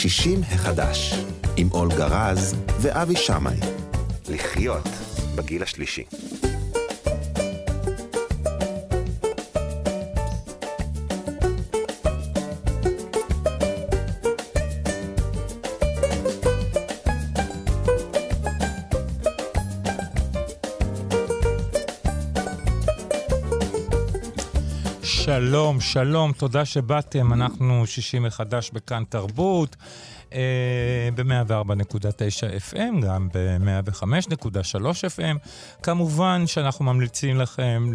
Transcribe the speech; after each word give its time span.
60 0.00 0.40
החדש, 0.42 1.14
עם 1.56 1.68
אולגה 1.72 2.06
רז 2.06 2.54
ואבי 2.80 3.16
שמאי. 3.16 3.56
לחיות 4.28 4.88
בגיל 5.34 5.62
השלישי. 5.62 6.04
שלום, 25.80 26.32
תודה 26.32 26.64
שבאתם. 26.64 27.32
אנחנו 27.32 27.86
שישי 27.86 28.18
מחדש 28.18 28.70
בכאן 28.70 29.04
תרבות, 29.08 29.76
ב-104.9 31.14 32.72
FM, 32.72 33.04
גם 33.06 33.28
ב-105.3 33.34 34.84
FM. 34.84 35.38
כמובן 35.82 36.46
שאנחנו 36.46 36.84
ממליצים 36.84 37.40
לכם 37.40 37.90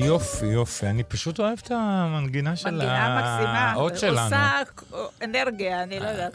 יופי, 0.05 0.45
יופי. 0.45 0.87
אני 0.87 1.03
פשוט 1.03 1.39
אוהב 1.39 1.59
את 1.63 1.71
המנגינה 1.71 2.55
של 2.55 2.81
האות 2.81 3.97
שלנו. 3.97 4.15
מנגינה 4.15 4.19
מקסימה, 4.19 4.25
עושה 4.25 4.61
אנרגיה, 5.21 5.83
אני 5.83 5.99
לא 5.99 6.07
יודעת. 6.07 6.33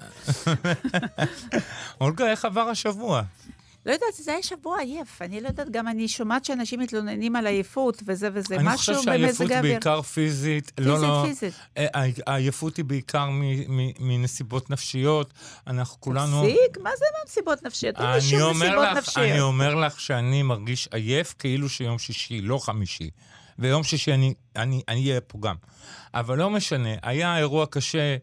אולגה, 2.00 2.26
איך 2.30 2.44
עבר 2.44 2.60
השבוע? 2.60 3.22
לא 3.86 3.92
יודעת, 3.92 4.14
זה 4.14 4.32
היה 4.32 4.42
שבוע 4.42 4.80
עייף. 4.80 5.22
אני 5.22 5.40
לא 5.40 5.48
יודעת, 5.48 5.70
גם 5.70 5.88
אני 5.88 6.08
שומעת 6.08 6.44
שאנשים 6.44 6.80
מתלוננים 6.80 7.36
על 7.36 7.46
עייפות 7.46 8.02
וזה 8.06 8.28
וזה, 8.32 8.56
משהו 8.58 8.94
במזג 8.94 9.10
האוויר. 9.10 9.24
אני 9.24 9.32
חושב 9.32 9.46
שהעייפות 9.48 9.62
בעיקר 9.62 10.02
פיזית. 10.02 10.72
פיזית, 10.74 10.88
לא, 10.88 11.02
לא, 11.02 11.24
פיזית. 11.26 11.54
העייפות 12.26 12.76
היא 12.76 12.84
בעיקר 12.84 13.28
מנסיבות 13.98 14.70
נפשיות. 14.70 15.32
אנחנו 15.66 16.00
כולנו... 16.00 16.42
תפסיק, 16.42 16.78
מה 16.82 16.90
זה 16.98 17.04
מנסיבות 17.22 17.62
נפשיות? 17.62 17.96
אין 18.00 18.06
לי 18.06 18.20
שום 18.20 18.62
נסיבות 18.62 18.88
נפשיות. 18.96 19.26
אני 19.26 19.40
אומר 19.40 19.74
לך 19.74 20.00
שאני 20.00 20.42
מרגיש 20.42 20.88
עייף 20.92 21.34
כאילו 21.38 21.68
שיום 21.68 21.98
שישי, 21.98 22.40
לא 22.40 22.58
חמישי. 22.58 23.10
ויום 23.58 23.84
שישי 23.84 24.12
אני 24.56 24.82
אהיה 24.88 25.20
פה 25.20 25.38
גם. 25.38 25.54
אבל 26.14 26.38
לא 26.38 26.50
משנה, 26.50 26.90
היה 27.02 27.38
אירוע 27.38 27.66
קשה. 27.66 28.16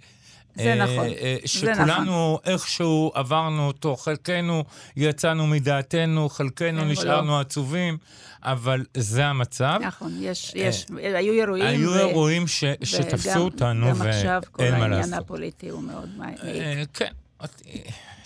זה 0.56 0.74
אה, 0.74 0.76
נכון, 0.76 1.08
אה, 1.08 1.38
שכולנו 1.46 2.40
נכון. 2.40 2.54
איכשהו 2.54 3.12
עברנו 3.16 3.68
אותו, 3.68 3.96
חלקנו 3.96 4.64
יצאנו 4.96 5.48
מדעתנו, 5.48 6.30
חלקנו 6.30 6.86
נשארנו 6.86 7.32
לא. 7.32 7.40
עצובים, 7.40 7.98
אבל 8.44 8.86
זה 8.98 9.26
המצב. 9.26 9.80
נכון, 9.82 10.18
יש, 10.20 10.52
יש, 10.56 10.86
אה, 11.04 11.18
היו 11.18 11.34
אירועים. 11.34 11.66
היו 11.66 11.92
ו... 11.92 12.00
אירועים 12.00 12.48
ש, 12.48 12.64
וגם, 12.64 12.86
שתפסו 12.86 13.40
אותנו, 13.40 13.86
ואין 13.86 13.98
מה 13.98 14.06
לעשות. 14.06 14.26
גם 14.26 14.38
עכשיו 14.38 14.42
כל 14.52 14.64
העניין 14.64 15.14
הפוליטי 15.14 15.70
הוא 15.70 15.84
מאוד 15.84 16.10
מעיק. 16.18 16.40
כן. 16.94 17.12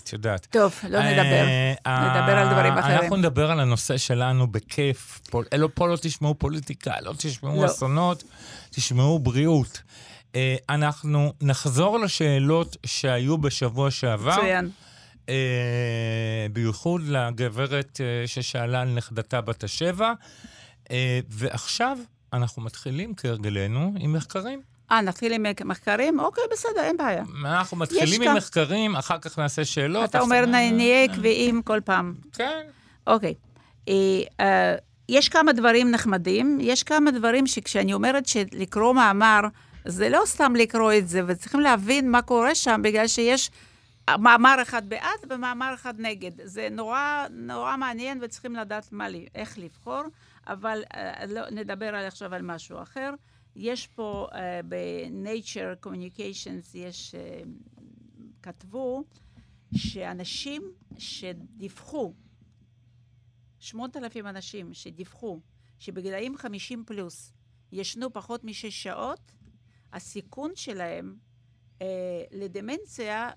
את 0.07 0.13
יודעת. 0.13 0.47
טוב, 0.49 0.73
לא 0.89 0.99
נדבר. 0.99 1.45
נדבר 1.87 2.37
על 2.37 2.49
דברים 2.49 2.73
אחרים. 2.73 2.99
אנחנו 2.99 3.15
נדבר 3.15 3.51
על 3.51 3.59
הנושא 3.59 3.97
שלנו 3.97 4.47
בכיף. 4.47 5.21
פה 5.73 5.87
לא 5.87 5.97
תשמעו 6.01 6.35
פוליטיקה, 6.35 6.93
לא 7.01 7.13
תשמעו 7.17 7.61
לא. 7.61 7.65
אסונות, 7.65 8.23
תשמעו 8.69 9.19
בריאות. 9.19 9.81
אנחנו 10.69 11.33
נחזור 11.41 11.99
לשאלות 11.99 12.77
שהיו 12.85 13.37
בשבוע 13.37 13.91
שעבר. 13.91 14.37
מצוין. 14.37 14.69
בייחוד 16.53 17.01
לגברת 17.07 18.01
ששאלה 18.25 18.81
על 18.81 18.89
נכדתה 18.89 19.41
בת 19.41 19.63
השבע. 19.63 20.13
ועכשיו 21.29 21.97
אנחנו 22.33 22.61
מתחילים 22.61 23.15
כהרגלנו 23.15 23.93
עם 23.99 24.13
מחקרים. 24.13 24.61
אה, 24.91 25.01
נתחיל 25.01 25.33
עם 25.33 25.45
מחקרים? 25.65 26.19
אוקיי, 26.19 26.43
בסדר, 26.51 26.81
אין 26.81 26.97
בעיה. 26.97 27.23
אנחנו 27.45 27.77
מתחילים 27.77 28.21
עם 28.21 28.37
מחקרים, 28.37 28.95
אחר 28.95 29.17
כך 29.17 29.39
נעשה 29.39 29.65
שאלות. 29.65 30.09
אתה 30.09 30.19
אומר, 30.19 30.45
נהיה 30.45 31.03
עקביים 31.03 31.61
כל 31.61 31.79
פעם. 31.85 32.13
כן. 32.33 32.61
אוקיי. 33.07 33.33
יש 35.09 35.29
כמה 35.29 35.53
דברים 35.53 35.91
נחמדים, 35.91 36.57
יש 36.61 36.83
כמה 36.83 37.11
דברים 37.11 37.47
שכשאני 37.47 37.93
אומרת 37.93 38.25
שלקרוא 38.25 38.93
מאמר, 38.93 39.41
זה 39.87 40.09
לא 40.09 40.21
סתם 40.25 40.55
לקרוא 40.55 40.93
את 40.93 41.07
זה, 41.07 41.21
וצריכים 41.27 41.59
להבין 41.59 42.11
מה 42.11 42.21
קורה 42.21 42.55
שם, 42.55 42.81
בגלל 42.83 43.07
שיש 43.07 43.51
מאמר 44.09 44.55
אחד 44.61 44.89
בעד 44.89 45.19
ומאמר 45.29 45.73
אחד 45.73 45.99
נגד. 45.99 46.31
זה 46.43 46.67
נורא, 46.71 47.25
נורא 47.31 47.77
מעניין 47.77 48.19
וצריכים 48.21 48.55
לדעת 48.55 48.91
מה, 48.91 49.07
איך 49.35 49.57
לבחור, 49.59 50.01
אבל 50.47 50.83
לא, 51.27 51.49
נדבר 51.49 51.95
עכשיו 51.95 52.35
על 52.35 52.41
משהו 52.41 52.81
אחר. 52.81 53.13
יש 53.55 53.87
פה 53.87 54.27
uh, 54.31 54.35
ב-Nature 54.67 55.85
Communications, 55.87 56.77
יש, 56.77 57.15
uh, 57.15 57.47
כתבו 58.41 59.03
שאנשים 59.75 60.63
שדיווחו, 60.97 62.13
8,000 63.59 64.27
אנשים 64.27 64.73
שדיווחו 64.73 65.39
שבגילאים 65.79 66.37
50 66.37 66.83
פלוס 66.85 67.33
ישנו 67.71 68.13
פחות 68.13 68.43
משש 68.43 68.83
שעות, 68.83 69.31
הסיכון 69.93 70.51
שלהם 70.55 71.15
uh, 71.79 71.83
לדמנציה 72.31 73.29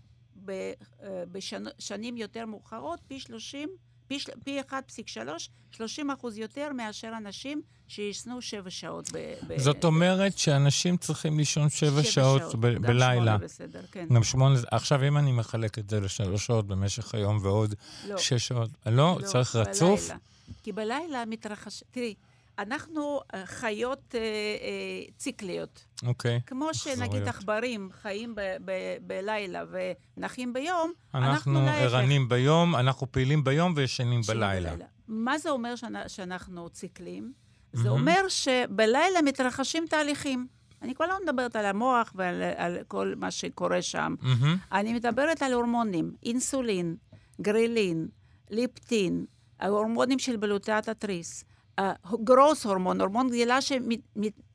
בשנים 1.33 2.17
יותר 2.17 2.47
מאוחרות 2.47 3.01
פי 3.07 3.21
30 3.21 3.69
פי 4.45 4.61
1.3, 4.71 5.19
30 5.71 6.11
אחוז 6.11 6.39
יותר 6.39 6.73
מאשר 6.73 7.13
אנשים 7.17 7.63
שישנו 7.89 8.43
שבע 8.43 8.71
שעות 8.71 9.11
ב... 9.13 9.35
זאת 9.57 9.85
אומרת 9.85 10.39
שאנשים 10.39 10.97
צריכים 10.97 11.39
לישון 11.39 11.69
שבע 11.69 12.03
שעות, 12.03 12.41
שעות 12.41 12.55
ב- 12.55 12.87
בלילה. 12.87 13.37
גם 13.37 13.41
בסדר, 13.41 13.83
כן. 13.93 14.07
גם 14.15 14.25
שמונה, 14.25 14.59
עכשיו 14.71 15.09
אם 15.09 15.19
אני 15.19 15.33
מחלק 15.33 15.79
את 15.79 15.91
זה 15.91 16.01
לשלוש 16.01 16.47
שעות 16.47 16.67
במשך 16.67 17.15
היום 17.15 17.39
ועוד 17.43 17.75
לא. 18.09 18.19
שש 18.19 18.49
שעות, 18.49 18.71
לא, 18.87 18.93
לא 19.21 19.27
צריך 19.27 19.57
בלילה. 19.57 19.71
רצוף? 19.71 20.11
כי 20.63 20.73
בלילה 20.73 21.25
מתרחש... 21.27 21.85
תראי, 21.91 22.15
אנחנו 22.59 23.21
אה, 23.35 23.47
חיות 23.47 24.15
אה, 24.15 24.21
אה, 24.21 25.13
ציקליות. 25.17 25.85
אוקיי. 26.07 26.37
Okay. 26.37 26.41
כמו 26.47 26.75
שנגיד 26.75 27.29
עכברים 27.29 27.89
חיים 28.03 28.35
ב- 28.35 28.57
ב- 28.65 28.97
בלילה 29.07 29.65
ונחים 30.17 30.53
ביום, 30.53 30.93
אנחנו 31.15 31.33
אנחנו 31.33 31.69
ערנים 31.69 32.29
ביום, 32.29 32.77
אנחנו 32.77 33.13
פעילים 33.13 33.45
ביום 33.45 33.73
וישנים 33.77 34.21
בלילה. 34.29 34.71
בלילה. 34.71 34.87
מה 35.09 35.39
זה 35.39 35.51
אומר 35.51 35.75
שאנ- 35.77 36.09
שאנחנו 36.09 36.69
ציקלים? 36.69 37.33
זה 37.73 37.89
mm-hmm. 37.89 37.93
אומר 37.93 38.29
שבלילה 38.29 39.23
מתרחשים 39.25 39.85
תהליכים. 39.91 40.47
אני 40.83 40.95
כבר 40.95 41.07
לא 41.07 41.15
מדברת 41.23 41.57
על 41.57 41.67
המוח 41.67 42.13
ועל 42.15 42.43
על 42.57 42.79
כל 42.89 43.15
מה 43.17 43.31
שקורה 43.31 43.83
שם. 43.83 44.15
Mm-hmm. 44.21 44.47
אני 44.73 44.93
מדברת 44.93 45.43
על 45.43 45.53
הורמונים, 45.53 46.13
אינסולין, 46.23 46.97
גרילין, 47.41 48.09
ליפטין, 48.51 49.25
ההורמונים 49.61 50.19
של 50.19 50.37
בלוטת 50.37 50.89
התריס. 50.89 51.45
גרוס 52.25 52.67
הורמון, 52.67 53.01
הורמון 53.01 53.29
גדילה 53.29 53.59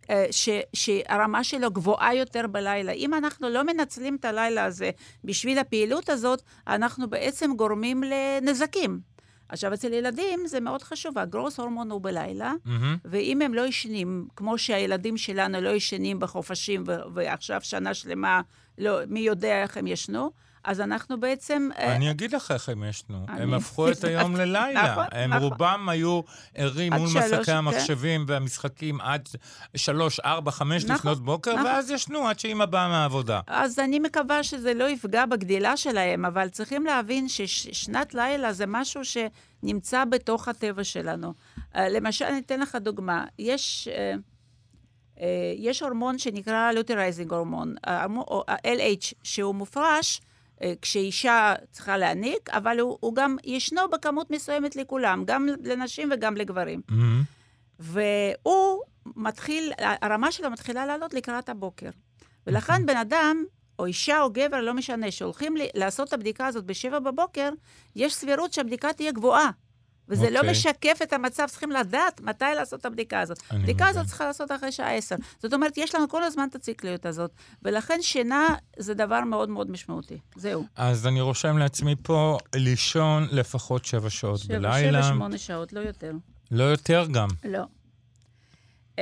אה, 0.10 0.25
שהרמה 0.74 1.44
שלו 1.44 1.72
גבוהה 1.72 2.16
יותר 2.16 2.48
בלילה. 2.48 2.92
אם 2.92 3.13
אנחנו 3.13 3.50
לא 3.50 3.63
מנצלים 3.63 4.16
את 4.16 4.25
הלילה 4.25 4.66
הזה 4.66 4.89
בשביל 5.24 5.60
הפעילות 5.60 6.10
הזאת, 6.10 6.42
אנחנו 6.68 7.10
בעצם 7.10 7.51
גורמים 7.56 8.04
לנזקים. 8.04 9.00
עכשיו, 9.50 9.74
אצל 9.74 9.94
ילדים 9.94 10.48
זה 10.48 10.60
מאוד 10.60 10.83
חשוב, 10.83 11.18
הגרוס 11.18 11.60
הורמון 11.60 11.92
הוא 11.92 12.01
בלילה, 12.01 12.54
מהמם. 12.66 12.98
ואם 13.06 13.42
הם 13.42 13.54
לא 13.54 13.68
ישנים, 13.68 14.27
כמו 14.36 14.57
שהילדים 14.57 15.18
שלנו 15.18 15.62
לא 15.62 15.69
ישנים 15.69 16.19
בחופשים, 16.19 16.83
ועכשיו 17.13 17.62
שנה 17.63 17.94
שלמה, 17.94 18.42
לא, 18.77 19.00
מי 19.07 19.19
יודע 19.19 19.62
איך 19.62 19.77
הם 19.77 19.88
ישנו, 19.88 20.31
אז 20.65 20.81
אנחנו 20.81 21.19
בעצם... 21.19 21.69
אה, 21.77 21.95
אני 21.95 22.12
אגיד 22.12 22.35
לך 22.35 22.51
איך 22.51 22.69
הם 22.69 22.83
ישנו. 22.83 23.25
הם 23.27 23.53
הפכו 23.53 23.91
את 23.91 24.03
היום 24.03 24.35
ללילה. 24.39 24.91
נכון, 24.91 25.06
הם 25.12 25.33
נכון. 25.33 25.44
רובם 25.44 25.89
היו 25.89 26.21
ערים 26.56 26.94
מול 26.94 27.09
מסכי 27.15 27.44
כן. 27.45 27.56
המחשבים 27.56 28.25
והמשחקים 28.27 29.01
עד 29.01 29.29
שלוש, 29.75 30.19
ארבע, 30.19 30.51
חמש 30.51 30.83
נכון, 30.83 30.95
לפנות 30.95 31.25
בוקר. 31.25 31.56
ואז 31.65 31.91
ישנו 31.91 32.27
עד 32.27 32.39
שאמא 32.39 32.65
באה 32.65 32.89
מהעבודה. 32.89 33.41
אז 33.47 33.79
אני 33.79 34.00
מקווה 34.00 34.44
שזה 34.44 34.73
לא 34.73 34.89
יפגע 34.89 35.25
בגדילה 35.25 35.77
שלהם, 35.77 36.25
אבל 36.25 36.50
צריכים 36.50 36.85
להבין 36.85 37.29
ששנת 37.29 38.13
לילה 38.13 38.53
זה 38.53 38.65
משהו 38.67 39.01
שנמצא 39.06 40.06
בתוך 40.06 40.47
הטבע 40.47 40.83
שלנו. 40.83 41.33
אה, 41.75 41.89
למשל, 41.89 42.25
אני 42.25 42.39
אתן 42.39 42.59
לך 42.59 42.75
דוגמה. 42.75 43.25
יש, 43.39 43.88
אה, 43.88 45.25
יש 45.57 45.81
הורמון 45.81 46.17
שנקרא 46.17 46.71
luteinizing 46.72 47.33
hormone, 47.33 47.75
ה-LH, 47.88 49.13
שהוא 49.23 49.56
מופרש 49.56 50.21
כשאישה 50.81 51.54
צריכה 51.72 51.98
להניק, 51.98 52.50
אבל 52.50 52.80
הוא, 52.80 52.98
הוא 53.00 53.16
גם 53.16 53.38
ישנו 53.44 53.81
בכמות 53.92 54.31
מסוימת 54.31 54.75
לכולם, 54.75 55.24
גם 55.25 55.48
לנשים 55.63 56.10
וגם 56.12 56.38
לגברים. 56.38 56.81
מהמם. 56.90 57.24
והוא 57.80 58.81
מתחיל, 59.16 59.72
הרמה 59.78 60.31
שלו 60.31 60.50
מתחילה 60.50 60.86
לעלות 60.86 61.13
לקראת 61.13 61.50
הבוקר. 61.50 61.90
ולכן 62.48 62.86
בן 62.86 62.98
אדם, 62.98 63.44
או 63.80 63.86
אישה 63.86 64.22
או 64.22 64.30
גבר, 64.34 64.62
לא 64.62 64.74
משנה, 64.74 65.12
שהולכים 65.12 65.56
לעשות 65.74 66.07
את 66.07 66.13
הבדיקה 66.13 66.48
הזאת 66.48 66.66
בשבע 66.66 67.00
בבוקר, 67.00 67.50
יש 67.96 68.16
סבירות 68.16 68.54
שהבדיקה 68.54 68.94
תהיה 68.94 69.12
גבוהה. 69.12 69.50
וזה 70.10 70.30
לא 70.30 70.40
אוקיי. 70.40 70.52
משקף 70.52 71.00
את 71.04 71.13
המצב, 71.13 71.46
צריכים 71.48 71.72
לדעת 71.72 72.22
מתי 72.22 72.46
לעשות 72.56 72.80
את 72.80 72.86
הבדיקה 72.86 73.19
הזאת. 73.19 73.40
הבדיקה. 73.50 73.88
הזאת 73.88 74.06
צריכה 74.06 74.25
לעשות 74.25 74.52
אחרי 74.52 74.72
שעה 74.72 74.94
עשר. 74.94 75.16
זאת 75.44 75.54
אומרת, 75.54 75.78
יש 75.78 75.96
לנו 75.96 76.10
כל 76.10 76.24
הזמן 76.24 76.48
את 76.50 76.56
הציקליות 76.56 77.06
הזאת, 77.06 77.31
ולכן 77.63 78.02
שינה 78.02 78.56
זה 78.78 78.94
דבר 78.94 79.22
מאוד 79.22 79.50
מאוד 79.50 79.72
משמעותי. 79.72 80.18
זהו. 80.36 80.66
אז 80.75 81.07
אני 81.07 81.22
רושם 81.22 81.57
לעצמי 81.57 81.96
פה 82.04 82.38
לישון 82.56 83.28
לפחות 83.31 83.86
שבע 83.86 84.10
שעות 84.10 84.40
שבע, 84.40 84.60
בלילה. 84.60 85.04
שבע, 85.04 85.13
שמונה 85.13 85.38
שעות, 85.38 85.74
לא 85.74 85.80
יותר. 85.80 86.12
לא 86.51 86.63
יותר 86.63 87.06
גם. 87.12 87.28
לא. 87.44 87.63
Uh, 88.96 89.00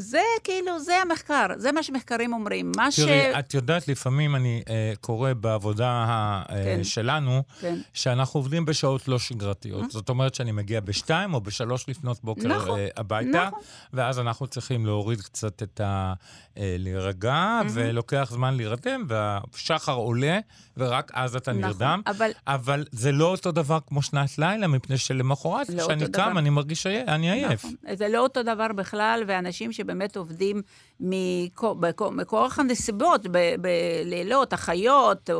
זה 0.00 0.20
כאילו, 0.44 0.80
זה 0.80 0.96
המחקר, 0.96 1.46
זה 1.56 1.72
מה 1.72 1.82
שמחקרים 1.82 2.32
אומרים. 2.32 2.72
מה 2.76 2.90
ש... 2.90 3.00
תראי, 3.00 3.38
את 3.38 3.54
יודעת, 3.54 3.88
לפעמים 3.88 4.36
אני 4.36 4.62
אה, 4.68 4.92
קורא 5.00 5.32
בעבודה 5.32 5.86
אה, 5.86 6.42
כן. 6.64 6.84
שלנו, 6.84 7.42
כן. 7.60 7.78
שאנחנו 7.94 8.40
עובדים 8.40 8.64
בשעות 8.64 9.08
לא 9.08 9.18
שגרתיות. 9.18 9.90
זאת 9.90 10.08
אומרת 10.08 10.34
שאני 10.34 10.52
מגיע 10.52 10.80
בשתיים 10.80 11.34
או 11.34 11.40
בשלוש 11.40 11.88
לפנות 11.88 12.24
בוקר 12.24 12.48
נכון, 12.48 12.78
אה, 12.78 12.88
הביתה, 12.96 13.44
נכון. 13.46 13.58
ואז 13.92 14.18
אנחנו 14.18 14.46
צריכים 14.46 14.86
להוריד 14.86 15.20
קצת 15.20 15.62
את 15.62 15.80
ה... 15.80 16.12
אה, 16.56 16.76
להירגע, 16.78 17.60
ולוקח 17.72 18.28
זמן 18.32 18.54
להירדם, 18.56 19.04
והשחר 19.08 19.92
עולה, 19.92 20.38
ורק 20.76 21.10
אז 21.14 21.36
אתה 21.36 21.52
נכון, 21.52 21.64
נרדם. 21.64 22.00
אבל- 22.06 22.30
אבל 22.46 22.84
זה 22.90 23.12
לא 23.12 23.30
אותו 23.30 23.52
דבר 23.52 23.78
כמו 23.86 24.02
שנת 24.02 24.38
לילה, 24.38 24.66
מפני 24.66 24.98
שלמחרת, 24.98 25.68
לא 25.68 25.82
כשאני 25.82 26.02
אותו 26.02 26.12
קם, 26.12 26.30
דבר. 26.30 26.38
אני 26.38 26.50
מרגיש 26.50 26.86
עייף, 26.86 27.08
אני 27.08 27.32
עייף. 27.32 27.64
נכון. 27.64 27.74
זה 27.94 28.08
לא 28.08 28.18
אותו 28.18 28.42
דבר 28.42 28.66
בכלל, 28.76 29.22
ואנשים 29.26 29.72
שבאמת 29.90 30.16
עובדים 30.16 30.62
מכו- 31.00 31.74
בכו- 31.80 32.10
מכורח 32.10 32.58
הנסיבות, 32.58 33.26
בלילות, 33.60 34.54
אחיות, 34.54 35.30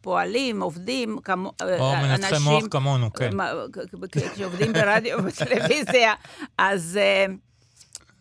פועלים, 0.00 0.62
עובדים, 0.62 1.18
כמו... 1.24 1.52
או 1.78 1.92
מנתחי 1.96 2.34
מוח 2.44 2.64
כמונו, 2.70 3.12
כן. 3.12 3.30
כ- 4.12 4.34
כשעובדים 4.34 4.72
ברדיו 4.72 5.18
ובטלוויזיה, 5.22 6.12
אז 6.58 6.98
אה, 7.00 7.26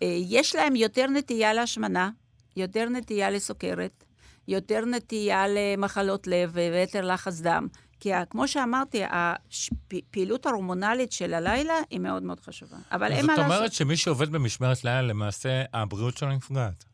אה, 0.04 0.18
יש 0.30 0.56
להם 0.56 0.76
יותר 0.76 1.08
נטייה 1.08 1.54
להשמנה, 1.54 2.10
יותר 2.58 2.90
נטייה 2.90 3.30
לסוכרת, 3.30 4.04
יותר 4.48 4.86
נטייה 4.86 5.46
למחלות 5.50 6.28
לב 6.28 6.52
ויתר 6.54 7.06
לחץ 7.06 7.42
דם. 7.42 7.68
כי 8.04 8.12
כמו 8.30 8.48
שאמרתי, 8.48 9.02
הפעילות 9.12 10.46
ההורמונלית 10.46 11.12
של 11.12 11.34
הלילה 11.34 11.74
היא 11.90 12.00
מאוד 12.00 12.24
מאוד 12.24 12.40
חשובה. 12.40 12.78
אבל 12.92 13.12
אין 13.12 13.26
מה 13.26 13.34
זאת 13.36 13.40
לעשות. 13.40 13.56
אומרת 13.58 13.74
שמי 13.74 13.98
שעובד 13.98 14.30
במשמרת 14.32 14.84
לילה, 14.84 15.02
למעשה 15.02 15.64
הבריאות 15.74 16.18
שלו 16.18 16.30
נפגעת. 16.30 16.86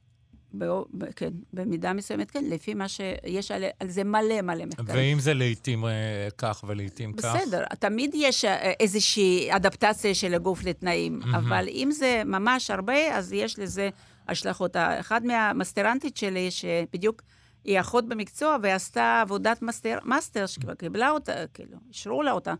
באו- 0.53 0.85
ב- 0.93 1.11
כן, 1.15 1.29
במידה 1.53 1.93
מסוימת, 1.93 2.31
כן, 2.31 2.43
לפי 2.49 2.73
מה 2.73 2.85
שיש 2.87 3.51
על, 3.51 3.63
על 3.79 3.89
זה 3.89 4.03
מלא 4.03 4.41
מלא 4.41 4.65
מחקרים. 4.65 4.87
ואם 4.97 5.19
זה 5.19 5.33
לעיתים 5.33 5.85
אה, 5.85 5.91
כך 6.37 6.63
ולעיתים 6.67 7.13
כך? 7.13 7.35
בסדר, 7.35 7.63
תמיד 7.79 8.11
יש 8.13 8.45
אה, 8.45 8.71
איזושהי 8.79 9.55
אדפטציה 9.55 10.15
של 10.15 10.33
הגוף 10.33 10.63
לתנאים, 10.63 11.19
אבל 11.33 11.65
אם 11.69 11.89
זה 11.91 12.21
ממש 12.25 12.71
הרבה, 12.71 13.17
אז 13.17 13.33
יש 13.33 13.59
לזה 13.59 13.89
השלכות. 14.27 14.75
אחת 14.75 15.25
מהמסטרנטיות 15.25 16.17
שלי, 16.17 16.51
שבדיוק 16.51 17.21
היא 17.69 17.79
אחות 17.79 18.07
במקצוע, 18.07 18.57
ועשתה 18.63 19.21
עבודת 19.21 19.61
מסטר, 19.61 19.97
מאסטר, 20.03 20.45
שכבר 20.45 20.73
קיבלה 20.73 21.09
אותה, 21.09 21.33
כאילו, 21.53 21.77
אישרו 21.89 22.23
לה 22.23 22.31
אותה 22.31 22.53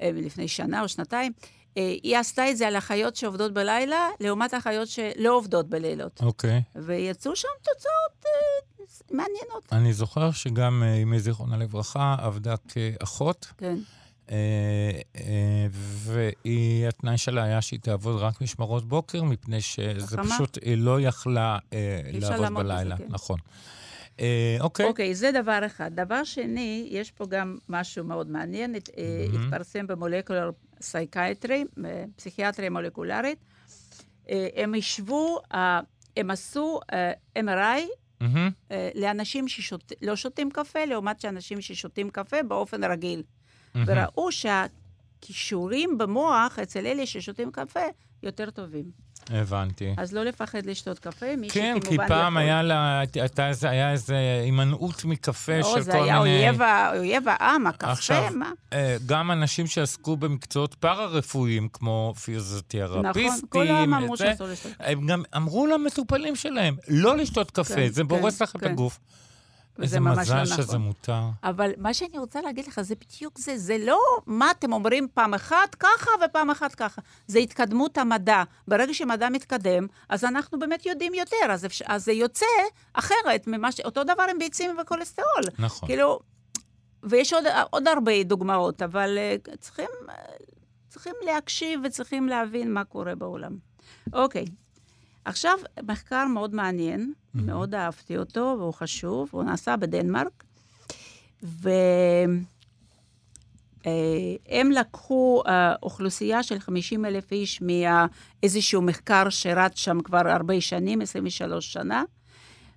אה, 0.00 0.10
לפני 0.14 0.48
שנה 0.48 0.82
או 0.82 0.88
שנתיים, 0.88 1.32
אה, 1.76 1.94
היא 2.02 2.18
עשתה 2.18 2.50
את 2.50 2.56
זה 2.56 2.68
על 2.68 2.78
אחיות 2.78 3.16
שעובדות 3.16 3.52
בלילה, 3.52 4.08
לעומת 4.20 4.54
אחיות 4.54 4.88
שלא 4.88 5.36
עובדות 5.36 5.68
בלילות. 5.68 6.22
אוקיי. 6.22 6.62
ויצאו 6.74 7.36
שם 7.36 7.48
תוצאות 7.62 8.24
אה, 8.26 9.16
מעניינות. 9.16 9.72
אני 9.72 9.92
זוכר 9.92 10.30
שגם 10.30 10.82
אה, 10.82 11.02
אמי 11.02 11.20
זיכרונה 11.20 11.56
לברכה 11.56 12.16
עבדה 12.18 12.54
כאחות, 12.68 13.52
כן. 13.58 13.76
אה, 14.30 14.36
אה, 15.16 15.66
והיא, 15.72 16.88
התנאי 16.88 17.18
שלה 17.18 17.42
היה 17.42 17.62
שהיא 17.62 17.80
תעבוד 17.80 18.20
רק 18.20 18.40
משמרות 18.40 18.84
בוקר, 18.88 19.22
מפני 19.22 19.60
שזה. 19.60 20.16
פשוט, 20.16 20.58
היא 20.62 20.76
לא 20.78 21.00
יכלה 21.00 21.58
אה, 21.72 22.00
לעבוד 22.12 22.54
בלילה. 22.54 22.96
כן. 22.96 23.04
נכון. 23.08 23.38
אה, 24.20 24.56
אוקיי. 24.60 24.86
אוקיי, 24.86 25.14
זה 25.14 25.30
דבר 25.32 25.66
אחד. 25.66 25.90
דבר 25.94 26.24
שני, 26.24 26.88
יש 26.90 27.10
פה 27.10 27.26
גם 27.26 27.58
משהו 27.68 28.04
מאוד 28.04 28.30
מעניין, 28.30 28.74
אה, 28.74 28.80
התפרסם 29.34 29.86
ב 29.86 29.92
Molecular 29.92 30.50
Psychiatry, 30.80 31.64
פסיכיאטריה 32.16 32.70
מולקולרית. 32.70 33.38
אה, 34.30 34.48
הם 34.56 34.74
השוו, 34.74 35.38
אה, 35.54 35.80
הם 36.16 36.30
עשו 36.30 36.80
אה, 36.92 37.12
MRI. 37.38 37.80
אה, 38.70 38.90
לאנשים 38.94 39.48
שלא 39.48 40.16
שותים 40.16 40.50
קפה, 40.50 40.84
לעומת 40.84 41.20
שאנשים 41.20 41.60
ששותים 41.60 42.10
קפה 42.10 42.42
באופן 42.42 42.84
רגיל. 42.84 43.22
וראו 43.86 44.28
שהכישורים 44.32 45.98
במוח 45.98 46.58
אצל 46.58 46.86
אלה 46.86 47.06
ששותים 47.06 47.50
קפה 47.50 47.80
יותר 48.22 48.50
טובים. 48.50 48.90
הבנתי. 49.30 49.94
אז 49.98 50.12
לא 50.12 50.24
לפחד 50.24 50.66
לשתות 50.66 50.98
קפה, 50.98 51.36
מי 51.36 51.48
כן, 51.50 51.74
כי 51.80 51.86
שכמובן 51.86 52.08
פעם 52.08 52.32
יכול. 52.32 52.42
היה 52.42 52.62
לה, 52.62 53.02
הייתה 53.14 53.50
היה 53.62 53.92
איזה 53.92 54.16
הימנעות 54.44 55.04
מקפה 55.04 55.58
לא, 55.58 55.62
של 55.62 55.74
כל 55.74 55.80
זה 55.82 55.92
מיני... 55.92 56.04
היה 56.04 56.18
אויב 56.18 56.62
ה- 56.62 56.96
אויב 56.98 57.24
העם, 57.28 57.66
הקפה, 57.66 57.90
עכשיו, 57.92 58.24
מה? 58.36 58.50
אה, 58.72 58.96
גם 59.06 59.30
אנשים 59.30 59.66
שעסקו 59.66 60.16
במקצועות 60.16 60.74
פארה-רפואיים, 60.74 61.68
כמו 61.72 62.14
פיזיותרפיסטים, 62.24 63.26
נכון, 63.28 63.48
כולם 63.48 63.94
אמרו 63.94 64.16
זה, 64.16 64.24
שאסור 64.24 64.46
לשתות. 64.46 64.72
הם 64.80 65.06
גם 65.06 65.22
אמרו 65.36 65.66
למטופלים 65.66 66.36
שלהם, 66.36 66.76
לא 66.88 67.16
לשתות 67.16 67.50
קפה, 67.50 67.74
כן, 67.74 67.88
זה 67.88 68.02
כן, 68.02 68.08
בורס 68.08 68.42
לך 68.42 68.56
את 68.56 68.60
כן. 68.60 68.70
הגוף. 68.70 68.98
וזה 69.80 69.96
איזה 69.96 70.00
ממש 70.00 70.18
מזל 70.18 70.38
לא 70.38 70.44
שזה 70.44 70.62
נכון. 70.62 70.80
מותר. 70.80 71.22
אבל 71.42 71.70
מה 71.76 71.94
שאני 71.94 72.18
רוצה 72.18 72.40
להגיד 72.40 72.66
לך, 72.66 72.80
זה 72.80 72.94
בדיוק 72.94 73.38
זה. 73.38 73.58
זה 73.58 73.76
לא 73.78 74.00
מה 74.26 74.50
אתם 74.50 74.72
אומרים 74.72 75.08
פעם 75.14 75.34
אחת 75.34 75.74
ככה 75.74 76.10
ופעם 76.24 76.50
אחת 76.50 76.74
ככה. 76.74 77.02
זה 77.26 77.38
התקדמות 77.38 77.98
המדע. 77.98 78.42
ברגע 78.68 78.94
שמדע 78.94 79.28
מתקדם, 79.28 79.86
אז 80.08 80.24
אנחנו 80.24 80.58
באמת 80.58 80.86
יודעים 80.86 81.14
יותר. 81.14 81.36
אז, 81.50 81.66
אפשר, 81.66 81.84
אז 81.88 82.04
זה 82.04 82.12
יוצא 82.12 82.46
אחרת 82.92 83.46
ממה 83.46 83.72
ש... 83.72 83.80
אותו 83.80 84.04
דבר 84.04 84.26
עם 84.30 84.38
ביצים 84.38 84.76
וכולסטרול. 84.82 85.44
נכון. 85.58 85.88
כאילו, 85.88 86.20
ויש 87.02 87.32
עוד, 87.32 87.44
עוד 87.70 87.88
הרבה 87.88 88.22
דוגמאות, 88.22 88.82
אבל 88.82 89.18
uh, 89.18 89.56
צריכים, 89.60 89.88
uh, 90.06 90.12
צריכים 90.88 91.14
להקשיב 91.24 91.80
וצריכים 91.84 92.28
להבין 92.28 92.74
מה 92.74 92.84
קורה 92.84 93.14
בעולם. 93.14 93.56
אוקיי, 94.12 94.44
עכשיו, 95.24 95.58
מחקר 95.82 96.26
מאוד 96.26 96.54
מעניין, 96.54 97.12
mm-hmm. 97.12 97.42
מאוד 97.42 97.74
אהבתי 97.74 98.16
אותו, 98.16 98.56
והוא 98.58 98.74
חשוב, 98.74 99.28
הוא 99.32 99.42
נעשה 99.42 99.76
בדנמרק, 99.76 100.44
והם 101.42 102.44
לקחו 104.70 105.42
uh, 105.46 105.50
אוכלוסייה 105.82 106.42
של 106.42 106.58
50 106.58 107.04
אלף 107.04 107.32
איש 107.32 107.62
מאיזשהו 107.62 108.82
מחקר 108.82 109.30
שרץ 109.30 109.76
שם 109.76 110.00
כבר 110.00 110.28
הרבה 110.28 110.60
שנים, 110.60 111.00
23 111.00 111.72
שנה, 111.72 112.02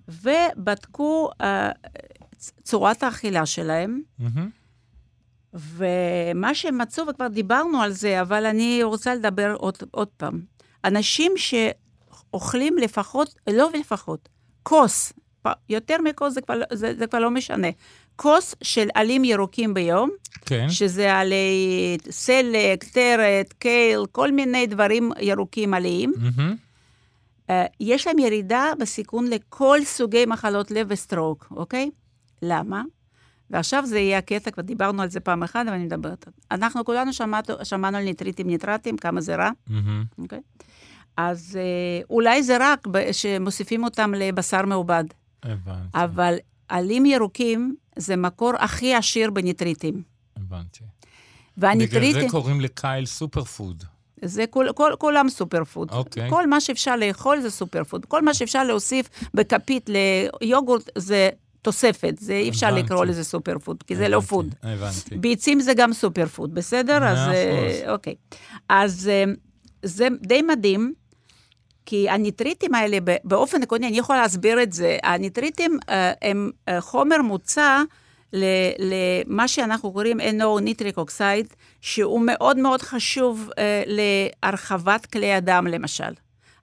ובדקו 0.08 1.30
uh, 1.32 1.44
צורת 2.62 3.02
האכילה 3.02 3.46
שלהם, 3.46 4.00
מהמם. 4.18 4.50
ומה 5.54 6.54
שהם 6.54 6.78
מצאו, 6.78 7.06
וכבר 7.06 7.28
דיברנו 7.28 7.82
על 7.82 7.92
זה, 7.92 8.20
אבל 8.20 8.46
אני 8.46 8.82
רוצה 8.82 9.14
לדבר 9.14 9.54
עוד, 9.58 9.76
עוד 9.90 10.08
פעם. 10.16 10.40
אנשים 10.84 11.32
שאוכלים 12.34 12.78
לפחות, 12.78 13.34
לא 13.50 13.68
לפחות, 13.80 14.28
כוס, 14.62 15.12
יותר 15.68 15.96
מכוס 16.04 16.34
זה 16.34 16.40
כבר, 16.40 16.54
לא- 16.54 16.64
זה, 16.72 16.94
זה 16.98 17.06
כבר 17.06 17.18
לא 17.18 17.30
משנה. 17.30 17.68
כוס 18.16 18.54
של 18.62 18.88
עלים 18.94 19.24
ירוקים 19.24 19.74
ביום, 19.74 20.10
כן. 20.46 20.66
שזה 20.70 21.14
עלי 21.14 21.96
סלק, 22.10 22.84
טרת, 22.84 23.52
קייל, 23.58 24.00
כל 24.12 24.32
מיני 24.32 24.66
דברים 24.66 25.10
ירוקים 25.20 25.74
עליים. 25.74 26.12
מהמם. 26.16 26.56
אה, 27.50 27.66
יש 27.80 28.06
להם 28.06 28.18
ירידה 28.18 28.72
בסיכון 28.80 29.26
לכל 29.26 29.78
סוגי 29.84 30.26
מחלות 30.26 30.70
לב 30.70 30.86
וסטרוק, 30.90 31.46
אוקיי? 31.50 31.90
למה? 32.42 32.82
ועכשיו 33.50 33.86
זה 33.86 33.98
יהיה 33.98 34.18
הקטע, 34.18 34.50
כבר 34.50 34.62
דיברנו 34.62 35.02
על 35.02 35.10
זה 35.10 35.20
פעם 35.20 35.42
אחת, 35.42 35.66
אבל 35.66 35.74
אני 35.74 35.84
מדברת. 35.84 36.28
אנחנו 36.50 36.84
כולנו 36.84 37.12
שמענו, 37.12 37.44
שמענו 37.62 37.96
על 37.96 38.04
ניטריטים 38.04 38.46
ניטרטים, 38.46 38.96
כמה 38.96 39.20
זה 39.20 39.36
רע, 39.36 39.50
מהמם. 39.66 40.04
אוקיי? 40.18 40.40
אז 41.16 41.58
אה, 41.60 42.04
אולי 42.10 42.42
זה 42.42 42.56
רק 42.60 42.86
שמוסיפים 43.12 43.84
אותם 43.84 44.14
לבשר 44.14 44.62
מעובד, 44.66 45.04
הבנתי, 45.42 45.88
אבל 45.94 46.36
עלים 46.68 47.06
ירוקים 47.06 47.76
זה 47.96 48.16
מקור 48.16 48.52
הכי 48.58 48.94
עשיר 48.94 49.30
בניטריטים. 49.30 50.02
הבנתי. 50.36 50.80
בגלל 50.80 51.68
והניטריטים... 51.68 52.20
זה 52.22 52.28
קוראים 52.28 52.60
לקייל 52.60 53.06
סופר 53.06 53.44
פוד. 53.44 53.84
זה 54.24 54.46
כל, 54.46 54.66
כל, 54.74 54.92
כולם 54.98 55.28
super 55.28 55.64
food. 55.64 55.90
אוקיי. 55.90 56.30
כל 56.30 56.46
מה 56.46 56.60
שאפשר 56.60 56.96
לאכול 56.96 57.40
זה 57.40 57.50
super 57.50 57.84
food. 57.84 58.04
כל 58.04 58.22
מה 58.22 58.34
שאפשר 58.34 58.64
להוסיף 58.64 59.08
בכפית 59.34 59.90
ליוגורט 60.40 60.90
זה 60.98 61.30
תוספת. 61.62 62.14
זה 62.18 62.32
אי 62.32 62.48
אפשר 62.48 62.66
הבנתי. 62.66 62.82
לקרוא 62.82 63.04
לזה 63.04 63.24
super 63.24 63.58
food, 63.58 63.82
כי 63.82 63.96
זה 63.96 64.08
לא 64.08 64.16
הבנתי, 64.16 64.28
food. 64.28 64.54
הבנתי. 64.62 65.16
ביצים 65.16 65.60
זה 65.60 65.74
גם 65.74 65.92
super 65.92 66.26
food, 66.26 66.54
בסדר? 66.54 67.04
אז 67.04 67.18
אה, 67.18 67.50
אחוז. 67.50 67.88
אוקיי. 67.88 68.14
אז 68.68 69.10
אה, 69.12 69.24
זה 69.82 70.08
די 70.22 70.42
מדהים. 70.42 70.94
כי 71.86 72.08
הניטריטים 72.08 72.74
האלה, 72.74 72.98
באופן 73.24 73.62
עקרוני, 73.62 73.88
אני 73.88 73.98
יכולה 73.98 74.22
להסביר 74.22 74.62
את 74.62 74.72
זה, 74.72 74.98
הניטריטים 75.02 75.78
אה, 75.88 76.12
הם 76.22 76.50
אה, 76.68 76.80
חומר 76.80 77.22
מוצא 77.22 77.82
למה 78.78 79.48
שאנחנו 79.48 79.92
קוראים 79.92 80.20
NO, 80.20 80.60
nitric 80.60 80.96
oxide, 80.96 81.46
שהוא 81.80 82.20
מאוד 82.20 82.58
מאוד 82.58 82.82
חשוב 82.82 83.50
אה, 83.58 83.82
להרחבת 83.86 85.06
כלי 85.06 85.32
הדם, 85.32 85.66
למשל. 85.70 86.12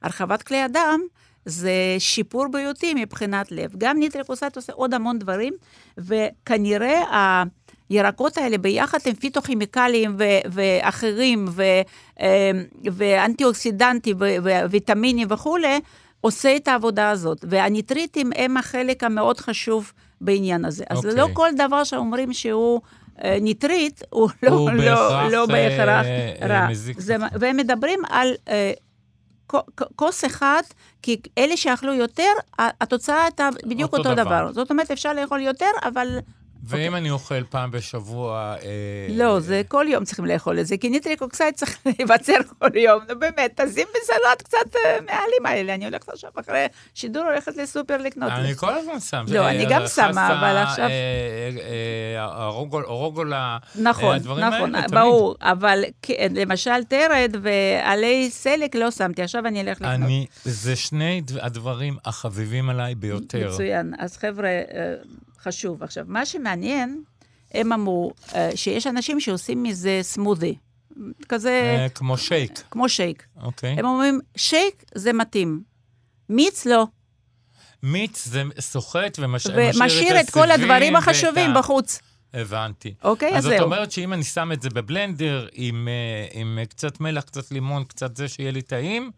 הרחבת 0.02 0.42
כלי 0.42 0.62
הדם 0.62 1.00
זה 1.46 1.72
שיפור 2.00 2.48
בריאותי 2.48 2.94
מבחינת 2.94 3.52
לב. 3.52 3.72
גם 3.78 4.00
nitric 4.00 4.30
oxide 4.30 4.52
עושה 4.56 4.74
עוד 4.74 4.94
המון 4.94 5.20
דברים, 5.20 5.54
וכנראה 5.98 7.44
הירקות 7.92 8.38
האלה 8.38 8.58
ביחד 8.58 8.98
הם 9.06 9.14
פיטוכימיקלים 9.14 10.16
ו- 10.20 10.48
ואחרים, 10.52 11.46
ו- 11.50 11.62
אה, 12.22 12.52
ואנטי-אוקסידנטים 12.92 14.18
וויטמינים 14.70 15.28
וכולי, 15.32 15.80
עושה 16.22 16.56
את 16.56 16.68
העבודה 16.68 17.10
הזאת. 17.10 17.46
והניטריטים 17.50 18.32
הם 18.36 18.58
החלק 18.58 19.04
המאוד 19.04 19.40
חשוב 19.40 19.92
בעניין 20.22 20.66
הזה. 20.66 20.84
אז 20.90 20.98
אוקיי. 20.98 21.16
לא 21.16 21.28
כל 21.34 21.50
דבר 21.58 21.84
שאומרים 21.84 22.34
שהוא... 22.34 22.82
אה, 23.24 23.38
ניטריט 23.42 24.02
הוא 24.10 24.30
לא, 24.44 24.50
הוא 24.50 24.72
לא, 24.72 24.78
בהכרח, 24.78 25.32
לא 25.32 25.46
בהכרח 25.46 26.06
אה, 26.06 26.34
אה, 26.42 26.48
רע. 26.48 26.68
מזיק 26.70 27.00
זה. 27.00 27.16
והם 27.40 27.58
מדברים 27.58 28.00
על 28.10 28.34
אה, 28.48 28.72
כוס 29.96 30.26
אחד, 30.26 30.62
כי 31.02 31.22
אלה 31.38 31.58
שאכלו 31.58 31.94
יותר, 31.94 32.32
התוצאה 32.60 33.24
הייתה 33.24 33.50
בדיוק 33.66 33.94
אותו 33.94 34.10
אותו, 34.10 34.24
דבר. 34.24 34.24
דבר. 34.24 34.54
זאת 34.54 34.72
אומרת, 34.72 34.92
אפשר 34.92 35.14
לאכול 35.14 35.42
יותר, 35.42 35.72
אבל 35.84 36.20
ואם 36.64 36.96
אני 36.96 37.10
אוכל 37.12 37.44
פעם 37.44 37.72
בשבוע... 37.72 38.56
אה, 38.64 38.68
לא, 39.10 39.40
זה 39.40 39.62
כל 39.68 39.86
יום 39.90 40.04
צריכים 40.06 40.26
לאכול 40.26 40.60
את 40.60 40.68
זה, 40.68 40.78
כי 40.78 40.90
nitric 40.90 41.22
oxide 41.22 41.54
צריך 41.56 41.78
להיווצר 41.86 42.34
כל 42.60 42.76
יום, 42.76 43.00
נו 43.10 43.20
באמת, 43.20 43.62
תשים 43.62 43.88
בסלט 43.92 44.42
קצת 44.44 44.76
אה, 44.76 44.98
מהעלים 45.06 45.46
האלה, 45.46 45.74
אני 45.74 45.86
הולכת 45.86 46.10
עכשיו 46.10 46.32
אחרי 46.40 46.66
שידור, 46.94 47.24
הולכת 47.24 47.58
לסופר 47.58 47.98
לקנות. 47.98 48.32
אני 48.32 48.56
כל 48.56 48.74
הזמן 48.74 49.00
שם. 49.00 49.26
לא, 49.28 49.50
אני 49.50 49.66
גם 49.70 49.88
שמה, 49.88 50.40
אבל 50.40 50.58
עכשיו- 50.58 50.86
אה, 50.86 50.92
אה, 50.92 52.20
אה, 52.20 52.24
הרוגולה, 52.88 53.58
נכון, 53.76 54.18
נכון. 54.36 54.72
ברור, 54.92 55.36
אבל 55.42 55.84
למשל 56.32 56.84
תרד 56.84 57.36
ועלי 57.42 58.30
סלק 58.32 58.76
לא 58.76 58.92
שמתי, 58.92 59.22
עכשיו 59.22 59.48
אני 59.48 59.62
אלך 59.62 59.82
לקנות. 59.82 59.94
אני, 59.94 60.26
זה 60.44 60.76
שני 60.76 61.22
הדברים 61.42 61.98
החביבים 62.06 62.70
עליי 62.70 62.96
ביותר. 62.96 63.50
מצוין. 63.54 63.94
אז 64.00 64.18
חבר'ה, 64.18 64.50
חשוב. 65.44 65.84
עכשיו, 65.84 66.06
מה 66.08 66.26
שמעניין, 66.26 67.04
הם 67.54 67.74
אמרו 67.74 68.12
אה, 68.36 68.50
שיש 68.56 68.88
אנשים 68.88 69.20
שעושים 69.20 69.64
מזה 69.64 70.00
סמודי, 70.02 70.56
כזה 71.30 71.78
אה, 71.80 71.90
כמו 71.90 72.18
שייק, 72.18 72.64
כמו 72.72 72.90
שייק. 72.90 73.26
אוקיי? 73.42 73.70
הם 73.80 73.86
אומרים, 73.86 74.20
שייק 74.36 74.84
זה 74.96 75.14
מתאים, 75.14 75.62
מיץ 76.30 76.66
לא, 76.66 76.88
מיץ 77.84 78.26
זה 78.26 78.44
סוחט 78.60 79.20
ומשאיר 79.22 79.56
ומשאיר 79.76 80.20
את 80.20 80.30
כל 80.30 80.52
הדברים 80.52 80.96
החשובים 80.96 81.50
ואת 81.50 81.56
ה- 81.56 81.60
בחוץ. 81.60 82.00
הבנתי. 82.34 82.94
אוקיי, 83.04 83.30
אז 83.30 83.38
אז 83.38 83.44
זאת 83.44 83.54
זהו. 83.58 83.64
אומרת 83.66 83.92
שאם 83.92 84.14
אני 84.14 84.24
שם 84.24 84.52
את 84.52 84.62
זה 84.62 84.70
בבלנדר 84.70 85.48
עם, 85.54 85.88
אה, 85.88 86.40
עם 86.42 86.58
אה, 86.62 86.66
קצת 86.66 87.00
מלח, 87.00 87.24
קצת 87.24 87.52
לימון, 87.52 87.84
קצת 87.84 88.16
זה, 88.18 88.28
שיהיה 88.28 88.52
לי 88.52 88.62
טעים, 88.62 89.12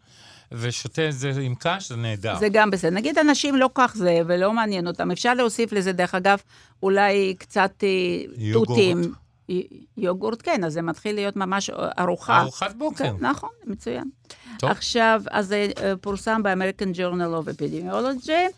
ושותה 0.56 1.08
את 1.08 1.12
זה 1.12 1.32
עם 1.40 1.54
קש, 1.58 1.88
זה 1.88 1.96
נהדר. 1.96 2.36
זה 2.38 2.48
גם 2.52 2.70
בסדר. 2.70 2.90
נגיד 2.90 3.18
אנשים 3.18 3.56
לא 3.56 3.70
כך 3.74 3.92
זה 3.96 4.20
ולא 4.26 4.52
מעניין 4.52 4.86
אותם, 4.86 5.10
אפשר 5.10 5.34
להוסיף 5.34 5.72
לזה, 5.72 5.92
דרך 5.92 6.14
אגב, 6.14 6.38
אולי 6.82 7.34
קצת 7.38 7.70
אה, 7.82 7.88
יוגורט. 8.38 8.68
תותים. 8.68 9.12
יוגורט, 9.96 10.42
כן, 10.42 10.64
אז 10.64 10.72
זה 10.72 10.82
מתחיל 10.82 11.14
להיות 11.14 11.36
ממש 11.36 11.70
ארוחה. 11.98 12.40
ארוחת 12.40 12.74
בוקר. 12.74 13.04
כן, 13.04 13.14
נכון, 13.20 13.50
מצוין. 13.66 14.04
טוב. 14.58 14.70
עכשיו, 14.70 15.22
אז 15.30 15.46
זה 15.46 15.68
אה, 15.82 15.96
פורסם 16.00 16.42
ב-American 16.42 16.96
Journal 16.96 17.44
of 17.44 17.48
Epidemiology, 17.48 18.52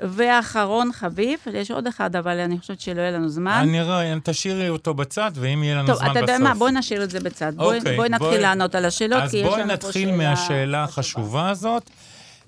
ואחרון 0.00 0.90
חביב, 0.92 1.38
יש 1.52 1.70
עוד 1.70 1.86
אחד, 1.86 2.16
אבל 2.16 2.38
אני 2.40 2.58
חושבת 2.58 2.80
שלא 2.80 3.00
יהיה 3.00 3.10
לנו 3.10 3.28
זמן. 3.28 3.58
אני 3.62 3.82
רואה, 3.82 4.14
תשאירי 4.22 4.68
אותו 4.68 4.94
בצד, 4.94 5.30
ואם 5.34 5.62
יהיה 5.62 5.76
לנו 5.76 5.86
טוב, 5.86 5.96
זמן 5.98 6.10
אתה 6.10 6.18
יודע 6.20 6.34
בסוף. 6.34 6.48
מה, 6.48 6.54
בואי 6.54 6.72
נשאיר 6.72 7.04
את 7.04 7.10
זה 7.10 7.20
בצד. 7.20 7.52
בואי 7.56 7.78
אוקיי, 7.78 7.96
בואי 7.96 8.08
נתחיל 8.08 8.28
בואי- 8.28 8.40
לענות 8.40 8.74
על 8.74 8.84
השאלות, 8.84 9.22
אז 9.22 9.30
כי 9.30 9.36
יש 9.36 9.44
בואי 9.46 9.60
לנו 9.60 9.68
פה 9.68 9.72
נתחיל 9.86 10.08
שאלה 10.08 10.16
מהשאלה 10.16 10.86
חשובה. 10.86 11.20
החשובה 11.22 11.50
הזאת. 11.50 11.90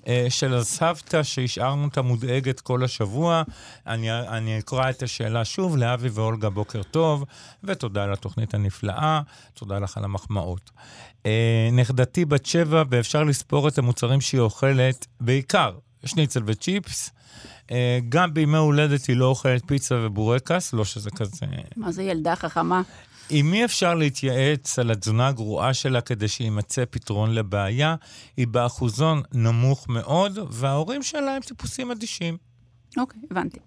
אה, 0.07 0.25
של 0.29 0.53
הסבתא 0.53 1.23
שהשארנו 1.23 1.83
אותה 1.85 2.01
מודאגת 2.01 2.59
כל 2.59 2.83
השבוע. 2.83 3.43
אני, 3.87 4.11
אני 4.11 4.59
אקרא 4.59 4.89
את 4.89 5.03
השאלה 5.03 5.45
שוב 5.45 5.77
לאבי 5.77 6.09
ואולגה, 6.11 6.49
בוקר 6.49 6.83
טוב, 6.83 7.25
ותודה 7.63 8.03
על 8.03 8.13
התוכנית 8.13 8.53
הנפלאה, 8.53 9.21
תודה 9.53 9.79
לך 9.79 9.97
על 9.97 10.03
המחמאות. 10.03 10.71
אה, 11.25 11.69
נכדתי 11.71 12.25
בת 12.25 12.45
שבע, 12.45 12.83
ואפשר 12.89 13.23
לספור 13.23 13.67
את 13.67 13.77
המוצרים 13.77 14.21
שהיא 14.21 14.41
אוכלת, 14.41 15.07
בעיקר 15.21 15.71
שניצל 16.05 16.41
וצ'יפס. 16.45 17.11
אה, 17.71 17.99
גם 18.09 18.33
בימי 18.33 18.57
הולדת 18.57 19.05
היא 19.05 19.15
לא 19.15 19.25
אוכלת 19.25 19.61
פיצה 19.65 19.95
ובורקס, 19.95 20.73
לא 20.73 20.85
שזה 20.85 21.09
כזה 21.11 21.45
מה 21.75 21.91
זה 21.91 22.03
ילדה 22.03 22.35
חכמה? 22.35 22.81
עם 23.29 23.51
מי 23.51 23.65
אפשר 23.65 23.95
להתייעץ 23.95 24.79
על 24.79 24.91
התזונה 24.91 25.27
הגרועה 25.27 25.73
שלה 25.73 26.01
כדי 26.01 26.27
שיימצא 26.27 26.83
פתרון 26.89 27.33
לבעיה? 27.33 27.95
היא 28.37 28.47
באחוזון 28.47 29.21
נמוך 29.33 29.89
מאוד, 29.89 30.39
וההורים 30.51 31.03
שלה 31.03 31.35
הם 31.35 31.41
טיפוסים 31.41 31.91
אדישים. 31.91 32.37
אוקיי, 32.97 33.21
הבנתי. 33.31 33.59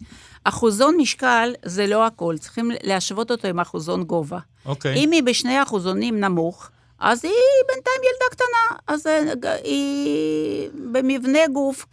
אחוזון 0.45 0.97
משקל 0.97 1.53
זה 1.65 1.87
לא 1.87 2.07
הכל, 2.07 2.37
צריכים 2.41 2.71
להשוות 2.83 3.31
אותו 3.31 3.49
עם 3.49 3.61
אחוזון 3.61 4.05
גובה. 4.05 4.39
אוקיי. 4.67 4.95
אם 4.95 5.11
היא 5.11 5.23
בשני 5.23 5.63
אחוזונים 5.63 6.21
נמוך, 6.21 6.71
אז 7.03 7.25
היא 7.25 7.33
בינתיים 7.69 8.01
ילדה 8.03 8.25
קטנה. 8.31 8.79
אז 8.87 9.07
אה, 9.07 9.55
היא 9.65 10.71
במבנה 10.75 11.47
גוף 11.53 11.87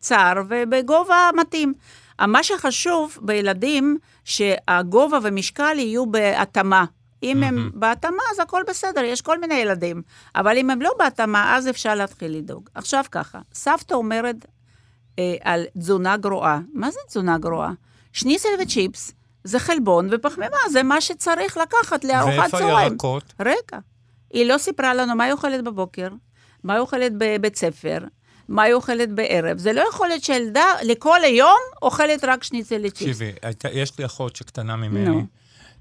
צר 0.00 0.32
ובגובה 0.48 1.30
מתאים. 1.36 1.74
מה 2.20 2.42
שחשוב 2.42 3.18
בילדים, 3.22 3.98
שהגובה 4.24 5.18
ומשקל 5.22 5.78
יהיו 5.78 6.06
בהתאמה. 6.06 6.84
אם 7.22 7.42
הם 7.42 7.70
בהתאמה, 7.74 8.22
אז 8.32 8.38
הכל 8.40 8.62
בסדר, 8.68 9.04
יש 9.04 9.20
כל 9.20 9.40
מיני 9.40 9.54
ילדים. 9.54 10.02
אבל 10.34 10.58
אם 10.58 10.70
הם 10.70 10.82
לא 10.82 10.90
בהתאמה, 10.98 11.56
אז 11.56 11.68
אפשר 11.68 11.94
להתחיל 11.94 12.36
לדאוג. 12.36 12.68
עכשיו 12.74 13.04
ככה, 13.10 13.38
סבתא 13.54 13.94
אומרת 13.94 14.36
אה, 15.18 15.34
על 15.42 15.64
תזונה 15.78 16.16
גרועה. 16.16 16.60
מה 16.72 16.90
זה 16.90 16.98
תזונה 17.08 17.38
גרועה? 17.38 17.72
שניצל 18.12 18.48
וצ'יפס 18.62 19.12
זה 19.44 19.58
חלבון 19.58 20.08
ופחמימה, 20.10 20.56
זה 20.70 20.82
מה 20.82 21.00
שצריך 21.00 21.56
לקחת 21.56 22.04
לארוחת 22.04 22.38
ואיפה 22.38 22.58
צהריים. 22.58 22.92
ירקות? 22.92 23.34
רגע, 23.40 23.78
היא 24.32 24.46
לא 24.46 24.58
סיפרה 24.58 24.94
לנו 24.94 25.14
מה 25.14 25.24
היא 25.24 25.32
אוכלת 25.32 25.64
בבוקר, 25.64 26.08
מה 26.64 26.72
היא 26.72 26.80
אוכלת 26.80 27.12
בבית 27.18 27.56
ספר, 27.56 27.98
מה 28.48 28.62
היא 28.62 28.74
אוכלת 28.74 29.12
בערב. 29.14 29.58
זה 29.58 29.72
לא 29.72 29.84
יכול 29.90 30.08
להיות 30.08 30.22
שילדה 30.24 30.64
לכל 30.82 31.24
היום 31.24 31.58
אוכלת 31.82 32.24
רק 32.24 32.44
שניצל 32.44 32.80
וצ'יפס. 32.86 32.92
תקשיבי, 33.18 33.32
יש 33.72 33.98
לי 33.98 34.04
אחות 34.04 34.36
שקטנה 34.36 34.76
ממני, 34.76 35.08
נו. 35.08 35.22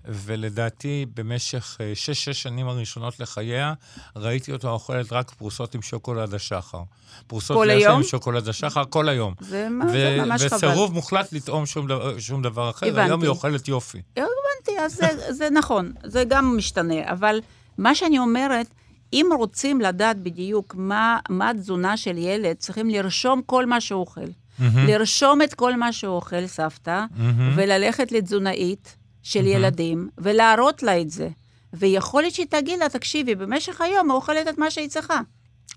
ולדעתי 0.05 1.05
במשך 1.15 1.77
אה, 1.81 1.91
שש-שש 1.95 2.41
שנים 2.43 2.67
הראשונות 2.67 3.19
לחייה, 3.19 3.73
ראיתי 4.15 4.51
אותה 4.51 4.69
אוכלת 4.69 5.13
רק 5.13 5.31
פרוסות 5.31 5.75
עם 5.75 5.81
שוקולד 5.81 6.33
השחר. 6.33 6.81
פרוסות 7.27 7.57
כל 7.57 7.69
היום? 7.69 7.95
עם 7.95 8.03
שוקולד 8.03 8.47
השחר 8.49 8.83
כל 8.89 9.09
היום. 9.09 9.33
זה 9.39 9.67
מה- 9.69 9.87
זה 9.91 10.17
ממש 10.25 10.41
חבל. 10.43 10.55
וסירוב 10.55 10.93
מוחלט 10.93 11.33
לטעום 11.33 11.65
שום 11.65 11.87
דבר, 11.87 12.19
שום 12.19 12.41
דבר 12.41 12.69
אחר. 12.69 12.85
הבנתי. 12.87 13.01
היום 13.09 13.21
היא 13.21 13.29
אוכלת 13.29 13.67
יופי. 13.67 14.01
הבנתי, 14.17 14.79
אז 14.79 14.93
זה, 14.95 15.33
זה 15.33 15.49
נכון, 15.49 15.91
זה 16.03 16.23
גם 16.27 16.57
משתנה, 16.57 17.11
אבל 17.11 17.39
מה 17.81 17.95
שאני 17.95 18.19
אומרת, 18.19 18.67
אם 19.13 19.29
רוצים 19.37 19.81
לדעת 19.81 20.17
בדיוק 20.19 20.75
מה, 20.77 21.19
מה 21.29 21.49
התזונה 21.49 21.97
של 21.97 22.17
ילד, 22.17 22.55
צריכים 22.55 22.89
לרשום 22.89 23.41
כל 23.45 23.65
מה 23.65 23.81
שהוא 23.81 23.99
אוכל. 23.99 24.21
מהמם. 24.59 24.87
לרשום 24.87 25.41
את 25.41 25.53
כל 25.53 25.75
מה 25.75 25.93
שהוא 25.93 26.15
אוכל, 26.15 26.47
סבתא, 26.47 27.05
מהמם. 27.15 27.53
וללכת 27.55 28.11
לתזונאית 28.11 28.95
של 29.23 29.47
ילדים, 29.47 30.09
ולהראות 30.17 30.83
לה 30.83 31.01
את 31.01 31.09
זה. 31.09 31.29
ויכול 31.73 32.21
להיות 32.21 32.33
שהיא 32.33 32.45
תגיד 32.49 32.79
לה, 32.79 32.89
תקשיבי, 32.89 33.35
במשך 33.35 33.81
היום 33.81 34.11
היא 34.11 34.15
אוכלת 34.15 34.47
את 34.47 34.57
מה 34.57 34.71
שהיא 34.71 34.89
צריכה. 34.89 35.21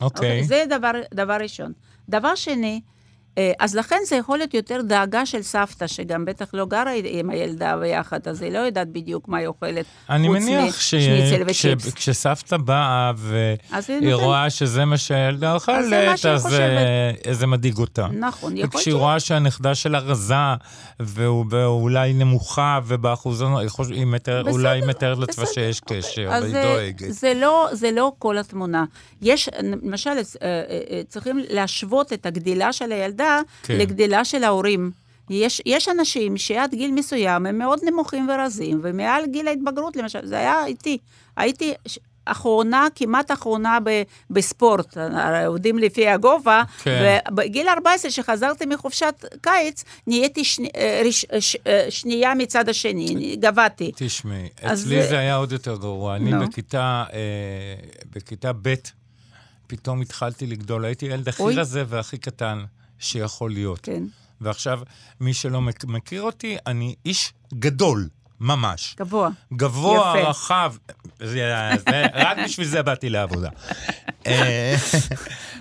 אוקיי. 0.01 0.45
זה 0.45 0.65
דבר, 0.71 0.91
דבר 1.15 1.37
ראשון. 1.41 1.73
דבר 2.09 2.35
שני, 2.35 2.81
אז 3.59 3.75
לכן 3.77 3.97
זה 4.07 4.17
יכול 4.17 4.39
להיות 4.39 4.55
יותר 4.55 4.81
דאגה 4.89 5.27
של 5.27 5.43
סבתא, 5.43 5.87
שגם 5.87 6.25
בטח 6.25 6.47
לא 6.55 6.67
גרה 6.67 6.91
עם 7.05 7.31
הילדה 7.31 7.77
ביחד, 7.77 8.29
אז 8.29 8.43
היא 8.43 8.53
לא 8.53 8.59
יודעת 8.59 8.89
בדיוק 8.89 9.29
מה 9.29 9.39
היא 9.39 9.47
אוכלת. 9.47 9.85
אני 10.11 10.29
חוץ 10.29 10.37
מניח 10.39 10.77
משניצל 10.77 11.43
וצ'יפס. 11.47 11.93
כשסבתא 11.95 12.57
באה 12.57 13.13
אז 13.73 13.91
היא 13.91 13.99
והיא 14.01 14.15
רואה 14.15 14.51
שזה 14.51 14.85
מה 14.85 14.99
שהילדה 14.99 15.55
אוכלת, 15.55 16.27
אז 16.27 16.47
אה, 16.55 17.35
זה 17.35 17.47
מדאיג 17.47 17.79
אותה. 17.79 18.07
נכון, 18.13 18.57
יכול 18.57 18.69
וכשהיא 18.81 18.93
להיות 18.95 19.03
רואה 19.03 19.21
שהנכדה 19.21 19.75
שלה 19.75 19.99
רזה, 19.99 20.35
והוא- 21.01 21.45
ואולי 21.51 22.13
נמוכה, 22.13 22.81
ובאחוזון, 22.87 23.55
היא 23.91 24.05
אולי 24.49 24.81
מתארת 24.87 25.19
לעצמה 25.19 25.45
שיש. 25.47 25.81
קשר, 25.81 26.29
והיא 26.31 26.53
זה- 26.53 26.63
דואגת. 26.63 27.13
זה 27.13 27.33
לא, 27.35 27.69
זה 27.73 27.91
לא 27.93 28.13
כל 28.19 28.39
התמונה. 28.39 28.85
יש, 29.23 29.49
למשל, 29.83 30.11
אה, 30.11 30.17
אה, 30.43 30.51
אה, 30.91 31.01
צריכים 31.09 31.41
להשוות 31.51 32.13
את 32.13 32.27
הגדילה 32.27 32.73
של 32.73 32.93
הילדה 32.93 33.24
כן. 33.63 33.77
לגדילה 33.79 34.25
של 34.25 34.45
ההורים. 34.45 34.91
יש, 35.31 35.63
יש 35.67 35.89
אנשים 35.89 36.37
שעד 36.37 36.75
גיל 36.75 36.91
מסוים 36.93 37.47
הם 37.47 37.59
מאוד 37.59 37.79
נמוכים 37.85 38.29
ורזים, 38.29 38.81
ומעל 38.83 39.27
גיל 39.27 39.49
ההתבגרות, 39.49 39.97
למשל, 39.97 40.27
זה 40.27 40.39
היה 40.39 40.67
איתי. 40.67 40.99
הייתי 41.37 41.73
ש- 41.87 41.99
אחרונה, 42.27 42.87
כמעט 42.95 43.31
אחרונה 43.33 43.79
ב, 43.85 44.03
בספורט, 44.31 44.97
עובדים 45.47 45.79
לפי 45.79 46.09
הגובה, 46.09 46.63
כן. 46.83 47.19
ובגיל 47.31 47.69
14, 47.69 48.11
כשחזרתי 48.11 48.67
מחופשת 48.67 49.25
קיץ, 49.41 49.85
נהייתי 50.07 50.45
שני, 50.45 50.69
אה, 50.77 51.03
אה, 51.35 51.41
ש, 51.41 51.57
אה, 51.67 51.87
שנייה 51.91 52.35
מצד 52.35 52.69
השני, 52.69 53.37
גבהתי. 53.41 53.93
תשמעי, 53.97 54.49
אז 54.63 54.83
אצלי 54.83 55.03
זה- 55.09 55.19
היה 55.19 55.37
עוד 55.37 55.53
יותר 55.53 55.77
גרוע. 55.77 56.17
אני 56.17 56.31
נו. 56.33 56.47
בכיתה, 56.47 57.05
אה, 57.13 57.19
בכיתה 58.17 58.53
ב', 58.63 58.75
פתאום 59.67 60.01
התחלתי 60.01 60.47
לגדול. 60.47 60.85
הייתי 60.85 61.07
הילד 61.07 61.29
הכי. 61.29 61.43
רזה 61.43 61.85
והכי 61.89 62.19
קטן 62.19 62.65
שיכול 62.99 63.51
להיות. 63.53 63.81
כן, 63.83 64.03
ועכשיו, 64.41 64.81
מי 65.21 65.35
שלא 65.35 65.61
מכ- 65.61 65.85
מכיר 65.85 66.23
אותי, 66.23 66.57
אני 66.67 66.95
איש 67.07 67.33
גדול, 67.55 68.09
ממש. 68.41 68.95
גבוה. 68.99 69.29
גבוה, 69.53 70.15
יפה. 70.19 70.29
רחב, 70.31 70.75
זה, 71.19 71.51
זה, 71.91 72.07
רק 72.15 72.37
בשביל 72.45 72.67
זה 72.67 72.83
באתי 72.83 73.11
לעבודה. 73.11 73.49
אה, 74.27 74.77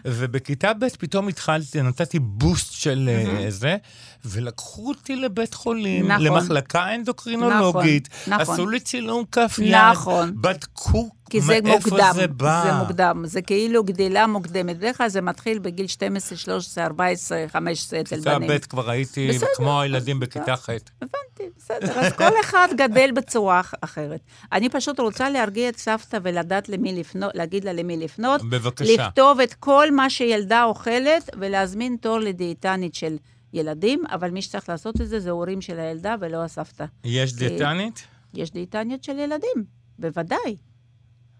ובכיתה 0.05 0.73
ב' 0.73 0.87
פתאום 0.99 1.27
התחלתי, 1.27 1.81
נתתי 1.81 2.19
בוסט 2.19 2.73
של 2.73 3.09
אה, 3.13 3.51
זה, 3.51 3.77
ולקחו 4.25 4.87
אותי 4.89 5.15
לבית 5.15 5.53
חולים, 5.53 6.07
נכון. 6.11 6.23
למחלקה 6.25 6.95
אנדוקרינולוגית, 6.95 8.09
נכון, 8.27 8.33
נכון. 8.41 8.53
עשו 8.53 8.67
לי 8.67 8.79
צילום 8.79 9.23
כף 9.31 9.59
יד, 9.61 9.75
נכון. 9.75 10.31
בדקו 10.41 11.09
כי 11.29 11.41
זה 11.41 11.59
מוקדם, 11.63 12.11
זה 12.15 12.27
בא. 12.27 12.63
זה 12.65 12.73
מוקדם, 12.73 13.23
זה 13.25 13.41
כאילו 13.41 13.83
גדילה 13.83 14.27
מוקדמת. 14.27 14.77
בדרך 14.77 14.97
כלל 14.97 15.07
זה 15.09 15.21
מתחיל 15.21 15.59
בגיל 15.59 15.87
12, 15.87 16.37
13, 16.37 16.85
14, 16.85 17.45
15 17.51 18.01
אצל 18.01 18.15
בכיתה 18.15 18.35
בנים. 18.39 18.49
ב' 18.51 18.57
כבר 18.57 18.89
הייתי 18.89 19.27
בסדר. 19.29 19.47
כמו 19.55 19.81
הילדים 19.81 20.19
בכיתה 20.19 20.55
ח'. 20.55 20.69
הבנתי, 21.01 21.43
בסדר. 21.57 21.99
אז 21.99 22.13
כל 22.13 22.29
אחד 22.41 22.67
גדל 22.77 23.09
בצורה 23.15 23.59
אח- 23.59 23.73
אחרת. 23.81 24.19
אני 24.51 24.69
פשוט 24.69 24.99
רוצה 24.99 25.29
להרגיע 25.29 25.69
את 25.69 25.77
סבתא 25.77 26.17
ולדעת 26.23 26.69
למי 26.69 26.99
לפנות, 26.99 27.31
להגיד 27.35 27.63
לה 27.63 27.73
למי 27.73 27.97
לפנות. 27.97 28.41
בבקשה. 28.49 28.93
לכתוב 29.07 29.39
את 29.39 29.53
כל 29.53 29.91
מה 29.91 30.09
שילדה 30.09 30.63
אוכלת 30.63 31.29
ולהזמין 31.39 31.95
תור 32.01 32.19
לדיאטנית 32.19 32.95
של 32.95 33.15
ילדים, 33.53 34.03
אבל 34.09 34.29
מי 34.29 34.41
שצריך 34.41 34.69
לעשות 34.69 35.01
את 35.01 35.07
זה 35.07 35.19
זה 35.19 35.29
הורים 35.29 35.61
של 35.61 35.79
הילדה 35.79 36.15
ולא 36.19 36.43
הסבתא. 36.43 36.85
יש 37.03 37.33
דיאטנית? 37.33 38.07
יש 38.33 38.51
דיאטניות 38.51 39.03
של 39.03 39.19
ילדים, 39.19 39.65
בוודאי. 39.99 40.57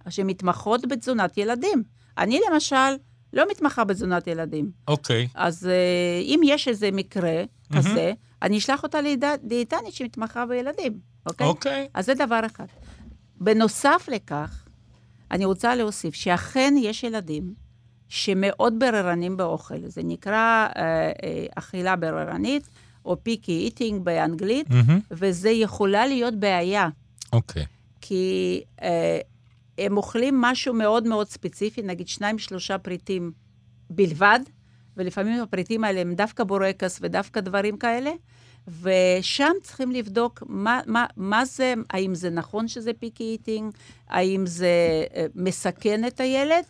שמתמחות 0.10 0.88
בתזונת 0.88 1.38
ילדים. 1.38 1.84
אני 2.18 2.40
למשל 2.52 2.96
לא 3.34 3.46
מתמחה 3.52 3.84
בתזונת 3.84 4.28
ילדים. 4.28 4.72
אוקיי. 4.88 5.28
אז 5.36 5.68
אה, 5.68 6.22
אם 6.22 6.42
יש 6.46 6.68
איזה 6.68 6.92
מקרה 6.92 7.44
כזה, 7.76 8.14
אני 8.42 8.58
אשלח 8.58 8.84
אותה 8.84 9.00
לדיאטנית 9.02 9.94
שמתמחה 9.94 10.46
בילדים, 10.46 11.00
אוקיי? 11.26 11.48
אוקיי. 11.48 11.88
אז 11.94 12.06
זה 12.06 12.14
דבר 12.14 12.46
אחד. 12.46 12.66
בנוסף 13.42 14.10
לכך, 14.12 14.66
אני 15.32 15.46
רוצה 15.46 15.76
להוסיף 15.76 16.16
שאכן 16.16 16.74
יש 16.78 17.04
ילדים 17.04 17.54
שמאוד 18.14 18.80
בררנים 18.80 19.38
באוכל. 19.38 19.88
זה 19.88 20.02
נקרא 20.04 20.68
אה, 20.76 21.12
אה, 21.24 21.46
אכילה 21.56 21.96
בררנית, 21.96 22.68
או 23.06 23.24
פיקי 23.24 23.52
איטינג 23.52 24.04
באנגלית, 24.04 24.70
מהמם. 24.70 25.00
וזה 25.12 25.50
יכולה 25.50 26.08
להיות 26.08 26.36
בעיה. 26.36 26.90
אוקיי. 27.34 27.66
כי 28.02 28.64
אה, 28.82 29.20
הם 29.78 29.98
אוכלים 29.98 30.42
משהו 30.42 30.74
מאוד 30.74 31.08
מאוד 31.08 31.30
ספציפי, 31.30 31.82
נגיד 31.82 32.08
שניים, 32.08 32.40
שלושה 32.40 32.78
פריטים 32.78 33.32
בלבד, 33.90 34.40
ולפעמים 34.98 35.42
הפריטים 35.42 35.84
האלה 35.84 36.02
הם 36.02 36.14
דווקא 36.14 36.44
בורקס 36.44 37.00
ודווקא 37.02 37.40
דברים 37.40 37.78
כאלה, 37.78 38.12
ושם 38.82 39.52
צריכים 39.64 39.92
לבדוק 39.92 40.44
מה, 40.46 40.82
מה, 40.88 41.06
מה 41.18 41.46
זה, 41.46 41.74
האם 41.90 42.16
זה 42.16 42.30
נכון 42.30 42.68
שזה 42.68 42.92
פיקי 42.94 43.24
איטינג, 43.24 43.74
האם 44.10 44.46
זה 44.46 45.06
אה, 45.16 45.26
מסכן 45.36 46.08
את 46.08 46.20
הילד, 46.20 46.64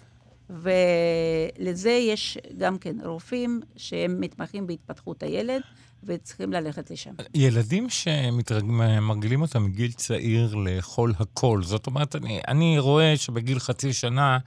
ולזה 0.61 1.91
יש 1.91 2.37
גם 2.57 2.77
כן 2.77 2.95
רופאים 3.03 3.61
שהם 3.75 4.19
מתמחים 4.19 4.67
בהתפתחות 4.67 5.23
הילד, 5.23 5.61
וצריכים 6.05 6.53
ללכת 6.53 6.91
לשם. 6.91 7.11
ילדים 7.33 7.87
שמרגלים 7.89 9.41
אותם 9.41 9.63
מגיל 9.63 9.91
צעיר 9.91 10.55
לאכול 10.55 11.13
הכל, 11.19 11.61
זאת 11.63 11.87
אומרת, 11.87 12.15
אני, 12.15 12.41
אני 12.47 12.79
רואה 12.79 13.17
שבגיל 13.17 13.59
חצי 13.59 13.93
שנה 13.93 14.37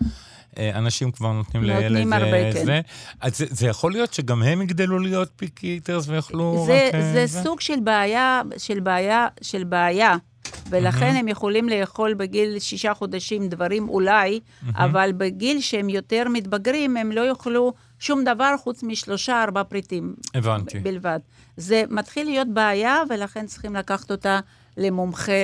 אה, 0.59 0.79
אנשים 0.79 1.11
כבר 1.11 1.33
נותנים 1.33 1.63
נותנים 1.63 1.93
לילד 1.93 2.13
הרבה, 2.13 2.47
אה, 2.47 2.53
כן. 2.53 2.65
זה. 2.65 2.81
אז 3.21 3.39
זה, 3.39 3.45
זה 3.51 3.67
יכול 3.67 3.93
להיות 3.93 4.15
שגם 4.15 4.43
הם 4.43 4.63
יגדלו 4.63 4.99
להיות 4.99 5.31
פיקי 5.37 5.75
איטרס 5.75 6.09
ויאכלו 6.09 6.65
זה, 6.67 6.89
רק... 6.89 6.95
אה, 6.95 7.13
זה 7.13 7.43
סוג 7.43 7.61
של 7.61 7.81
בעיה, 7.85 8.43
של 8.59 8.81
בעיה, 8.81 9.29
של 9.43 9.65
בעיה, 9.65 10.17
ולכן 10.71 11.17
הם 11.17 11.29
יכולים 11.29 11.69
לאכול 11.69 12.15
בגיל 12.15 12.59
שישה 12.59 12.95
חודשים 12.95 13.49
דברים 13.49 13.89
אולי, 13.89 14.41
אבל 14.75 15.11
בגיל 15.17 15.61
שהם 15.61 15.89
יותר 15.89 16.25
מתבגרים, 16.29 16.97
הם 16.97 17.13
לא 17.13 17.29
יאכלו 17.29 17.73
שום 17.99 18.25
דבר 18.25 18.55
חוץ 18.57 18.83
משלושה, 18.83 19.43
ארבעה 19.43 19.65
פריטים 19.65 20.15
הבנתי. 20.35 20.79
בלבד. 20.79 21.21
זה 21.57 21.83
מתחיל 21.91 22.27
להיות 22.27 22.49
בעיה, 22.49 23.03
ולכן 23.09 23.47
צריכים 23.47 23.75
לקחת 23.75 24.11
אותה 24.11 24.41
למומחה 24.77 25.43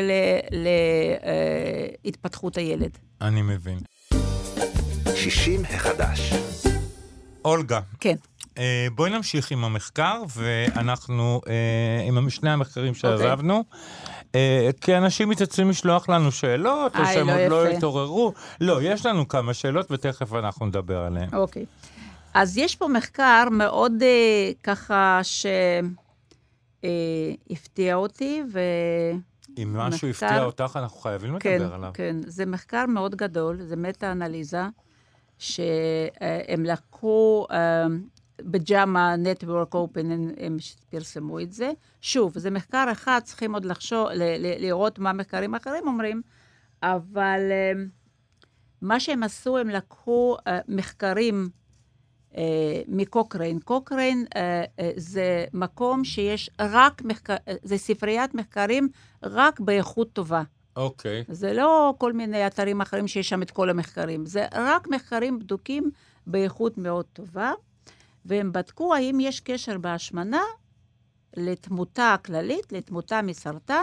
להתפתחות 2.04 2.56
הילד. 2.56 2.98
אני 3.20 3.42
מבין. 3.42 3.78
60 5.14 5.62
החדש. 5.64 6.32
אולגה, 7.44 7.80
כן. 8.00 8.14
אה, 8.58 8.86
בואי 8.94 9.10
נמשיך 9.10 9.50
עם 9.50 9.64
המחקר, 9.64 10.22
ואנחנו 10.36 11.40
אה, 11.48 12.04
עם 12.06 12.30
שני 12.30 12.50
המחקרים 12.50 12.94
שעזבנו. 12.94 13.54
אה, 13.54 14.21
כי 14.81 14.97
אנשים 14.97 15.29
מתעצלים 15.29 15.71
לשלוח 15.71 16.09
לנו 16.09 16.33
שאלות, 16.33 16.97
או 16.97 17.05
שהם 17.07 17.27
לא 17.29 17.33
עוד 17.33 17.51
לא. 17.51 17.77
התעוררו. 17.77 18.33
לא, 18.61 18.83
יש 18.83 19.07
לנו 19.07 19.29
כמה 19.29 19.55
שאלות, 19.55 19.90
ותכף 19.90 20.35
אנחנו 20.35 20.66
נדבר 20.66 20.99
עליהן. 20.99 21.29
אוקיי. 21.33 21.64
אז 22.35 22.59
יש 22.59 22.77
פה 22.77 22.88
מחקר 22.88 23.45
מאוד 23.51 23.92
אה, 24.03 24.51
ככה 24.62 25.21
שהפתיע 26.83 27.95
אותי, 27.95 28.42
ו... 28.53 28.61
אם 29.59 29.77
משהו 29.77 30.09
מחקר- 30.09 30.27
הפתיע 30.27 30.45
אותך, 30.45 30.79
אנחנו 30.83 31.01
חייבים 31.01 31.38
כן, 31.38 31.59
לדבר 31.61 31.75
עליו. 31.75 31.90
כן. 31.95 32.16
זה 32.27 32.47
מחקר 32.47 32.87
מאוד 32.87 33.14
גדול, 33.14 33.59
זה 33.62 33.77
מטה-אנליזה, 33.77 34.62
שהם 35.38 36.64
לקחו 36.64 37.47
אה, 37.51 37.85
בג'אמה 38.44 39.14
Network 39.24 39.74
Open, 39.74 40.05
הם- 40.37 40.57
פרסמו 40.90 41.40
את 41.40 41.52
זה. 41.52 41.70
שוב, 42.00 42.38
זה 42.38 42.50
מחקר 42.50 42.88
אחד, 42.92 43.20
צריכים 43.24 43.55
עוד 43.55 43.64
לחשוב, 43.64 44.09
לראות 44.59 44.98
מה 44.98 45.12
מחקרים 45.12 45.55
אחרים 45.55 45.87
אומרים, 45.87 46.22
אבל 46.83 47.40
אה, 47.50 47.72
מה 48.83 49.00
שהם 49.00 49.22
עשו, 49.22 49.59
הם 49.59 49.68
לקחו 49.68 50.37
אה, 50.46 50.59
מחקרים 50.68 51.48
אה, 52.37 52.83
מקוקריין. 52.88 53.59
קוקריין 53.61 54.24
אה, 54.37 54.64
זה 54.96 55.44
מקום 55.52 56.05
שיש 56.05 56.50
רק 56.61 57.02
מחקר, 57.02 57.37
זה 57.62 57.78
ספריית 57.78 58.35
מחקרים 58.35 58.88
רק 59.22 59.61
באיכות 59.61 60.12
טובה. 60.12 60.42
אוקיי. 60.76 61.24
זה 61.28 61.52
לא 61.52 61.94
כל 61.98 62.12
מיני 62.12 62.46
אתרים 62.46 62.81
אחרים 62.81 63.09
שיש 63.09 63.28
שם 63.28 63.42
את 63.42 63.50
כל 63.50 63.70
המחקרים, 63.70 64.26
זה 64.26 64.46
רק 64.55 64.88
מחקרים 64.88 65.38
בדוקים 65.38 65.90
באיכות 66.26 66.78
מאוד 66.78 67.05
טובה, 67.12 67.52
והם 68.24 68.52
בדקו 68.52 68.94
האם 68.94 69.20
יש 69.20 69.40
קשר 69.40 69.78
בהשמנה 69.78 70.42
לתמותה 71.37 72.14
הכללית, 72.14 72.72
לתמותה 72.72 73.22
מסרטן 73.22 73.82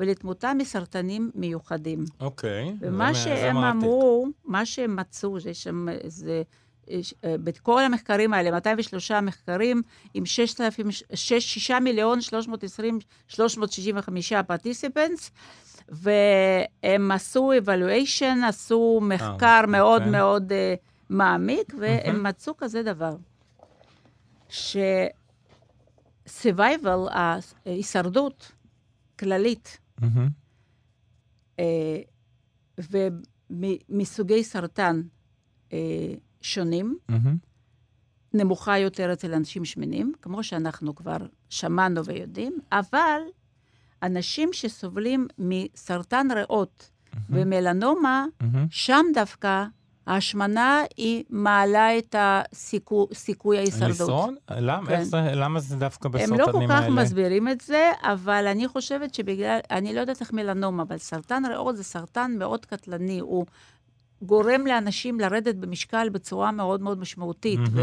ולתמותה 0.00 0.52
מסרטנים 0.54 1.30
מיוחדים. 1.34 2.04
אוקיי. 2.20 2.72
ומה 2.80 3.12
זה- 3.12 3.18
זה 3.18 3.24
שהם 3.24 3.56
מרתק. 3.56 3.76
אמרו, 3.76 4.26
מה 4.44 4.66
שהם 4.66 4.96
מצאו, 4.96 5.40
זה 5.40 5.54
שם 5.54 5.88
איזה 5.88 6.42
אה, 6.90 7.00
בכל 7.44 7.82
המחקרים 7.82 8.34
האלה, 8.34 8.50
203 8.50 9.10
מחקרים, 9.10 9.82
עם 10.14 10.26
6 10.26 11.70
מיליון 11.80 12.20
320, 12.20 12.98
365 13.28 14.32
פרטיסיפנטס, 14.46 15.30
והם 15.88 17.10
עשו 17.10 17.52
evaluation, 17.64 18.44
עשו 18.48 18.98
מחקר 19.02 19.46
אה, 19.46 19.66
מאוד 19.66 20.00
אוקיי. 20.02 20.10
מאוד 20.12 20.52
uh, 20.52 20.54
מעמיק, 21.08 21.74
והם 21.78 22.12
מהמם. 22.14 22.26
מצאו 22.26 22.56
כזה 22.56 22.82
דבר, 22.82 23.14
ש-survival, 24.50 25.38
ההישרדות 27.66 28.52
כללית. 29.18 29.78
אה, 31.58 32.00
ומסוגי 32.78 34.44
סרטן 34.44 35.02
אה, 35.72 35.78
שונים. 36.40 36.98
נמוכה 38.34 38.78
יותר 38.78 39.12
אצל 39.12 39.34
אנשים 39.34 39.64
שמנים, 39.64 40.12
כמו 40.22 40.42
שאנחנו 40.42 40.94
כבר 40.94 41.16
שמענו 41.48 42.04
ויודעים, 42.04 42.58
אבל 42.72 43.20
אנשים 44.02 44.52
שסובלים 44.52 45.26
מסרטן 45.38 46.26
ריאות 46.30 46.90
ומלנומה, 47.30 48.26
מהמם. 48.40 48.66
שם 48.70 49.04
דווקא 49.14 49.64
ההשמנה 50.06 50.82
היא 50.96 51.24
מעלה 51.30 51.98
את 51.98 52.14
הסיכוי, 52.18 53.06
סיכוי 53.14 53.58
ההישרדות. 53.58 53.90
לשרוד? 53.90 54.34
למה? 54.50 54.86
כן. 54.88 55.04
זה- 55.04 55.30
למה 55.34 55.60
זה 55.60 55.76
דווקא 55.76 56.06
הם 56.08 56.12
בסרטנים 56.12 56.38
לא 56.38 56.44
האלה? 56.44 56.86
כל 56.86 56.98
כך 56.98 57.04
מסבירים 57.04 57.48
את 57.48 57.60
זה, 57.60 57.90
אבל 58.02 58.46
אני 58.46 58.68
חושבת 58.68 59.14
שבגלל, 59.14 59.58
אני 59.70 59.94
לא 59.94 60.00
יודעת 60.00 60.20
איך 60.20 60.32
מלנומה, 60.32 60.82
אבל 60.82 60.98
סרטן 60.98 61.42
ריאות 61.48 61.76
זה 61.76 61.84
סרטן 61.84 62.34
מאוד 62.38 62.66
קטלני, 62.66 63.18
הוא 63.18 63.46
גורם 64.22 64.66
לאנשים 64.66 65.20
לרדת 65.20 65.54
במשקל 65.54 66.08
בצורה 66.08 66.50
מאוד 66.52 66.80
מאוד 66.82 66.98
משמעותית, 66.98 67.58
מהמם. 67.60 67.78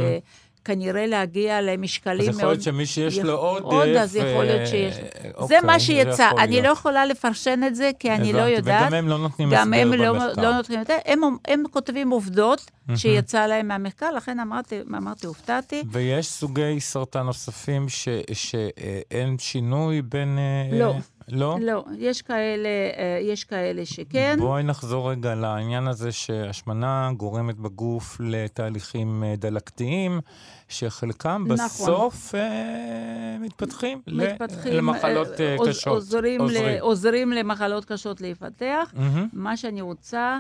וכנראה 0.68 1.08
להגיע 1.08 1.62
למשקלים 1.62 2.20
אז 2.20 2.26
מאוד... 2.28 2.38
יכול 2.38 2.50
להיות 2.50 2.62
שמי 2.62 2.86
שיש 2.86 3.20
לו 3.20 3.34
עודף... 3.34 3.66
עוד, 3.66 3.88
אז 3.88 4.16
יכול 4.16 4.44
להיות 4.44 4.62
אה, 4.62 4.66
שיש... 4.68 4.96
זה 4.96 5.32
אוקיי, 5.36 5.62
מה 5.64 5.80
שיצא. 5.80 6.24
יכול 6.24 6.40
אני 6.40 6.62
לא. 6.62 6.68
יכולה 6.68 7.06
לפרשן 7.06 7.60
את 7.68 7.76
זה, 7.76 7.92
כי 8.00 8.12
אני 8.12 8.34
לא 8.34 8.42
יודעת. 8.42 8.82
וגם 8.82 8.94
הם 8.94 9.08
לא 9.08 9.18
נותנים 9.18 9.50
גם 9.52 9.74
הם 9.74 9.94
הסבר 9.94 10.12
לא, 10.12 10.14
במחקר. 10.14 10.42
לא 10.42 10.56
נותנים 10.56 10.80
זה. 10.88 10.98
הם, 11.06 11.64
כותבים 11.72 12.10
עובדות 12.10 12.72
שיצא 12.96 13.46
להם 13.46 13.68
מהמחקר, 13.68 14.12
לכן 14.12 14.40
אמרתי, 14.40 14.80
הופתעתי. 15.28 15.84
ויש 15.92 16.28
סוגי 16.28 16.80
סרטן 16.80 17.22
נוספים 17.22 17.86
שאין 18.34 19.38
שינוי 19.38 20.02
בין... 20.02 20.38
אה, 20.38 20.78
לא. 20.80 20.94
לא? 21.32 21.58
לא, 21.62 21.84
יש 21.98 22.22
כאלה, 22.22 22.70
אה, 22.98 23.20
יש 23.22 23.44
כאלה 23.44 23.86
שכן. 23.86 24.36
בואי 24.40 24.63
נחזור 24.63 25.12
רגע 25.12 25.36
לעניין 25.36 25.88
הזה 25.88 26.12
שהשמנה 26.12 27.12
גורמת 27.18 27.56
בגוף 27.56 28.18
לתהליכים 28.20 29.24
אה, 29.24 29.36
דלקתיים, 29.38 30.20
שחלקם 30.68 31.44
נכון. 31.48 31.56
בסוף 31.66 32.36
אה, 32.36 33.38
מתפתחים, 33.40 34.02
מתפתחים, 34.08 34.74
למחלות 34.74 35.28
אה, 35.42 35.46
אה, 35.46 35.56
עוז- 35.58 35.70
קשות. 35.70 35.88
עוזרים, 35.94 36.40
ל- 36.42 36.44
עוזרים. 36.44 36.78
עוזרים 36.82 37.32
למחלות 37.32 37.86
קשות 37.86 38.22
להיפתח. 38.22 38.94
מהמם. 38.96 39.28
מה 39.34 39.58
שאני 39.58 39.82
רוצה, 39.82 40.40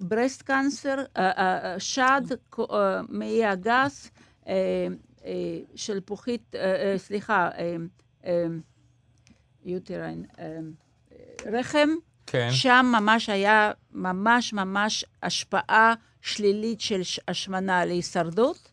ברסט 0.00 0.42
קאנסר, 0.42 0.96
שד, 1.78 2.22
מעי 3.08 3.44
הגס, 3.44 4.10
שלפוחית, 5.74 6.54
סליחה, 6.96 7.48
אה, 9.66 10.12
אה, 10.40 10.44
רחם, 11.58 11.88
כן. 12.26 12.48
שם 12.52 12.92
ממש 13.00 13.28
היה 13.28 13.70
ממש 13.92 14.52
ממש 14.52 15.04
השפעה 15.22 15.94
שלילית 16.22 16.80
של 16.80 17.00
השמנה 17.28 17.84
להישרדות. 17.84 18.70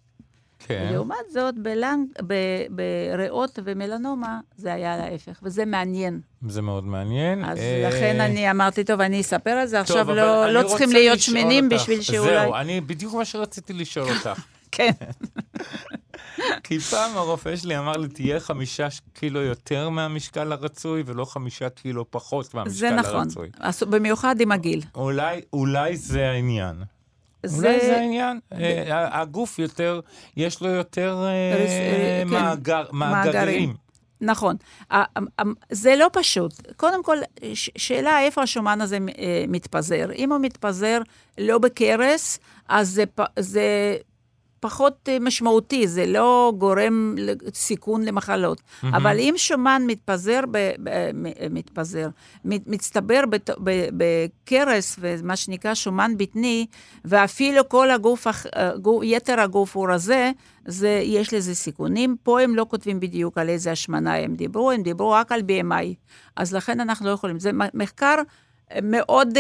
כן. 0.68 0.90
לעומת 0.94 1.16
זאת, 1.34 1.56
בלנג, 1.58 2.08
ב- 2.28 2.66
בריאות 2.70 3.60
ומלנומה 3.64 4.40
זה 4.58 4.74
היה 4.74 4.98
להפך, 4.98 5.40
וזה 5.44 5.66
מעניין. 5.66 6.22
זה 6.48 6.62
מאוד 6.62 6.84
מעניין. 6.86 7.46
אז 7.46 7.58
אה, 7.58 7.88
לכן 7.90 8.22
אני 8.22 8.52
אמרתי, 8.52 8.84
טוב, 8.84 9.02
אני 9.02 9.22
אספר 9.22 9.50
על 9.50 9.68
זה, 9.68 9.78
טוב, 9.78 9.82
עכשיו 9.82 10.16
לא, 10.16 10.54
לא 10.54 10.68
צריכים 10.68 10.90
להיות 10.92 11.20
שמנים 11.20 11.64
אותך- 11.66 11.76
בשביל 11.76 12.02
שאולי... 12.02 12.30
זהו, 12.44 12.56
אני 12.56 12.82
בדיוק 12.82 13.14
מה 13.14 13.26
שרציתי 13.26 13.74
לשאול 13.74 14.08
אותך. 14.10 14.30
כן. 14.72 14.92
כי 16.64 16.80
פעם 16.80 17.18
הרופא 17.18 17.56
שלי 17.56 17.78
אמר 17.78 17.98
לי, 17.98 18.08
תהיה 18.08 18.40
חמישה 18.40 18.88
קילו 19.14 19.42
יותר 19.42 19.90
מהמשקל 19.90 20.52
הרצוי, 20.52 21.04
ולא 21.06 21.26
חמישה 21.26 21.70
קילו 21.70 22.12
פחות 22.12 22.54
מהמשקל 22.54 22.78
זה 22.78 22.92
נכון, 22.92 23.16
הרצוי. 23.16 23.50
אז 23.60 23.84
במיוחד 23.84 24.42
עם 24.42 24.52
הגיל. 24.52 24.82
אולי, 24.96 25.42
אולי 25.54 25.98
זה 25.98 26.30
העניין. 26.30 26.76
זה... 27.46 27.68
אולי 27.68 27.80
זה 27.86 27.98
העניין. 27.98 28.40
אה, 28.54 29.22
הגוף 29.22 29.60
יותר, 29.60 30.00
יש 30.38 30.62
לו 30.62 30.70
יותר 30.70 31.24
אה, 31.24 31.30
אה, 31.30 32.24
כן. 32.24 32.28
מאגר- 32.34 32.92
מאגרים. 32.94 33.74
נכון. 34.22 34.56
ה- 34.92 34.96
ה- 34.96 35.04
ה- 35.40 35.44
זה 35.72 35.96
לא 35.96 36.10
פשוט. 36.14 36.54
קודם 36.78 37.04
כל, 37.04 37.18
שאלה 37.54 38.20
איפה 38.22 38.42
השומן 38.44 38.82
הזה 38.82 38.98
מתפזר. 39.48 40.12
אם 40.16 40.32
הוא 40.32 40.40
מתפזר 40.42 41.02
לא 41.38 41.58
בכרס, 41.58 42.40
אז 42.70 42.90
זה, 42.90 43.04
זה 43.40 43.98
פחות 44.66 45.10
אה, 45.10 45.18
משמעותי, 45.22 45.88
זה 45.88 46.06
לא 46.06 46.54
גורם 46.58 47.16
סיכון 47.54 48.04
למחלות. 48.04 48.58
Mm-hmm. 48.60 48.88
אבל 48.98 49.20
אם 49.20 49.34
שומן 49.38 49.82
מתפזר, 49.88 50.40
ב, 50.52 50.72
ב, 50.84 50.90
מתפזר, 51.50 52.10
מת- 52.46 52.68
מצטבר 52.68 53.22
בת- 53.30 53.50
ב- 53.64 53.88
בכרס, 53.98 54.96
ומה 55.00 55.36
שנקרא 55.36 55.74
שומן 55.74 56.14
בטני, 56.18 56.66
ואפילו 57.06 57.70
כל 57.70 57.92
הגוף, 57.92 58.28
הח- 58.28 58.46
אה, 58.46 58.72
יתר 59.04 59.40
הגוף 59.40 59.76
הוא 59.78 59.88
רזה, 59.90 60.32
זה, 60.66 61.02
יש 61.04 61.34
לזה 61.34 61.56
סיכונים. 61.56 62.16
פה 62.24 62.42
הם 62.42 62.56
לא 62.56 62.66
כותבים 62.70 63.00
בדיוק 63.00 63.38
על 63.38 63.50
איזה 63.50 63.72
השמנה 63.72 64.16
הם 64.16 64.36
דיברו, 64.36 64.72
הם 64.72 64.84
דיברו 64.84 65.12
רק 65.12 65.32
על 65.32 65.42
BMI. 65.42 65.94
אז 66.36 66.54
לכן 66.54 66.80
אנחנו 66.80 67.06
לא 67.06 67.12
יכולים. 67.12 67.40
זה 67.40 67.52
מחקר 67.74 68.16
אה, 68.72 68.80
מאוד... 68.84 69.38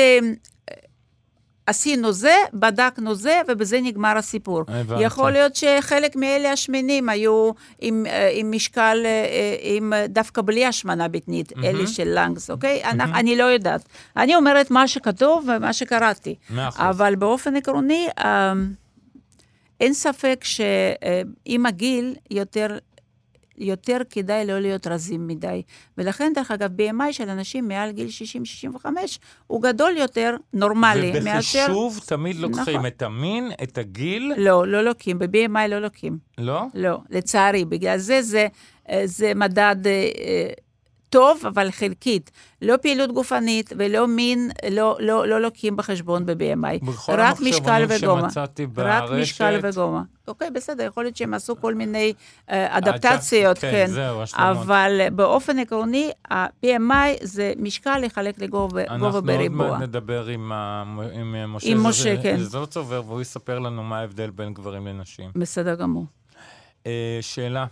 עשינו 1.65 2.12
זה, 2.12 2.36
בדקנו 2.54 3.15
זה, 3.15 3.41
ובזה 3.47 3.80
נגמר 3.82 4.17
הסיפור. 4.17 4.63
הבנתי. 4.67 5.04
יכול 5.04 5.32
להיות 5.32 5.56
שחלק 5.56 6.15
מאלה 6.15 6.52
השמנים 6.52 7.10
היו 7.10 7.52
עם, 7.82 8.06
אה, 8.06 8.30
עם 8.34 8.52
משקל, 8.52 9.02
אה, 9.06 9.10
אה, 9.10 9.56
עם, 9.62 9.93
דווקא 10.10 10.41
בלי 10.41 10.65
השמנה 10.65 11.08
בטנית, 11.08 11.52
mm-hmm. 11.52 11.65
אלה 11.65 11.88
של 11.88 12.08
לנגס, 12.08 12.52
אוקיי? 12.52 12.84
Mm-hmm. 12.84 12.89
אני, 12.89 13.04
אני 13.13 13.36
לא 13.36 13.43
יודעת. 13.43 13.82
אני 14.17 14.36
אומרת 14.36 14.71
מה 14.71 14.88
שכתוב 14.88 15.47
ומה 15.47 15.74
שקראתי. 15.74 16.36
מאה 16.50 16.67
אחוז. 16.67 16.82
אבל 16.89 17.15
באופן 17.15 17.56
עקרוני, 17.56 18.08
אה, 18.19 18.54
אין 19.80 19.93
ספק 19.93 20.43
שעם 20.43 21.65
הגיל 21.65 22.15
יותר... 22.32 22.78
יותר 23.62 23.97
כדאי 24.10 24.45
לא 24.45 24.60
להיות 24.60 24.88
רזים 24.88 25.28
מדי. 25.28 25.62
ולכן, 25.97 26.32
דרך 26.36 26.52
אגב, 26.52 26.69
BMI 26.80 27.12
של 27.12 27.30
אנשים 27.30 27.67
מעל 27.67 27.91
גיל 27.91 28.08
60-65 28.76 28.86
הוא 29.47 29.62
גדול 29.62 29.97
יותר, 29.97 30.36
נורמלי, 30.54 31.12
מאשר... 31.24 31.60
ובחישוב 31.60 32.00
תמיד 32.06 32.36
לוקחים 32.36 32.76
נכון. 32.76 32.86
את 32.86 33.02
המין, 33.02 33.52
את 33.63 33.78
הגיל, 33.78 34.34
לא, 34.38 34.67
לא 34.67 34.82
לוקים, 34.82 35.19
ב-BMI 35.19 35.67
לא 35.69 35.80
לוקים. 35.80 36.17
לא? 36.38 36.62
לא, 36.74 36.97
לצערי, 37.10 37.65
בגלל 37.65 37.97
זה 37.97 38.21
זה, 38.21 38.47
אה, 38.89 39.02
זה 39.06 39.32
מדד 39.36 39.88
אה, 39.88 39.91
אה, 39.91 40.50
טוב, 41.12 41.41
אבל 41.47 41.71
חלקית. 41.71 42.32
לא 42.62 42.76
פעילות 42.82 43.12
גופנית 43.12 43.74
ולא 43.78 44.08
מין, 44.08 44.52
לא, 44.71 44.97
לא, 45.00 45.28
לא 45.28 45.41
לוקים 45.41 45.78
בחשבון 45.78 46.26
ב-BMI. 46.26 46.86
רק 47.10 47.39
משקל 47.41 47.86
וגומה. 47.89 48.21
שמצאתי 48.21 48.63
רק 48.63 48.69
ברשת- 49.04 49.21
משקל 49.21 49.60
וגומה. 49.63 50.02
אוקיי, 50.28 50.52
בסדר, 50.52 50.84
יכול 50.84 51.04
להיות 51.04 51.17
שהם 51.17 51.34
עשו 51.34 51.56
כל 51.62 51.76
מיני 51.76 52.13
אה, 52.52 52.78
אדפטציות, 52.78 53.58
כן, 53.58 53.71
כן. 53.71 53.86
זהו, 53.88 54.21
השלמות. 54.21 54.58
אבל 54.58 55.02
באופן 55.15 55.60
עקרוני, 55.60 56.12
ה-BMI 56.32 56.93
זה 57.21 57.54
משקל 57.58 57.97
לחלק 57.97 58.39
לגובה 58.41 58.67
גובה 58.84 58.84
אנחנו 58.93 59.15
עוד 59.15 59.26
בריבוע. 59.26 59.67
מעט 59.71 59.82
נדבר 59.82 60.26
עם, 60.28 60.52
ה... 60.52 60.84
עם 61.13 61.36
אה, 61.36 61.47
משה, 61.47 61.67
עם 61.69 61.84
משה, 61.88 62.15
ז- 62.15 62.24
כן. 62.24 62.38
זלצובר, 62.39 63.02
והוא 63.08 63.21
יספר 63.21 63.60
לנו 63.60 63.84
מה 63.84 64.00
ההבדל 64.00 64.30
בין 64.30 64.54
גברים 64.54 64.88
לנשים. 64.88 65.30
בסדר 65.36 65.76
גמור. 65.76 66.06
אה, 66.88 67.17
שאלה, 67.21 67.60
אה, 67.62 67.65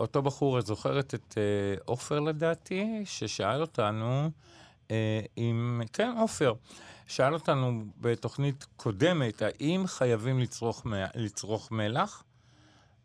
אותו 0.00 0.22
בחור, 0.22 0.58
את 0.58 0.66
זוכרת 0.66 1.14
את 1.14 1.34
אה, 1.38 1.82
עופר 1.84 2.20
לדעתי, 2.20 3.02
ששאל 3.04 3.60
אותנו, 3.60 4.30
אה, 4.90 5.20
אם, 5.38 5.80
כן, 5.92 6.14
עופר, 6.18 6.52
שאל 7.06 7.34
אותנו 7.34 7.84
בתוכנית 8.00 8.66
קודמת, 8.76 9.42
האם 9.42 9.86
חייבים 9.86 10.38
לצרוך, 10.38 10.86
מ- 10.86 10.92
לצרוך 11.14 11.72
מלח, 11.72 12.24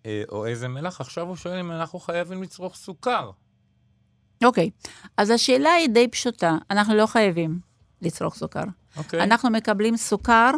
אה, 0.06 0.24
או 0.30 0.46
איזה 0.46 0.68
מלח? 0.68 1.02
עכשיו 1.02 1.28
הוא 1.28 1.36
שואל 1.36 1.60
אם 1.60 1.72
אנחנו 1.72 2.00
חייבים 2.00 2.44
לצרוך 2.44 2.76
סוכר. 2.76 3.32
אוקיי, 4.44 4.70
אז 5.18 5.30
השאלה 5.30 5.72
היא 5.72 5.90
די 5.90 6.08
פשוטה. 6.08 6.58
אנחנו 6.72 6.96
לא 6.96 7.06
חייבים 7.06 7.60
לצרוך 8.02 8.36
סוכר. 8.36 8.64
אוקיי? 8.98 9.24
אנחנו 9.24 9.50
מקבלים 9.50 9.98
סוכר 9.98 10.52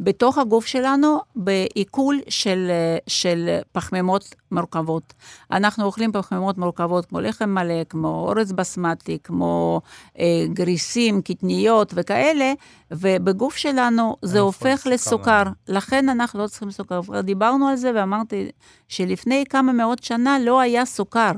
בתוך 0.00 0.38
הגוף 0.38 0.66
שלנו 0.66 1.18
בעיכול 1.36 2.20
של, 2.28 2.70
של 3.06 3.58
פחמימות 3.72 4.34
מורכבות. 4.52 5.14
אנחנו 5.50 5.84
אוכלים 5.84 6.12
פחמימות 6.12 6.58
מורכבות 6.58 7.06
כמו 7.06 7.20
לחם 7.20 7.48
מלא, 7.48 7.84
כמו 7.88 8.08
אורז 8.08 8.52
בסמטי, 8.52 9.18
כמו 9.24 9.80
אה, 10.18 10.44
גריסים, 10.52 11.22
קטניות 11.22 11.92
וכאלה, 11.96 12.52
ובגוף 12.90 13.56
שלנו 13.56 14.16
זה 14.22 14.40
הופך 14.40 14.86
לסוכר. 14.90 15.42
לכן 15.68 16.08
אנחנו 16.08 16.42
לא 16.42 16.46
צריכים 16.46 16.70
סוכר. 16.70 17.00
דיברנו 17.22 17.68
על 17.68 17.76
זה 17.76 17.92
ואמרתי 17.94 18.50
שלפני 18.88 19.44
כמה 19.50 19.72
מאות 19.72 20.02
שנה 20.02 20.38
לא 20.38 20.60
היה 20.60 20.84
סוכר. 20.84 21.32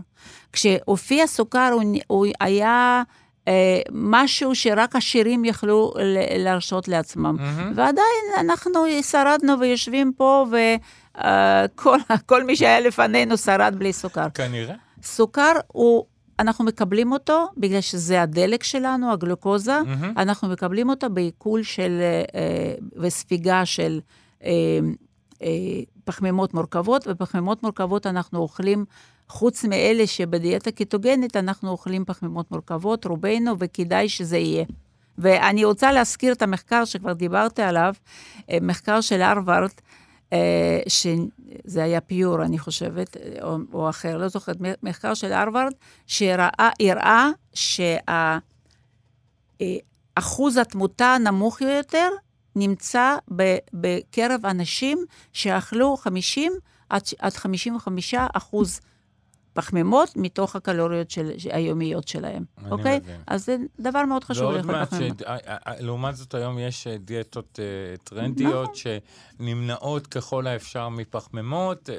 כשהופיע 0.52 1.26
סוכר 1.26 1.70
הוא, 1.72 1.82
הוא 2.06 2.26
היה... 2.40 3.02
אה, 3.48 3.80
משהו 3.92 4.54
שרק 4.54 4.96
עשירים 4.96 5.44
יכלו 5.44 5.92
להרשות 6.38 6.88
לעצמם. 6.88 7.36
Mm-hmm. 7.38 7.72
ועדיין 7.74 8.24
אנחנו 8.38 8.70
שרדנו 9.02 9.60
ויושבים 9.60 10.12
פה, 10.16 10.46
וכל 11.14 12.40
uh, 12.40 12.44
מי 12.44 12.56
שהיה 12.56 12.80
לפנינו 12.80 13.36
שרד 13.36 13.74
בלי 13.78 13.92
סוכר. 13.92 14.30
כנראה. 14.34 14.74
סוכר 15.02 15.52
הוא, 15.66 16.04
אנחנו 16.38 16.64
מקבלים 16.64 17.12
אותו 17.12 17.46
בגלל 17.56 17.80
שזה 17.80 18.22
הדלק 18.22 18.62
שלנו, 18.62 19.12
הגלוקוזה, 19.12 19.80
mm-hmm. 19.80 20.20
אנחנו 20.20 20.48
מקבלים 20.48 20.88
אותו 20.88 21.10
בעיכול 21.10 21.62
של, 21.62 22.00
uh, 22.26 23.00
וספיגה 23.00 23.66
של 23.66 24.00
uh, 24.40 24.44
uh, 25.34 25.42
פחמימות 26.04 26.54
מורכבות, 26.54 27.06
ופחמימות 27.08 27.62
מורכבות 27.62 28.06
אנחנו 28.06 28.38
אוכלים 28.38 28.84
חוץ 29.32 29.64
מאלה 29.64 30.06
שבדיאטה 30.06 30.70
קיטוגנית, 30.70 31.36
אנחנו 31.36 31.70
אוכלים 31.70 32.04
פחמימות 32.04 32.50
מורכבות, 32.50 33.04
רובנו, 33.04 33.54
וכדאי 33.58 34.08
שזה 34.08 34.38
יהיה. 34.38 34.64
ואני 35.18 35.64
רוצה 35.64 35.92
להזכיר 35.92 36.32
את 36.32 36.42
המחקר 36.42 36.84
שכבר 36.84 37.12
דיברתי 37.12 37.62
עליו, 37.62 37.94
אה, 38.50 38.58
מחקר 38.60 39.00
של 39.00 39.22
הרווארד, 39.22 39.70
אה, 40.32 40.80
שזה 40.88 41.82
היה 41.82 42.00
פיור, 42.00 42.42
אני 42.42 42.58
חושבת, 42.58 43.16
או, 43.42 43.56
או 43.72 43.90
אחר, 43.90 44.16
לא 44.18 44.28
זוכרת, 44.28 44.56
מחקר 44.82 45.14
של 45.14 45.32
הרווארד, 45.32 45.72
שהראה 46.06 47.30
שאחוז 47.54 48.08
אה, 50.58 50.62
התמותה 50.62 51.14
הנמוך 51.14 51.60
יותר 51.60 52.08
נמצא 52.56 53.16
בקרב 53.72 54.46
אנשים 54.46 55.04
שאכלו 55.32 55.96
50 55.96 56.52
עד 57.18 57.34
55 57.34 58.14
אחוז 58.32 58.80
פחמימות 59.52 60.16
מתוך 60.16 60.56
הקלוריות 60.56 61.10
של, 61.10 61.30
היומיות 61.50 62.08
שלהם, 62.08 62.44
אוקיי? 62.70 63.00
מבין. 63.02 63.16
אז 63.26 63.44
זה 63.44 63.56
דבר 63.80 64.04
מאוד 64.04 64.24
חשוב 64.24 64.52
לאכול 64.52 64.84
פחמימות. 64.84 65.20
ש... 65.20 65.22
לעומת 65.80 66.16
זאת, 66.16 66.34
היום 66.34 66.58
יש 66.58 66.86
אה, 66.86 66.98
דיאטות 66.98 67.58
uh, 67.58 68.00
טרנדיות 68.04 68.70
נכון. 68.70 68.74
שנמנעות 69.38 70.06
ככל 70.06 70.46
האפשר 70.46 70.88
מפחמימות. 70.88 71.88
Uh, 71.88 71.92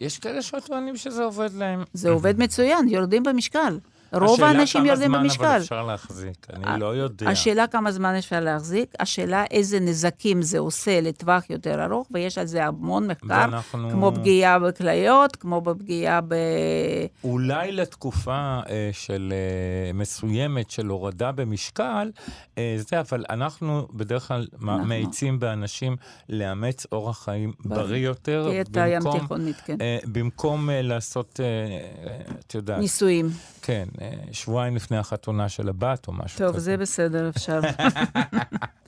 יש 0.00 0.18
כאלה 0.18 0.42
שטוענים 0.42 0.96
שזה 0.96 1.24
עובד 1.24 1.54
להם. 1.54 1.84
זה 1.92 2.10
עובד 2.10 2.38
מצוין, 2.38 2.88
יורדים 2.88 3.22
במשקל. 3.22 3.78
רוב 4.12 4.42
האנשים 4.42 4.86
יורדים 4.86 5.12
במשקל. 5.12 5.44
השאלה 5.44 5.58
כמה 5.58 5.58
זמן 5.58 5.58
אבל 5.58 5.62
אפשר 5.62 5.82
להחזיק, 5.82 6.46
אני 6.52 6.80
לא 6.80 6.86
יודע. 6.86 7.28
השאלה 7.28 7.66
כמה 7.66 7.92
זמן 7.92 8.14
אפשר 8.14 8.40
להחזיק, 8.40 8.94
השאלה 9.00 9.44
איזה 9.50 9.80
נזקים 9.80 10.42
זה 10.42 10.58
עושה 10.58 11.00
לטווח 11.00 11.50
יותר 11.50 11.84
ארוך, 11.84 12.06
ויש 12.10 12.38
על 12.38 12.46
זה 12.46 12.64
המון 12.64 13.06
מחקר, 13.06 13.26
ואנחנו... 13.28 13.90
כמו 13.90 14.12
פגיעה 14.14 14.58
בכליות, 14.58 15.36
כמו 15.36 15.60
בפגיעה 15.60 16.20
ב... 16.20 16.34
אולי 17.24 17.72
לתקופה 17.72 18.60
אה, 18.68 18.90
של 18.92 19.32
אה, 19.32 19.92
מסוימת 19.92 20.70
של 20.70 20.86
הורדה 20.86 21.32
במשקל, 21.32 22.10
אה, 22.58 22.76
זה, 22.76 23.00
אבל 23.00 23.24
אנחנו 23.30 23.88
בדרך 23.92 24.28
כלל 24.28 24.46
אנחנו... 24.54 24.84
מאיצים 24.84 25.38
באנשים 25.38 25.96
לאמץ 26.28 26.86
אורח 26.92 27.24
חיים 27.24 27.52
ב... 27.64 27.74
בריא 27.74 28.06
יותר. 28.06 28.50
תיכונית, 29.20 29.56
כן. 29.64 29.76
אה, 29.80 29.98
במקום 30.04 30.70
אה, 30.70 30.82
לעשות, 30.82 31.40
אה, 31.42 32.18
את 32.38 32.54
יודעת... 32.54 32.78
ניסויים. 32.78 33.30
כן, 33.68 33.88
אה, 34.00 34.10
שבועיים 34.32 34.76
לפני 34.76 34.96
החתונה 34.96 35.48
של 35.48 35.68
הבת 35.68 36.08
או 36.08 36.12
משהו 36.12 36.38
טוב, 36.38 36.48
כזה. 36.48 36.54
טוב, 36.54 36.58
זה 36.58 36.76
בסדר, 36.76 37.28
אפשר. 37.28 37.60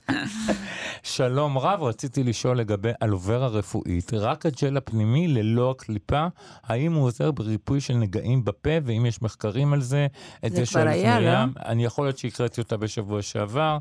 שלום 1.17 1.57
רב, 1.57 1.83
רציתי 1.83 2.23
לשאול 2.23 2.57
לגבי 2.57 2.91
אלוברה 3.03 3.47
רפואית, 3.47 4.13
רק 4.13 4.45
הג'ל 4.45 4.77
הפנימי 4.77 5.27
ללא 5.27 5.71
הקליפה, 5.71 6.27
האם 6.63 6.93
הוא 6.93 7.03
עוזר 7.03 7.31
בריפוי 7.31 7.81
של 7.81 7.93
נגעים 7.93 8.45
בפה, 8.45 8.69
ואם 8.83 9.05
יש 9.05 9.21
מחקרים 9.21 9.73
על 9.73 9.81
זה? 9.81 10.07
זה, 10.45 10.55
זה 10.55 10.63
כבר 10.65 10.87
היה, 10.87 11.19
לא? 11.19 11.51
אני 11.65 11.85
יכול 11.85 12.05
להיות 12.05 12.17
שהקראתי 12.17 12.61
אותה 12.61 12.77
בשבוע 12.77 13.21
שעבר. 13.21 13.77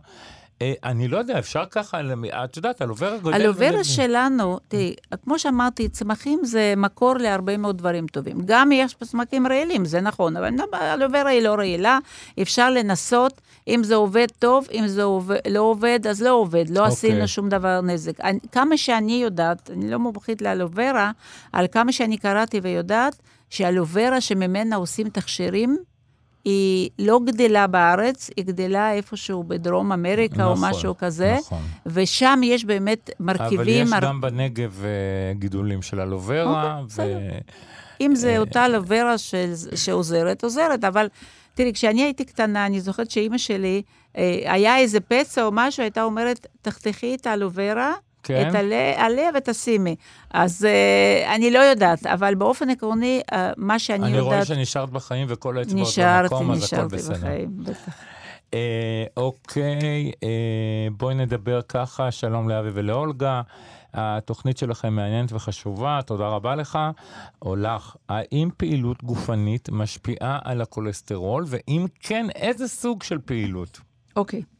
אה, 0.62 0.72
אני 0.84 1.08
לא 1.08 1.18
יודע, 1.18 1.38
אפשר 1.38 1.64
ככה, 1.70 2.00
את 2.44 2.56
יודעת, 2.56 2.82
אלוברה 2.82 3.18
גודל... 3.18 3.36
אלוברה 3.36 3.84
שלנו, 3.84 4.58
תראי, 4.68 4.94
כמו 5.24 5.38
שאמרתי, 5.38 5.88
צמחים 5.88 6.40
זה 6.44 6.74
מקור 6.76 7.14
להרבה 7.14 7.56
מאוד 7.56 7.78
דברים 7.78 8.06
טובים. 8.06 8.36
גם 8.44 8.72
יש 8.72 8.94
צמחים 9.04 9.46
רעילים, 9.46 9.84
זה 9.84 10.00
נכון, 10.00 10.36
אבל 10.36 10.50
אלוברה 10.74 11.30
היא 11.30 11.42
לא 11.42 11.54
רעילה, 11.54 11.98
אפשר 12.42 12.70
לנסות, 12.70 13.40
אם 13.68 13.84
זה 13.84 13.94
עובד 13.94 14.26
טוב, 14.38 14.66
אם 14.72 14.86
זה 14.86 15.02
עובד, 15.02 15.38
לא 15.50 15.60
עובד, 15.60 16.06
אז 16.06 16.22
לא 16.22 16.32
עובד, 16.32 16.70
לא 16.70 16.74
okay. 16.74 16.78
אוקיי. 16.78 16.92
עשינו 16.92 17.28
שום 17.28 17.48
דבר 17.48 17.80
נזק. 17.80 18.20
אני, 18.20 18.38
כמה 18.52 18.76
שאני 18.76 19.22
יודעת, 19.22 19.70
אני 19.70 19.90
לא 19.90 19.98
מומחית 19.98 20.42
לאלוברה, 20.42 21.10
על 21.52 21.66
כמה 21.72 21.92
שאני 21.92 22.18
קראתי 22.18 22.60
ויודעת, 22.62 23.16
שאלוברה 23.50 24.20
שממנה 24.20 24.76
עושים 24.76 25.08
תכשירים, 25.08 25.78
היא 26.44 26.90
לא 26.98 27.20
גדלה 27.24 27.66
בארץ, 27.66 28.30
היא 28.36 28.44
גדלה 28.44 28.92
איפשהו 28.92 29.44
בדרום 29.44 29.92
אמריקה 29.92 30.34
נכון, 30.34 30.64
או 30.64 30.70
משהו 30.70 30.94
כזה, 30.98 31.36
נכון. 31.40 31.62
ושם 31.86 32.40
יש 32.44 32.64
באמת 32.64 33.10
מרכיבים... 33.20 33.58
אבל 33.58 33.68
יש 33.68 33.92
הר... 33.92 34.00
גם 34.00 34.20
בנגב 34.20 34.82
uh, 34.82 35.38
גידולים 35.38 35.82
של 35.82 36.00
אלוברה. 36.00 36.80
אוקיי, 36.80 37.14
ו... 37.14 37.18
אם 38.00 38.14
זה 38.14 38.36
uh, 38.36 38.40
אותה 38.40 38.66
אלוברה 38.66 39.18
של... 39.18 39.52
שעוזרת, 39.74 40.44
עוזרת, 40.44 40.84
אבל 40.84 41.08
תראי, 41.54 41.72
כשאני 41.72 42.02
הייתי 42.02 42.24
קטנה, 42.24 42.66
אני 42.66 42.80
זוכרת 42.80 43.10
שאימא 43.10 43.38
שלי, 43.38 43.82
uh, 44.12 44.18
היה 44.44 44.78
איזה 44.78 45.00
פצע 45.00 45.44
או 45.44 45.50
משהו, 45.52 45.82
הייתה 45.82 46.02
אומרת, 46.02 46.46
תחתכי 46.62 47.14
את 47.14 47.26
האלוברה, 47.26 47.94
כן. 48.22 48.48
את 48.48 48.54
עלה 48.96 49.28
ותשימי. 49.36 49.96
אז 50.30 50.66
uh, 50.66 51.34
אני 51.34 51.50
לא 51.50 51.58
יודעת, 51.58 52.06
אבל 52.06 52.34
באופן 52.34 52.70
עקרוני, 52.70 53.20
uh, 53.30 53.34
מה 53.56 53.78
שאני 53.78 53.98
אני 53.98 54.08
יודעת... 54.08 54.22
אני 54.22 54.34
רואה 54.34 54.44
שנשארת 54.44 54.90
בחיים 54.90 55.26
וכל 55.30 55.58
האצבעות 55.58 55.88
במקום, 55.98 56.50
אז 56.50 56.64
הכל 56.64 56.84
בסדר. 56.84 56.86
נשארתי, 56.86 56.96
נשארתי 56.96 57.20
בחיים, 57.20 57.64
בטח. 57.64 57.92
Uh, 58.50 58.54
אוקיי, 59.16 60.10
uh, 60.14 60.92
בואי 60.96 61.14
נדבר 61.14 61.62
ככה, 61.62 62.10
שלום 62.10 62.48
לאבי 62.48 62.68
ולאולגה. 62.74 63.42
התוכנית 63.94 64.58
שלכם 64.58 64.92
מעניינת 64.92 65.32
וחשובה, 65.32 66.00
תודה 66.06 66.28
רבה 66.28 66.54
לך. 66.54 66.78
או 67.42 67.56
לך, 67.56 67.96
האם 68.08 68.48
פעילות 68.56 69.04
גופנית 69.04 69.68
משפיעה 69.72 70.38
על 70.44 70.60
הכולסטרול, 70.60 71.44
ואם 71.46 71.86
כן, 72.00 72.26
איזה 72.34 72.68
סוג 72.68 73.02
של 73.02 73.18
פעילות? 73.24 73.80
אוקיי. 74.16 74.40
Okay. 74.40 74.59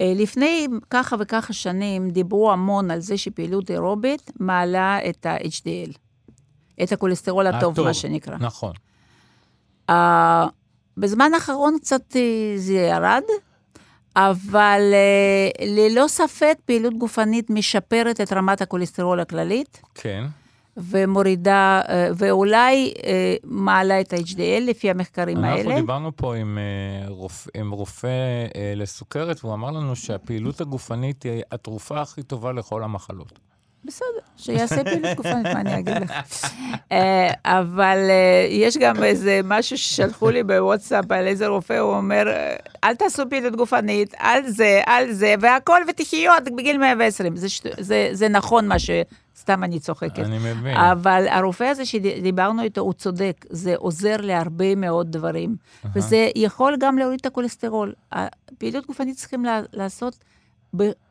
אה, 0.00 0.12
לפני 0.16 0.66
ככה 0.90 1.16
וככה 1.18 1.52
שנים 1.52 2.10
דיברו 2.10 2.52
המון 2.52 2.90
על 2.90 3.00
זה 3.00 3.18
שפעילות 3.18 3.70
אירובית 3.70 4.30
מעלה 4.40 4.98
את 5.08 5.26
ה-HDL, 5.26 5.96
את 6.82 6.92
הכולסטרול 6.92 7.46
הטוב, 7.46 7.72
הטוב, 7.72 7.86
מה 7.86 7.94
שנקרא. 7.94 8.36
נכון. 8.40 8.72
Uh, 9.90 9.94
בזמן 10.96 11.34
האחרון 11.34 11.78
קצת 11.80 12.16
אה, 12.16 12.52
זה 12.56 12.72
ירד, 12.72 13.22
אבל 14.16 14.80
uh, 14.92 15.64
ללא 15.64 16.08
ספק 16.08 16.58
פעילות 16.64 16.94
גופנית 16.94 17.50
משפרת 17.50 18.20
את 18.20 18.32
רמת 18.32 18.60
הכולסטרול 18.60 19.20
הכללית. 19.20 19.82
כן. 19.94 20.24
ומורידה, 20.76 21.80
אה, 21.88 22.08
ואולי 22.16 22.92
אה, 23.04 23.34
מעלה 23.44 24.00
את 24.00 24.12
ה-HDL 24.12 24.60
לפי 24.60 24.90
המחקרים 24.90 25.36
אנחנו 25.36 25.50
האלה. 25.50 25.62
אנחנו 25.62 25.80
דיברנו 25.80 26.16
פה 26.16 26.34
עם, 26.34 26.58
אה, 26.58 27.26
עם 27.54 27.70
רופא 27.70 28.08
לסוכרת, 28.76 29.44
והוא 29.44 29.54
אמר 29.54 29.70
לנו 29.70 29.96
שהפעילות 29.96 30.60
הגופנית 30.60 31.22
היא 31.22 31.42
התרופה 31.52 32.00
הכי 32.00 32.22
טובה 32.22 32.52
לכל 32.52 32.82
המחלות. 32.82 33.38
בסדר, 33.84 34.06
שיעשה 34.36 34.84
פעילות 34.84 35.16
גופנית, 35.16 35.46
מה 35.46 35.60
אני 35.60 35.78
אגיד 35.78 35.94
לך. 35.96 36.12
אבל 37.44 37.98
יש 38.50 38.76
גם 38.76 39.02
איזה 39.02 39.40
משהו 39.44 39.78
ששלחו 39.78 40.30
לי 40.30 40.42
בוואטסאפ 40.42 41.10
על 41.10 41.26
איזה 41.26 41.46
רופא, 41.46 41.78
הוא 41.78 41.94
אומר, 41.94 42.24
אל 42.84 42.94
תעשו 42.94 43.22
פעילות 43.30 43.56
גופנית, 43.56 44.14
על 44.18 44.46
זה, 44.46 44.80
על 44.86 45.12
זה, 45.12 45.34
והכל, 45.40 45.80
ותחיו 45.88 46.32
עד 46.32 46.48
בגיל 46.56 46.78
120. 46.78 47.36
זה, 47.36 47.46
זה, 47.78 48.08
זה 48.12 48.28
נכון 48.28 48.68
מה 48.68 48.78
ש... 48.78 48.90
סתם 49.46 49.64
אני 49.64 49.80
צוחקת. 49.80 50.18
אני 50.18 50.38
מבין. 50.38 50.76
אבל 50.76 51.26
הרופא 51.28 51.64
הזה 51.64 51.86
שדיברנו 51.86 52.62
איתו, 52.62 52.80
הוא 52.80 52.92
צודק, 52.92 53.44
זה 53.50 53.74
עוזר 53.76 54.16
להרבה 54.16 54.74
מאוד 54.74 55.12
דברים. 55.12 55.56
Uh-huh. 55.56 55.88
וזה 55.94 56.30
יכול 56.36 56.76
גם 56.80 56.98
להוריד 56.98 57.20
את 57.20 57.26
הכולסטרול. 57.26 57.92
פעילות 58.58 58.86
גופנית 58.86 59.16
צריכים 59.16 59.44
לעשות 59.72 60.24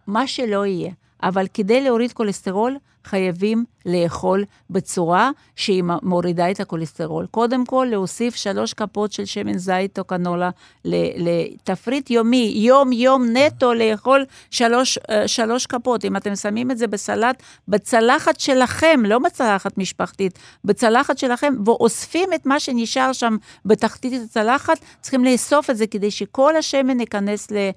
מה 0.07 0.27
שלא 0.27 0.65
יהיה. 0.65 0.91
אבל 1.23 1.45
כדי 1.53 1.81
להוריד 1.81 2.13
כולסטרול, 2.13 2.77
חייבים 3.05 3.65
לאכול 3.85 4.43
בצורה 4.69 5.31
שהיא 5.55 5.83
מורידה 6.03 6.51
את 6.51 6.59
הכולסטרול. 6.59 7.25
קודם 7.31 7.65
כל, 7.65 7.87
להוסיף 7.91 8.35
שלוש 8.35 8.73
כפות 8.73 9.11
של 9.11 9.25
שמן 9.25 9.57
זית 9.57 9.99
או 9.99 10.03
קנולה 10.03 10.49
לתפריט 10.85 12.09
יומי, 12.09 12.53
יום-יום 12.55 13.25
נטו 13.37 13.73
לאכול 13.73 14.25
שלוש, 14.51 14.97
אה, 15.09 15.27
שלוש 15.27 15.65
כפות. 15.65 16.05
אם 16.05 16.17
אתם 16.17 16.35
שמים 16.35 16.71
את 16.71 16.77
זה 16.77 16.87
בסלט, 16.87 17.43
בצלחת 17.67 18.39
שלכם, 18.39 19.01
לא 19.05 19.19
בצלחת 19.19 19.77
משפחתית, 19.77 20.39
בצלחת 20.63 21.17
שלכם, 21.17 21.53
ואוספים 21.65 22.29
את 22.35 22.45
מה 22.45 22.59
שנשאר 22.59 23.13
שם 23.13 23.37
בתחתית 23.65 24.21
הצלחת, 24.25 24.77
צריכים 25.01 25.25
לאסוף 25.25 25.69
את 25.69 25.77
זה 25.77 25.87
כדי 25.87 26.11
שכל 26.11 26.55
השמן 26.55 26.99
ייכנס 26.99 27.51
ל... 27.51 27.69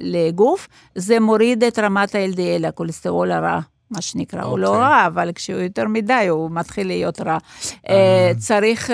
לגוף, 0.00 0.68
זה 0.94 1.20
מוריד 1.20 1.64
את 1.64 1.78
רמת 1.78 2.14
ה-LDL, 2.14 2.66
הכולסטרול 2.66 3.32
הרע. 3.32 3.60
מה 3.92 4.00
שנקרא, 4.00 4.42
okay. 4.42 4.44
הוא 4.44 4.58
לא 4.58 4.68
אוקיי. 4.68 4.80
רע, 4.80 5.06
אבל 5.06 5.32
כשהוא 5.34 5.60
יותר 5.60 5.88
מדי, 5.88 6.26
הוא 6.28 6.50
מתחיל 6.50 6.86
להיות 6.86 7.20
רע. 7.20 7.38
Uh, 7.86 7.90
צריך 8.38 8.90
uh, 8.90 8.92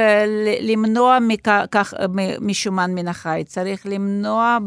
למנוע 0.61 1.18
מכך, 1.20 1.94
משומן 2.40 2.94
מן 2.94 3.08
החי, 3.08 3.42
צריך 3.46 3.87
למנוע 3.87 4.58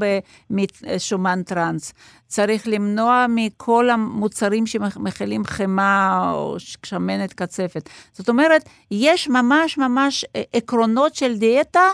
משומן 0.50 1.44
טראנס, 1.44 1.94
צריך 2.28 2.68
למנוע 2.68 3.26
מכל 3.30 3.90
המוצרים 3.90 4.68
שמכילים 4.68 5.46
חמאה 5.46 6.32
או 6.32 6.56
שמנת 6.60 7.34
קצפת. 7.34 7.90
זאת 8.14 8.30
אומרת, 8.30 8.70
יש 8.92 9.28
ממש 9.28 9.78
ממש 9.78 10.26
עקרונות 10.54 11.16
של 11.16 11.38
דיאטה 11.38 11.88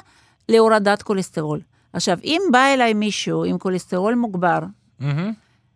להורדת 0.50 1.02
כולסטרול. 1.02 1.60
עכשיו, 1.94 2.18
אם 2.24 2.42
בא 2.52 2.66
אליי 2.74 2.94
מישהו 2.94 3.44
עם 3.44 3.58
כולסטרול 3.58 4.16
מוגבר, 4.16 4.60
mm-hmm. 5.02 5.06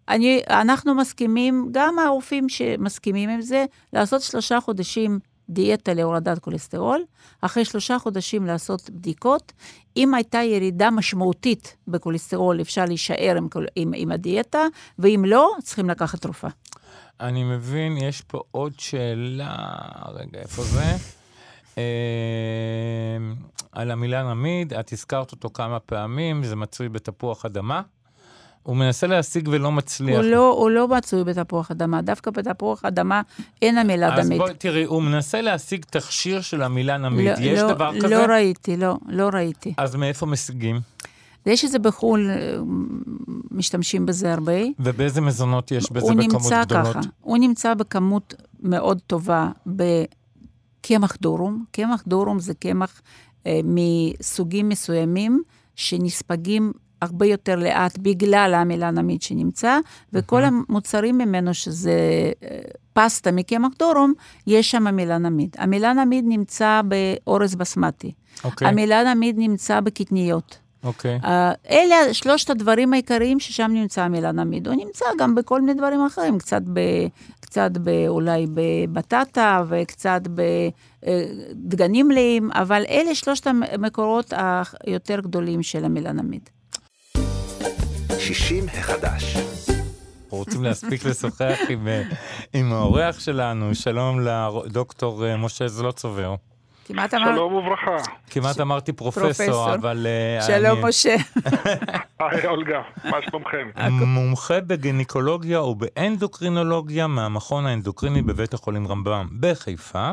אני, 0.10 0.42
אנחנו 0.50 0.96
מסכימים, 0.96 1.70
גם 1.72 2.00
הרופאים 2.00 2.50
שמסכימים 2.50 3.30
עם 3.30 3.42
זה, 3.42 3.66
לעשות 3.94 4.22
שלושה 4.22 4.60
חודשים 4.62 5.20
דיאטה 5.50 5.94
להורדת 5.94 6.40
כולסטרול, 6.40 7.04
אחרי 7.42 7.66
שלושה 7.66 8.00
חודשים 8.00 8.46
לעשות 8.46 8.90
בדיקות. 8.90 9.54
אם 9.98 10.14
הייתה 10.14 10.38
ירידה 10.38 10.92
משמעותית 10.92 11.76
בכולסטרול, 11.88 12.62
אפשר 12.62 12.86
להישאר 12.86 13.38
עם, 13.38 13.48
עם, 13.76 13.92
עם 13.96 14.12
הדיאטה, 14.12 14.62
ואם 15.00 15.24
לא, 15.28 15.52
צריכים 15.64 15.90
לקחת 15.90 16.22
תרופה. 16.22 16.48
אני 17.20 17.44
מבין, 17.44 17.98
יש 17.98 18.22
פה 18.22 18.42
עוד 18.52 18.74
שאלה, 18.78 19.56
רגע, 20.14 20.40
איפה 20.40 20.64
זה? 20.64 20.96
אה, 21.78 21.84
על 23.72 23.92
המילה 23.92 24.34
נמיד, 24.34 24.74
את 24.74 24.94
הזכרת 24.94 25.32
אותו 25.32 25.50
כמה 25.54 25.80
פעמים, 25.80 26.44
זה 26.44 26.56
מצוי 26.56 26.90
בתפוח 26.90 27.46
אדמה. 27.46 27.82
הוא 28.64 28.76
מנסה 28.76 29.08
להשיג 29.08 29.48
ולא 29.52 29.72
מצליח. 29.72 30.16
הוא 30.16 30.24
לא, 30.24 30.54
הוא 30.54 30.70
לא 30.70 30.88
מצוי 30.88 31.24
בתפוח 31.24 31.72
אדמה, 31.72 32.02
דווקא 32.02 32.32
בתפוח 32.32 32.86
אדמה 32.86 33.22
אין 33.62 33.78
המילה 33.78 34.16
אז 34.16 34.26
דמית. 34.26 34.42
אז 34.42 34.48
בואי, 34.48 34.54
תראי, 34.58 34.84
הוא 34.84 35.02
מנסה 35.02 35.42
להשיג 35.42 35.86
תכשיר 35.90 36.42
של 36.42 36.62
המילה 36.62 36.98
נמיד. 36.98 37.40
לא, 37.40 37.46
יש 37.46 37.60
לא, 37.60 37.74
דבר 37.74 37.92
לא 37.92 38.02
כזה? 38.02 38.08
לא 38.08 38.34
ראיתי, 38.34 38.78
לא, 38.78 38.98
לא 39.08 39.30
ראיתי. 39.34 39.74
אז 39.78 39.96
מאיפה 39.96 40.26
משיגים? 40.26 40.80
זה 41.46 41.80
בחו"ל, 41.80 42.30
משתמשים 43.52 44.06
בזה 44.06 44.34
הרבה. 44.34 44.62
ובאיזה 44.80 45.22
מזונות 45.22 45.72
יש 45.72 45.92
בזה 45.92 46.14
בכמות 46.14 46.24
גדולות? 46.24 46.32
הוא 46.32 46.44
נמצא 46.44 46.66
ככה, 46.66 47.00
הוא 47.22 47.38
נמצא 47.38 47.74
בכמות 47.74 48.34
מאוד 48.64 49.00
טובה 49.08 49.50
בקמח 49.66 51.18
דורום. 51.22 51.66
קמח 51.72 52.04
דורום 52.08 52.40
זה 52.40 52.54
קמח 52.54 53.02
אה, 53.48 53.60
מסוגים 53.64 54.70
מסוימים 54.70 55.44
שנספגים 55.76 56.72
הרבה 57.02 57.26
יותר 57.26 57.56
לאט 57.56 57.98
בגלל 57.98 58.54
המלנמיד 58.54 59.22
שנמצא, 59.22 59.80
וכל 60.14 60.44
המוצרים 60.44 61.18
ממנו, 61.18 61.54
שזה 61.54 61.92
אה, 62.44 62.60
פסטה 62.94 63.32
מקמח 63.32 63.72
דורום, 63.80 64.14
יש 64.48 64.72
שם 64.72 64.96
מלנמיד. 64.96 65.56
המלנמיד 65.58 66.26
נמצא 66.28 66.82
באורז 66.86 67.56
בסמטי. 67.56 68.12
Okay. 68.12 68.44
אוקיי. 68.44 68.68
המלנמיד 68.68 69.36
נמצא 69.38 69.80
בקטניות. 69.80 70.58
אוקיי. 70.84 71.20
Okay. 71.22 71.26
Uh, 71.26 71.28
אלה 71.70 72.14
שלושת 72.14 72.50
הדברים 72.50 72.94
העיקריים 72.94 73.40
ששם 73.40 73.72
נמצא 73.74 74.02
המלנמיד. 74.02 74.68
הוא 74.68 74.76
נמצא 74.76 75.06
גם 75.18 75.36
בכל 75.36 75.62
מיני 75.62 75.74
דברים 75.74 76.06
אחרים, 76.06 76.38
קצת, 76.38 76.62
ב, 76.74 76.80
קצת 77.40 77.72
ב, 77.84 77.90
אולי 78.08 78.46
בבטטה 78.54 79.64
וקצת 79.68 80.22
בדגנים 81.04 82.08
מלאים, 82.08 82.52
אבל 82.52 82.84
אלה 82.90 83.16
שלושת 83.16 83.48
המקורות 83.48 84.34
היותר 84.86 85.20
גדולים 85.20 85.64
של 85.64 85.86
המלנמיד. 85.86 86.50
60 88.22 88.66
החדש. 88.70 89.38
רוצים 90.30 90.64
להספיק 90.64 91.06
לשוחח 91.06 91.58
עם, 91.70 91.88
אה, 91.88 92.02
עם 92.60 92.74
האורח 92.74 93.20
שלנו. 93.20 93.76
שלום 93.76 94.20
לדוקטור 94.20 95.26
אה, 95.26 95.38
משה 95.38 95.68
זלוצובר. 95.68 96.36
כמעט 96.86 97.14
אמר... 97.14 97.36
שלום 97.36 97.54
וברכה. 97.54 97.98
כמעט 98.30 98.56
ש... 98.56 98.60
אמרתי 98.60 98.94
פרופסור, 98.94 99.24
פרופסור, 99.24 99.74
אבל... 99.74 100.08
אה, 100.08 100.42
שלום, 100.42 100.80
אני... 100.80 100.90
משה. 100.90 101.16
היי, 102.20 102.48
אולגה, 102.48 102.82
מה 103.04 103.18
שלומכם? 103.30 103.70
מומחה 104.16 104.62
בגינקולוגיה 104.62 105.62
ובאנדוקרינולוגיה 105.62 107.08
מהמכון 107.08 107.66
האנדוקריני 107.66 108.22
בבית 108.22 108.54
החולים 108.54 108.88
רמב"ם 108.88 109.28
בחיפה, 109.40 110.12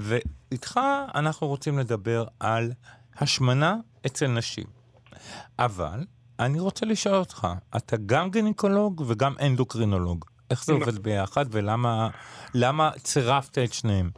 ואיתך 0.00 0.80
אנחנו 1.14 1.46
רוצים 1.46 1.78
לדבר 1.78 2.24
על 2.40 2.72
השמנה 3.18 3.76
אצל 4.06 4.26
נשים. 4.26 4.64
אבל 5.58 6.04
אני 6.40 6.60
רוצה 6.60 6.86
לשאול 6.86 7.14
אותך, 7.14 7.46
אתה 7.76 7.96
גם 8.06 8.30
גינקולוג 8.30 9.04
וגם 9.08 9.32
אנדוקרינולוג. 9.46 10.24
איך 10.50 10.64
זה 10.64 10.72
עובד 10.72 10.98
ביחד 10.98 11.44
ולמה 11.52 12.90
צירפת 12.96 13.58
את 13.58 13.72
שניהם? 13.72 14.10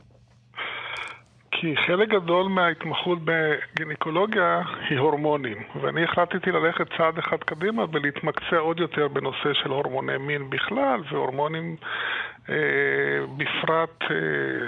כי 1.51 1.75
חלק 1.87 2.09
גדול 2.09 2.49
מההתמחות 2.49 3.19
בגינקולוגיה 3.25 4.63
היא 4.91 4.99
הורמונים, 4.99 5.57
ואני 5.83 6.05
החלטתי 6.05 6.51
ללכת 6.51 6.87
צעד 6.99 7.19
אחד 7.19 7.37
קדימה 7.37 7.85
ולהתמקצע 7.93 8.57
עוד 8.57 8.81
יותר 8.81 9.09
בנושא 9.09 9.53
של 9.63 9.71
הורמוני 9.71 10.19
מין 10.19 10.51
בכלל 10.51 11.03
והורמונים 11.13 11.77
בפרט 13.37 14.03
אה, 14.03 14.17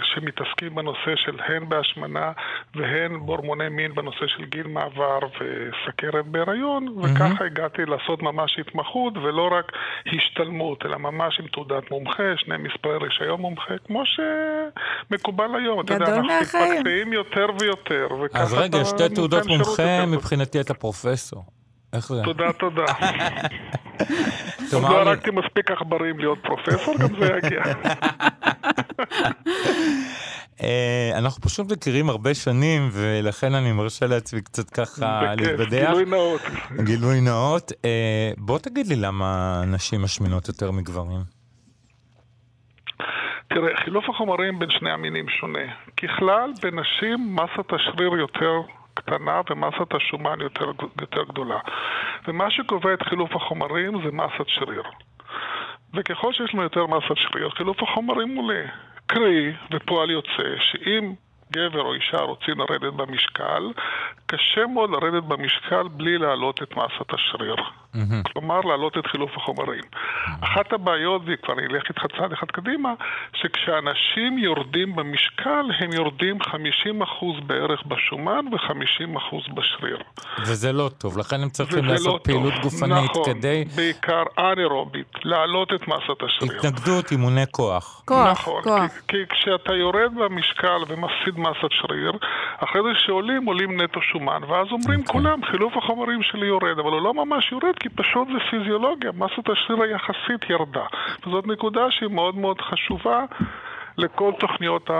שמתעסקים 0.03 0.75
בנושא 0.75 1.17
של 1.17 1.41
הן 1.47 1.69
בהשמנה 1.69 2.33
והן 2.75 3.27
בהורמוני 3.27 3.69
מין 3.69 3.95
בנושא 3.95 4.27
של 4.27 4.45
גיל 4.45 4.67
מעבר 4.67 5.19
וסכרת 5.19 6.27
בהיריון. 6.27 6.89
וככה 7.03 7.45
הגעתי 7.45 7.83
לעשות 7.87 8.23
ממש 8.23 8.59
התמחות 8.59 9.17
ולא 9.17 9.49
רק 9.53 9.73
השתלמות, 10.07 10.87
אלא 10.87 10.97
ממש 10.97 11.41
עם 11.41 11.47
תעודת 11.47 11.91
מומחה, 11.91 12.23
שני 12.37 12.57
מספרי 12.57 12.99
רישיון 13.01 13.41
מומחה, 13.41 13.75
כמו 13.87 14.03
שמקובל 14.07 15.55
היום. 15.55 15.81
אתה 15.81 15.95
יודע, 15.95 16.07
אנחנו 16.07 16.23
מתמקצעים 16.23 17.13
יותר 17.13 17.47
ויותר. 17.61 18.09
אז 18.35 18.55
רגע, 18.55 18.85
שתי 18.85 19.09
תעודות 19.15 19.47
מומחה, 19.47 20.07
מבחינתי 20.07 20.61
אתה 20.61 20.75
פרופסור. 20.75 21.62
תודה, 22.01 22.53
תודה. 22.53 22.85
עוד 24.73 24.83
לא 24.83 25.01
הרגתי 25.01 25.31
מספיק 25.31 25.71
עכברים 25.71 26.19
להיות 26.19 26.39
פרופסור, 26.43 26.95
גם 26.99 27.09
זה 27.21 27.37
יגיע. 27.37 27.63
אה, 30.63 31.11
אנחנו 31.19 31.43
פשוט 31.43 31.73
מכירים 31.73 32.11
הרבה 32.11 32.35
שנים, 32.35 32.89
ולכן 32.93 33.55
אני 33.55 33.73
מרשה 33.73 34.07
לעצמי 34.07 34.43
קצת 34.43 34.71
ככה 34.71 35.35
להתבדח. 35.35 35.71
גילוי 35.71 36.05
נאות. 36.05 36.41
גילוי 36.85 37.21
נאות. 37.21 37.73
אה, 37.85 38.33
בוא 38.39 38.59
תגיד 38.59 38.87
לי 38.87 38.97
למה 38.97 39.63
נשים 39.67 40.03
משמינות 40.03 40.49
יותר 40.49 40.71
מגברים. 40.71 41.21
תראה, 43.49 43.77
חילוף 43.85 44.05
החומרים 44.09 44.59
בין 44.59 44.71
שני 44.71 44.91
המינים 44.91 45.27
שונה. 45.41 45.67
ככלל, 45.97 46.53
בנשים 46.63 47.37
מסת 47.37 47.73
השריר 47.73 48.13
יותר 48.19 48.61
קטנה 48.95 49.41
ומסת 49.51 49.95
השומן 49.95 50.41
יותר, 50.41 50.71
יותר 51.01 51.23
גדולה. 51.25 51.59
ומה 52.29 52.51
שקובע 52.51 52.95
את 52.95 53.03
חילוף 53.03 53.37
החומרים 53.37 54.03
זה 54.05 54.13
מסת 54.13 54.49
שריר. 54.49 54.83
וככל 55.95 56.33
שיש 56.33 56.55
לנו 56.55 56.63
יותר 56.63 56.87
מסת 56.87 57.17
שריר, 57.17 57.51
חילוף 57.51 57.83
החומרים 57.83 58.37
עולה. 58.37 58.65
קרי, 59.07 59.53
ופועל 59.71 60.11
יוצא, 60.11 60.57
שאם 60.59 61.13
גבר 61.53 61.83
או 61.83 61.95
אישה 61.95 62.21
רוצים 62.21 62.59
לרדת 62.59 62.93
במשקל, 62.93 63.63
קשה 64.33 64.67
מאוד 64.67 64.91
לרדת 64.91 65.23
במשקל 65.23 65.89
בלי 65.89 66.19
להעלות 66.19 66.63
את 66.63 66.71
מסת 66.77 67.15
השריר. 67.15 67.55
Mm-hmm. 67.57 68.33
כלומר, 68.33 68.61
להעלות 68.61 68.99
את 68.99 69.07
חילוף 69.07 69.31
החומרים. 69.37 69.81
Mm-hmm. 69.81 70.45
אחת 70.45 70.73
הבעיות, 70.73 71.23
וכבר 71.27 71.55
אני 71.55 71.63
אלך 71.67 71.83
איתך 71.89 72.03
צעד 72.19 72.33
אחד 72.33 72.47
קדימה, 72.47 72.93
שכשאנשים 73.35 74.39
יורדים 74.39 74.97
במשקל, 74.97 75.65
הם 75.81 75.93
יורדים 75.93 76.39
50% 76.43 76.47
בערך 77.47 77.83
בשומן 77.87 78.45
ו-50% 78.53 79.55
בשריר. 79.55 79.99
וזה 80.39 80.73
לא 80.73 80.91
טוב, 80.99 81.19
לכן 81.19 81.43
הם 81.43 81.49
צריכים 81.49 81.85
לעשות 81.85 82.07
לא 82.07 82.21
פעילות 82.25 82.53
טוב. 82.55 82.63
גופנית 82.63 83.11
נכון, 83.11 83.25
כדי... 83.25 83.65
נכון, 83.67 83.77
בעיקר 83.77 84.23
אנאירובית, 84.39 85.13
להעלות 85.25 85.73
את 85.75 85.89
מסת 85.89 86.23
השריר. 86.23 86.59
התנגדות, 86.59 87.11
אימוני 87.11 87.45
כוח. 87.51 88.03
כוח, 88.05 88.31
נכון, 88.31 88.63
כוח. 88.63 88.91
כי, 89.09 89.17
כי 89.17 89.17
כשאתה 89.29 89.75
יורד 89.75 90.15
במשקל 90.15 90.79
ומפסיד 90.89 91.39
מסת 91.39 91.71
שריר, 91.71 92.13
אחרי 92.59 92.81
זה 92.83 92.89
כשעולים, 92.99 93.45
עולים 93.45 93.81
נטו 93.81 94.01
שומן. 94.03 94.22
שומן, 94.23 94.41
ואז 94.49 94.67
אומרים 94.73 95.01
okay. 95.01 95.03
אוקיי. 95.03 95.13
כולם, 95.13 95.45
חילוף 95.51 95.77
החומרים 95.77 96.23
שלי 96.23 96.47
יורד, 96.47 96.79
אבל 96.79 96.93
הוא 96.93 97.03
לא 97.03 97.15
ממש 97.15 97.53
יורד, 97.53 97.75
כי 97.81 97.89
פשוט 97.89 98.29
זה 98.29 98.39
פיזיולוגיה, 98.51 99.11
מסת 99.13 99.49
השריר 99.53 99.83
היחסית 99.83 100.51
ירדה. 100.51 100.87
וזאת 101.27 101.47
נקודה 101.47 101.81
שהיא 101.91 102.11
מאוד 102.11 102.37
מאוד 102.37 102.61
חשובה. 102.61 103.25
לכל 103.99 104.33
תוכניות 104.41 104.91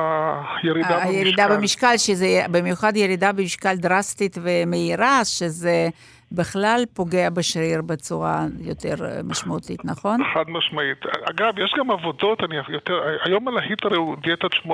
הירידה 0.63 0.89
במשקל. 0.89 1.09
הירידה 1.09 1.49
במשקל, 1.49 1.97
שזה 1.97 2.27
במיוחד 2.51 2.97
ירידה 2.97 3.33
במשקל 3.33 3.77
דרסטית 3.77 4.39
ומהירה, 4.43 5.25
שזה 5.25 5.89
בכלל 6.35 6.85
פוגע 6.95 7.31
בשריר 7.31 7.83
בצורה 7.83 8.47
יותר 8.61 8.95
אה, 9.05 9.21
משמעותית, 9.25 9.85
נכון? 9.85 10.21
חד 10.35 10.45
משמעית. 10.49 10.99
אגב, 11.31 11.59
יש 11.59 11.75
גם 11.79 11.91
עבודות, 11.91 12.45
אני 12.45 12.57
יותר, 12.69 13.01
היום 13.25 13.49
הלהיט 13.49 13.85
הרי 13.85 13.97
הוא 13.97 14.17
דיאטת 14.23 14.53
8-16 14.53 14.69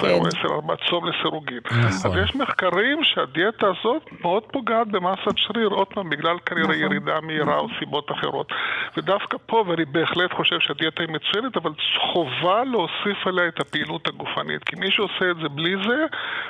כן. 0.00 0.08
או 0.10 0.22
10-4 0.24 0.90
צום 0.90 1.08
לסירוגין. 1.08 1.60
נכון. 1.64 1.84
אז 1.84 2.16
יש 2.24 2.36
מחקרים 2.36 3.04
שהדיאטה 3.04 3.66
הזאת 3.66 4.02
מאוד 4.20 4.42
פוגעת 4.52 4.88
במסת 4.88 5.36
שריר, 5.36 5.68
עוד 5.68 5.86
פעם, 5.86 6.10
בגלל 6.10 6.36
כנראה 6.46 6.64
נכון. 6.64 6.74
ירידה 6.74 7.20
מהירה 7.20 7.56
נכון. 7.56 7.70
או 7.70 7.78
סיבות 7.78 8.10
אחרות. 8.10 8.52
ודווקא 8.96 9.36
פה, 9.46 9.64
ואני 9.68 9.84
בהחלט 9.84 10.32
חושב 10.32 10.56
שהדיאטה 10.60 11.02
היא 11.02 11.08
מצוינת, 11.08 11.56
אבל 11.56 11.70
חובה 12.12 12.64
להוסיף 12.64 13.26
עליה 13.26 13.48
את 13.48 13.60
הפעילות 13.60 14.08
הגופנית. 14.08 14.64
כי 14.64 14.76
מי 14.76 14.90
שעושה 14.90 15.30
את 15.30 15.36
זה 15.42 15.48
בלי 15.48 15.74
זה, 15.88 16.06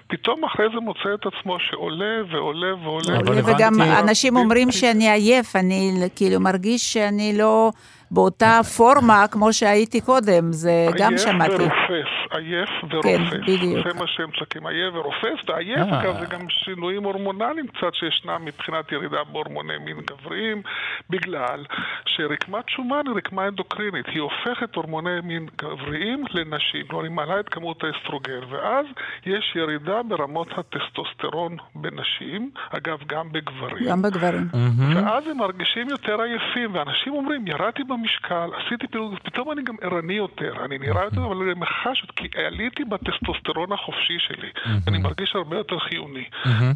פתאום 0.06 0.44
אחרי 0.44 0.66
זה 0.74 0.80
מוצא 0.80 1.14
את 1.14 1.26
עצמו 1.26 1.56
שעולה 1.60 2.22
ועולה 2.30 2.74
ועולה. 2.74 3.18
וגם 3.46 3.72
אנשים... 3.98 4.27
אנשים 4.28 4.36
אומרים 4.44 4.72
שאני 4.72 5.10
עייף, 5.10 5.56
אני 5.56 5.92
כאילו 6.16 6.40
מרגיש 6.40 6.92
שאני 6.92 7.38
לא 7.38 7.72
באותה 8.10 8.60
פורמה 8.76 9.24
כמו 9.30 9.52
שהייתי 9.52 10.00
קודם, 10.00 10.52
זה 10.52 10.86
גם 10.98 11.18
שמעתי. 11.18 11.52
עייף 11.52 11.72
ורופס, 11.88 12.36
עייף 12.36 12.68
ורופס. 12.90 13.30
כן, 13.30 13.40
בדיוק. 13.42 13.88
זה 13.88 13.94
מה 13.98 14.06
שהם 14.06 14.30
צועקים, 14.38 14.66
עייף 14.66 14.94
ורופס, 14.94 15.48
ועייף, 15.48 15.78
אה. 15.92 16.00
אגב, 16.00 16.20
זה 16.20 16.26
גם 16.26 16.48
שינויים 16.48 17.04
הורמונליים 17.04 17.66
קצת 17.66 17.94
שישנם 17.94 18.44
מבחינת 18.44 18.92
ירידה 18.92 19.24
בהורמוני 19.32 19.78
מין 19.84 19.96
גבריים, 20.00 20.62
בגלל 21.10 21.64
שרקמת 22.06 22.68
שומן 22.68 23.02
היא 23.06 23.16
רקמה 23.16 23.48
אנדוקרינית, 23.48 24.06
היא 24.06 24.20
הופכת 24.20 24.74
הורמוני 24.74 25.20
מין 25.22 25.46
גבריים 25.58 26.24
לנשים, 26.30 26.86
כלומר 26.86 27.04
היא 27.04 27.12
מעלה 27.12 27.40
את 27.40 27.48
כמות 27.48 27.84
האסטרוגן, 27.84 28.40
ואז 28.50 28.86
יש 29.26 29.52
ירידה 29.56 30.02
ברמות 30.02 30.48
הטסטוסטרון 30.58 31.56
בנשים, 31.74 32.50
אגב, 32.70 32.98
גם 33.06 33.32
בגברים. 33.32 33.88
גם 33.88 34.02
בגברים. 34.02 34.48
ואז 34.94 35.26
הם 35.26 35.38
מרגישים 35.38 35.88
יותר 35.88 36.20
עייפים, 36.20 36.74
ואנשים 36.74 37.12
אומרים, 37.12 37.46
ירדתי 37.46 37.84
במשקל, 37.98 38.50
עשיתי 38.56 38.86
פעילות, 38.86 39.12
פתאום 39.24 39.52
אני 39.52 39.62
גם 39.62 39.74
ערני 39.82 40.14
יותר, 40.14 40.52
אני 40.64 40.78
נראה 40.78 41.04
יותר, 41.04 41.24
אבל 41.24 41.36
אני 41.36 41.54
מחש, 41.60 42.06
כי 42.16 42.28
עליתי 42.46 42.84
בטסטוסטרון 42.84 43.72
החופשי 43.72 44.18
שלי, 44.18 44.50
אני 44.86 44.98
מרגיש 44.98 45.34
הרבה 45.34 45.56
יותר 45.56 45.78
חיוני. 45.78 46.24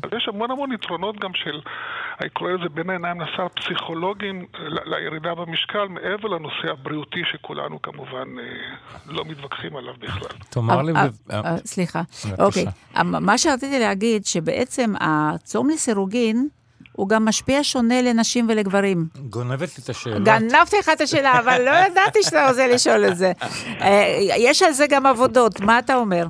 אז 0.02 0.10
יש 0.16 0.28
המון 0.28 0.50
המון 0.50 0.72
יתרונות 0.72 1.20
גם 1.20 1.30
של, 1.34 1.60
אני 2.20 2.30
קורא 2.30 2.52
לזה 2.52 2.68
בין 2.68 2.90
העיניים 2.90 3.20
לשר 3.20 3.48
פסיכולוגיים 3.48 4.46
לירידה 4.86 5.34
במשקל, 5.34 5.88
מעבר 5.88 6.28
לנושא 6.28 6.70
הבריאותי 6.70 7.22
שכולנו 7.32 7.82
כמובן 7.82 8.38
אה, 8.38 8.44
לא 9.06 9.24
מתווכחים 9.24 9.76
עליו 9.76 9.94
בכלל. 9.98 10.38
תאמר 10.50 10.82
לי... 10.82 10.92
אה, 10.92 11.08
אה, 11.32 11.56
סליחה, 11.58 12.02
אוקיי. 12.38 12.64
מה 13.04 13.38
שרציתי 13.38 13.78
להגיד, 13.78 14.24
שבעצם 14.26 14.92
הצום 15.00 15.70
לסירוגין, 15.70 16.48
הוא 16.93 17.09
גם 17.09 17.24
משפיע 17.24 17.59
שונה 17.62 18.03
לנשים 18.03 18.47
ולגברים. 18.49 19.07
גונבת 19.30 19.78
לי 19.78 19.84
את 19.84 19.88
השאלה. 19.88 20.18
גנבתי 20.18 20.76
לך 20.78 20.88
את 20.93 21.01
השאלה, 21.01 21.38
אבל 21.38 21.62
לא 21.64 21.70
ידעתי 21.70 22.22
שאתה 22.22 22.49
רוצה 22.49 22.66
לשאול 22.66 23.05
את 23.05 23.16
זה. 23.16 23.32
אה, 23.80 24.16
יש 24.38 24.62
על 24.62 24.72
זה 24.72 24.86
גם 24.90 25.07
עבודות, 25.07 25.61
מה 25.61 25.78
אתה 25.78 25.95
אומר? 25.95 26.24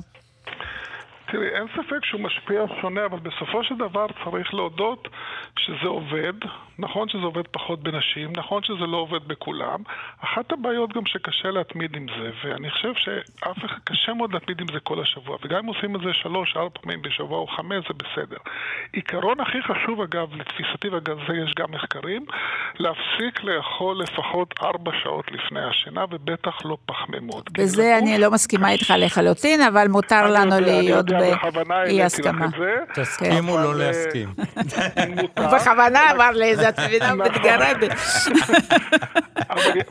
תראי, 1.31 1.47
אין 1.47 1.67
ספק 1.73 2.05
שהוא 2.05 2.21
משפיע 2.21 2.61
שונה, 2.81 3.05
אבל 3.05 3.19
בסופו 3.19 3.63
של 3.63 3.75
דבר 3.75 4.05
צריך 4.25 4.53
להודות 4.53 5.07
שזה 5.59 5.87
עובד. 5.87 6.33
נכון 6.79 7.09
שזה 7.09 7.21
עובד 7.21 7.47
פחות 7.51 7.83
בנשים, 7.83 8.33
נכון 8.35 8.63
שזה 8.63 8.85
לא 8.85 8.97
עובד 8.97 9.27
בכולם. 9.27 9.79
אחת 10.23 10.51
הבעיות 10.51 10.93
גם 10.93 11.05
שקשה 11.05 11.51
להתמיד 11.51 11.95
עם 11.95 12.05
זה, 12.19 12.31
ואני 12.43 12.69
חושב 12.71 12.93
שאף 12.95 13.65
אחד, 13.65 13.77
קשה 13.83 14.13
מאוד 14.13 14.33
להתמיד 14.33 14.61
עם 14.61 14.67
זה 14.73 14.79
כל 14.79 15.01
השבוע, 15.01 15.37
וגם 15.43 15.57
אם 15.57 15.65
עושים 15.65 15.95
את 15.95 16.01
זה 16.01 16.13
שלוש, 16.13 16.53
ארבע 16.57 16.69
פעמים 16.81 17.01
בשבוע 17.01 17.37
או 17.39 17.47
חמש, 17.47 17.85
זה 17.87 17.93
בסדר. 17.93 18.37
עיקרון 18.93 19.39
הכי 19.39 19.57
חשוב, 19.61 20.01
אגב, 20.01 20.35
לתפיסתי, 20.35 20.89
ואגב 20.89 21.17
זה 21.27 21.33
יש 21.33 21.53
גם 21.59 21.71
מחקרים, 21.71 22.25
להפסיק 22.79 23.43
לאכול 23.43 23.99
לפחות 23.99 24.53
ארבע 24.63 24.91
שעות 25.03 25.25
לפני 25.31 25.59
השינה, 25.59 26.05
ובטח 26.11 26.65
לא 26.65 26.77
פחמימות. 26.85 27.51
בזה 27.51 27.97
אני 27.97 28.19
לא 28.19 28.31
מסכימה 28.31 28.71
איתך 28.71 28.93
לחלוטין, 28.97 29.61
אבל 29.61 29.87
מותר 29.87 30.31
לנו 30.31 30.59
להיות 30.59 31.05
באי 31.67 32.03
הסכמה. 32.03 32.47
תסכימו 32.93 33.57
לא 33.57 33.75
להסכים. 33.75 34.29
בכוונה 35.55 36.11
אמר 36.11 36.31
לי 36.31 36.55
זה 36.63 36.69
התבינה 36.69 37.15
מתגרדת. 37.15 37.91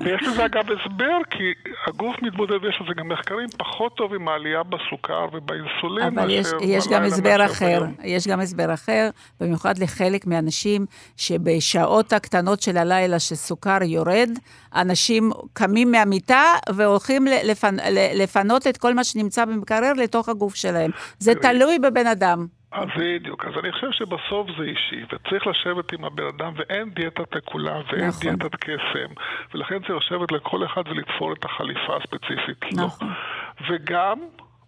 ויש 0.00 0.22
לזה 0.22 0.44
אגב 0.44 0.64
הסבר, 0.64 1.18
כי 1.30 1.44
הגוף 1.86 2.16
מתמודד, 2.22 2.64
ויש 2.64 2.80
לזה 2.84 2.92
גם 2.96 3.08
מחקרים 3.08 3.48
פחות 3.58 3.96
טוב 3.96 4.14
עם 4.14 4.28
העלייה 4.28 4.62
בסוכר 4.62 5.26
ובאינסולין. 5.32 6.18
אבל 6.18 6.30
יש, 6.30 6.46
יש 6.60 6.88
גם 6.88 7.02
הסבר 7.02 7.44
אחר, 7.44 7.84
יש 8.04 8.28
גם 8.28 8.40
הסבר 8.40 8.74
אחר, 8.74 9.10
במיוחד 9.40 9.78
לחלק 9.78 10.26
מהאנשים 10.26 10.86
שבשעות 11.16 12.12
הקטנות 12.12 12.62
של 12.62 12.76
הלילה 12.76 13.18
שסוכר 13.18 13.82
יורד, 13.82 14.30
אנשים 14.74 15.30
קמים 15.52 15.90
מהמיטה 15.90 16.42
והולכים 16.68 17.26
לפנ... 17.44 17.76
לפנות 18.14 18.66
את 18.66 18.76
כל 18.76 18.94
מה 18.94 19.04
שנמצא 19.04 19.44
במקרר 19.44 19.92
לתוך 19.92 20.28
הגוף 20.28 20.54
שלהם. 20.54 20.90
זה 21.18 21.34
תלוי 21.34 21.78
בבן 21.78 22.06
אדם. 22.06 22.46
אז 22.72 22.88
בדיוק, 22.98 23.44
אז 23.44 23.52
אני 23.58 23.72
חושב 23.72 23.90
שבסוף 23.90 24.46
זה 24.58 24.64
אישי, 24.64 25.04
וצריך 25.12 25.46
לשבת 25.46 25.92
עם 25.92 26.04
הבן 26.04 26.26
אדם, 26.26 26.52
ואין 26.56 26.90
דיאטת 26.90 27.36
עקולה, 27.36 27.80
ואין 27.92 28.08
נכון. 28.08 28.20
דיאטת 28.36 28.56
קסם, 28.56 29.12
ולכן 29.54 29.78
צריך 29.78 29.96
לשבת 29.96 30.32
לכל 30.32 30.64
אחד 30.66 30.82
ולתפור 30.88 31.32
את 31.32 31.44
החליפה 31.44 31.96
הספציפית 31.96 32.72
לו. 32.72 32.84
נכון. 32.84 33.08
וגם 33.70 34.18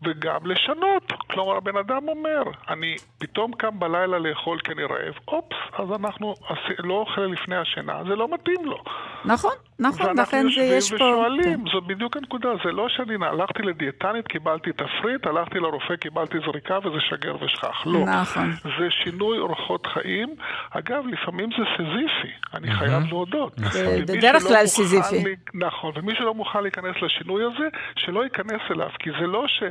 וגם 0.05 0.39
לשנות. 0.45 1.13
כלומר, 1.31 1.57
הבן 1.57 1.77
אדם 1.77 2.09
אומר, 2.09 2.43
אני 2.69 2.97
פתאום 3.19 3.53
קם 3.53 3.79
בלילה 3.79 4.19
לאכול 4.19 4.59
כי 4.59 4.73
אני 4.73 4.85
רעב, 4.85 5.15
אופס, 5.29 5.57
אז 5.79 5.89
אנחנו 6.01 6.35
לא 6.79 6.95
אוכל 6.95 7.21
לפני 7.21 7.57
השינה, 7.57 8.03
זה 8.09 8.17
לא 8.17 8.29
מתאים 8.35 8.65
לו. 8.65 8.79
נכון, 9.25 9.55
נכון, 9.79 10.19
לכן 10.19 10.47
זה 10.55 10.63
יש 10.63 10.93
פה... 10.93 11.05
ואנחנו 11.05 11.19
יושבים 11.29 11.61
ושואלים, 11.61 11.65
זו 11.73 11.81
בדיוק 11.81 12.17
הנקודה, 12.17 12.49
זה 12.65 12.73
לא 12.73 12.89
שאני 12.89 13.15
הלכתי 13.27 13.63
לדיאטנית, 13.63 14.27
קיבלתי 14.29 14.71
תפריט, 14.73 15.27
הלכתי 15.27 15.59
לרופא, 15.59 15.97
קיבלתי 15.97 16.39
זריקה 16.47 16.79
וזה 16.79 17.01
שגר 17.01 17.37
ושכח. 17.45 17.87
לא. 17.87 18.05
נכון. 18.05 18.51
זה 18.63 18.91
שינוי 18.91 19.39
אורחות 19.39 19.87
חיים. 19.87 20.35
אגב, 20.71 21.05
לפעמים 21.07 21.49
זה 21.59 21.65
סזיפי, 21.77 22.33
אני 22.55 22.73
חייב 22.73 23.03
להודות. 23.09 23.59
נכון. 23.59 23.81
בדרך 24.07 24.43
כלל 24.43 24.67
סזיפי. 24.67 25.35
נכון, 25.55 25.93
ומי 25.95 26.15
שלא 26.15 26.35
מוכן 26.35 26.63
להיכנס 26.63 26.97
לשינוי 27.03 27.45
הזה, 27.45 27.69
שלא 27.97 28.25
ייכנס 28.25 28.61
אליו, 28.71 28.91
כי 28.99 29.11
זה 29.21 29.27
לא 29.27 29.45
ש... 29.49 29.63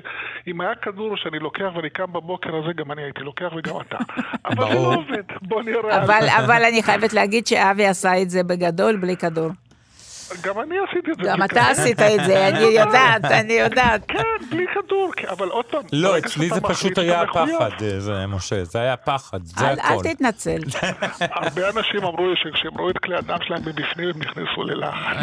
אם 0.47 0.61
היה 0.61 0.75
כדור 0.75 1.17
שאני 1.17 1.39
לוקח 1.39 1.71
ואני 1.75 1.89
קם 1.89 2.13
בבוקר 2.13 2.55
הזה, 2.55 2.73
גם 2.73 2.91
אני 2.91 3.03
הייתי 3.03 3.21
לוקח 3.21 3.53
וגם 3.57 3.75
אתה. 3.81 3.97
אבל 4.49 4.67
זה 4.67 4.73
לא 4.73 4.93
עובד, 4.93 5.23
בוא 5.41 5.61
נראה. 5.63 6.03
אבל, 6.03 6.27
אבל 6.45 6.63
אני 6.63 6.83
חייבת 6.83 7.13
להגיד 7.13 7.47
שאבי 7.47 7.85
עשה 7.85 8.21
את 8.21 8.29
זה 8.29 8.43
בגדול, 8.43 8.95
בלי 8.95 9.17
כדור. 9.17 9.49
גם 10.41 10.59
אני 10.59 10.75
עשיתי 10.89 11.11
את 11.11 11.17
זה. 11.17 11.29
גם 11.29 11.43
אתה 11.43 11.69
עשית 11.69 12.01
את 12.01 12.25
זה, 12.25 12.47
אני 12.47 12.59
יודעת, 12.79 13.25
אני 13.25 13.53
יודעת. 13.53 14.01
כן, 14.07 14.23
בלי 14.49 14.65
כדור, 14.73 15.11
אבל 15.29 15.49
עוד 15.49 15.65
פעם. 15.65 15.81
לא, 15.91 16.17
אצלי 16.17 16.49
זה 16.49 16.61
פשוט 16.61 16.97
היה 16.97 17.23
פחד, 17.27 17.69
זה 17.97 18.27
משה, 18.27 18.63
זה 18.63 18.79
היה 18.79 18.97
פחד, 18.97 19.43
זה 19.43 19.67
הכל. 19.67 19.93
אל 19.93 20.13
תתנצל. 20.13 20.59
הרבה 21.37 21.69
אנשים 21.69 22.03
אמרו 22.03 22.27
לי 22.27 22.35
שכשהם 22.35 22.77
ראו 22.77 22.89
את 22.89 22.97
כלי 22.97 23.15
הדם 23.17 23.37
שלהם 23.41 23.61
מבפנים, 23.61 24.09
הם 24.09 24.19
נכנסו 24.19 24.63
ללחץ. 24.63 25.17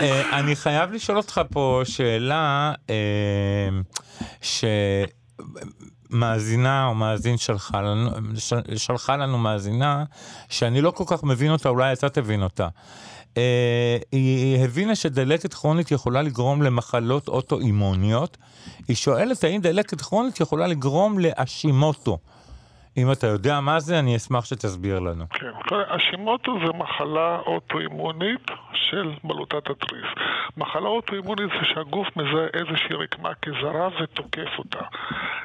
אה, 0.00 0.38
אני 0.38 0.56
חייב 0.56 0.92
לשאול 0.92 1.16
אותך 1.16 1.40
פה 1.52 1.82
שאלה 1.84 2.72
אה, 2.90 2.94
שמאזינה 6.10 6.86
או 6.86 6.94
מאזין 6.94 7.36
שלחה 7.36 7.80
לנו, 7.80 8.10
שלחה 8.76 9.16
לנו 9.16 9.38
מאזינה, 9.38 10.04
שאני 10.48 10.80
לא 10.80 10.90
כל 10.90 11.04
כך 11.06 11.24
מבין 11.24 11.50
אותה, 11.50 11.68
אולי 11.68 11.92
אתה 11.92 12.08
תבין 12.08 12.42
אותה. 12.42 12.68
Uh, 13.34 13.40
היא 14.12 14.64
הבינה 14.64 14.94
שדלקת 14.94 15.54
כרונית 15.54 15.90
יכולה 15.90 16.22
לגרום 16.22 16.62
למחלות 16.62 17.28
אוטואימוניות. 17.28 18.36
היא 18.88 18.96
שואלת 18.96 19.44
האם 19.44 19.60
דלקת 19.60 20.00
כרונית 20.00 20.40
יכולה 20.40 20.66
לגרום 20.66 21.18
לאשימוטו. 21.18 22.18
אם 22.96 23.12
אתה 23.12 23.26
יודע 23.26 23.60
מה 23.60 23.80
זה, 23.80 23.98
אני 23.98 24.16
אשמח 24.16 24.44
שתסביר 24.44 25.00
לנו. 25.00 25.24
כן, 25.30 25.50
השימוטו 25.88 26.58
זה 26.66 26.72
מחלה 26.72 27.38
אוטואימונית 27.46 28.50
של 28.72 29.12
בלוטת 29.24 29.70
התריס. 29.70 30.06
מחלה 30.56 30.88
אוטואימונית 30.88 31.48
זה 31.48 31.66
שהגוף 31.74 32.08
מזהה 32.16 32.46
איזושהי 32.54 32.96
רקמה 32.96 33.34
כזרה 33.34 33.88
ותוקף 34.00 34.58
אותה. 34.58 34.80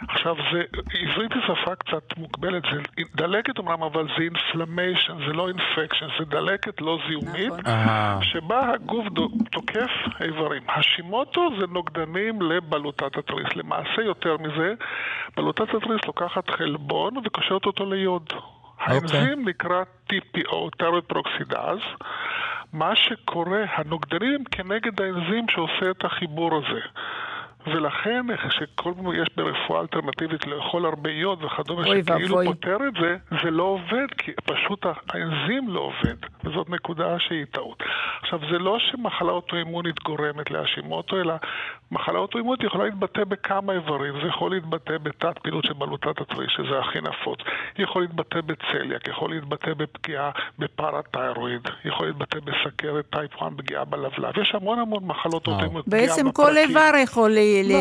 עכשיו, 0.10 0.36
זה, 0.54 0.62
עברית 0.94 1.32
היא 1.34 1.42
שפה 1.48 1.76
קצת 1.76 2.18
מוגבלת, 2.18 2.64
זה 2.74 2.82
דלקת 3.16 3.60
אמנם, 3.60 3.84
אבל 3.84 4.08
זה 4.18 4.24
inflammation, 4.24 5.18
זה 5.28 5.34
לא 5.34 5.48
infection, 5.48 6.08
זה 6.20 6.26
דלקת 6.26 6.82
לא 6.82 6.98
זיהומית, 7.08 7.54
נכון. 7.54 8.24
שבה 8.24 8.74
הגוף 8.74 9.06
תוקף 9.52 9.92
איברים. 10.22 10.64
השימוטו 10.70 11.50
זה 11.60 11.68
נוגדנים 11.68 12.42
לבלוטת 12.42 13.18
התריס. 13.18 13.56
למעשה, 13.56 14.02
יותר 14.02 14.38
מזה, 14.38 14.74
בלוטת 15.38 15.74
התריס 15.74 16.02
לוקחת 16.06 16.50
חלבון 16.50 17.14
וקושרת 17.34 17.66
אותו 17.66 17.86
ליוד. 17.86 18.30
Okay. 18.30 18.36
אוקיי. 18.92 19.20
האנזים 19.20 19.48
נקרא 19.50 19.84
TPO, 20.10 20.70
thyroid 20.78 21.04
peroxidase. 21.04 21.80
מה 22.74 22.96
שקורה, 22.96 23.64
הנוגדנים 23.76 24.34
הם 24.34 24.44
כנגד 24.44 25.02
האנזים 25.02 25.46
שעושה 25.50 25.92
את 25.92 26.06
החיבור 26.06 26.58
הזה. 26.58 26.80
ולכן, 27.68 28.26
כשכל 28.38 28.94
יש 29.14 29.28
ברפואה 29.38 29.82
אלטרנטיבית 29.82 30.48
לאכול 30.48 30.86
הרבה 30.86 31.12
יוד 31.12 31.44
וכדומה, 31.44 31.84
שכאילו 31.86 32.38
פותר 32.46 32.78
את 32.88 32.94
זה, 33.02 33.18
זה 33.44 33.52
לא 33.52 33.64
עובד, 33.64 34.08
כי 34.18 34.32
פשוט 34.46 34.86
האנזים 34.86 35.70
לא 35.70 35.80
עובד, 35.80 36.16
וזאת 36.44 36.70
נקודה 36.70 37.20
שהיא 37.20 37.46
טעות. 37.52 37.84
עכשיו, 38.34 38.50
זה 38.52 38.58
לא 38.60 38.78
שמחלה 38.80 39.32
אוטואימונית 39.32 40.04
גורמת 40.04 40.52
להאשימוטו, 40.52 41.22
אלא 41.22 41.34
מחלה 41.92 42.20
אוטואימונית 42.20 42.64
יכולה 42.64 42.86
להתבטא 42.86 43.24
בכמה 43.24 43.74
איברים. 43.74 44.14
זה 44.22 44.28
יכול 44.28 44.52
להתבטא 44.52 44.98
בתת 44.98 45.40
פעילות 45.40 45.64
של 45.64 45.74
בלוטת 45.74 46.22
התריס, 46.22 46.50
שזה 46.58 46.80
הכי 46.80 47.00
נפוץ. 47.02 47.40
יכול 47.78 48.02
להתבטא 48.02 48.42
בצליאק, 48.42 49.08
יכול 49.08 49.32
להתבטא 49.32 49.74
בפגיעה 49.74 50.32
בפרתיירואיד, 50.60 51.62
יכול 51.86 52.08
להתבטא 52.08 52.40
בסכרת 52.40 53.06
טייפ 53.10 53.36
1, 53.36 53.52
פגיעה 53.58 53.86
בלבלב. 53.86 54.38
יש 54.42 54.56
המון 54.56 54.80
המון 54.80 55.04
מחלות 55.06 55.48
אוטואימונית. 55.48 55.88
בעצם 55.88 56.32
כל 56.32 56.58
איבר 56.58 56.92
יכול 57.04 57.32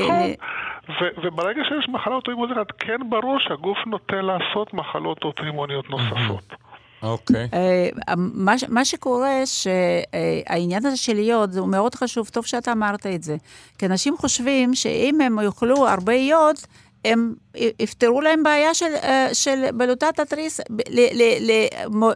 נכון. 0.03 0.33
וברגע 1.25 1.63
שיש 1.69 1.89
מחלות 1.89 2.15
אוטואימוניות, 2.15 2.73
כן 2.79 2.99
ברור 3.09 3.39
שהגוף 3.41 3.79
נוטה 3.87 4.21
לעשות 4.21 4.75
מחלות 4.75 5.25
אוטואימוניות 5.25 5.91
נוספות. 5.91 6.55
אוקיי. 7.03 7.49
אה, 7.55 7.89
מה 8.69 8.85
שקורה, 8.85 9.43
שהעניין 9.45 10.87
הזה 10.87 10.97
של 10.97 11.19
יוד, 11.19 11.57
הוא 11.57 11.69
מאוד 11.69 11.95
חשוב, 11.95 12.29
טוב 12.29 12.47
שאתה 12.47 12.73
אמרת 12.73 13.07
את 13.07 13.23
זה. 13.23 13.37
כי 13.79 13.87
אנשים 13.87 14.17
חושבים 14.17 14.75
שאם 14.75 15.21
הם 15.21 15.39
יאכלו 15.45 15.89
הרבה 15.89 16.15
יוד, 16.15 16.57
הם 17.05 17.35
יפתרו 17.55 18.21
להם 18.21 18.43
בעיה 18.43 18.75
של, 18.75 18.95
אה, 19.03 19.29
של 19.33 19.65
בלוטת 19.75 20.19
התריס 20.19 20.61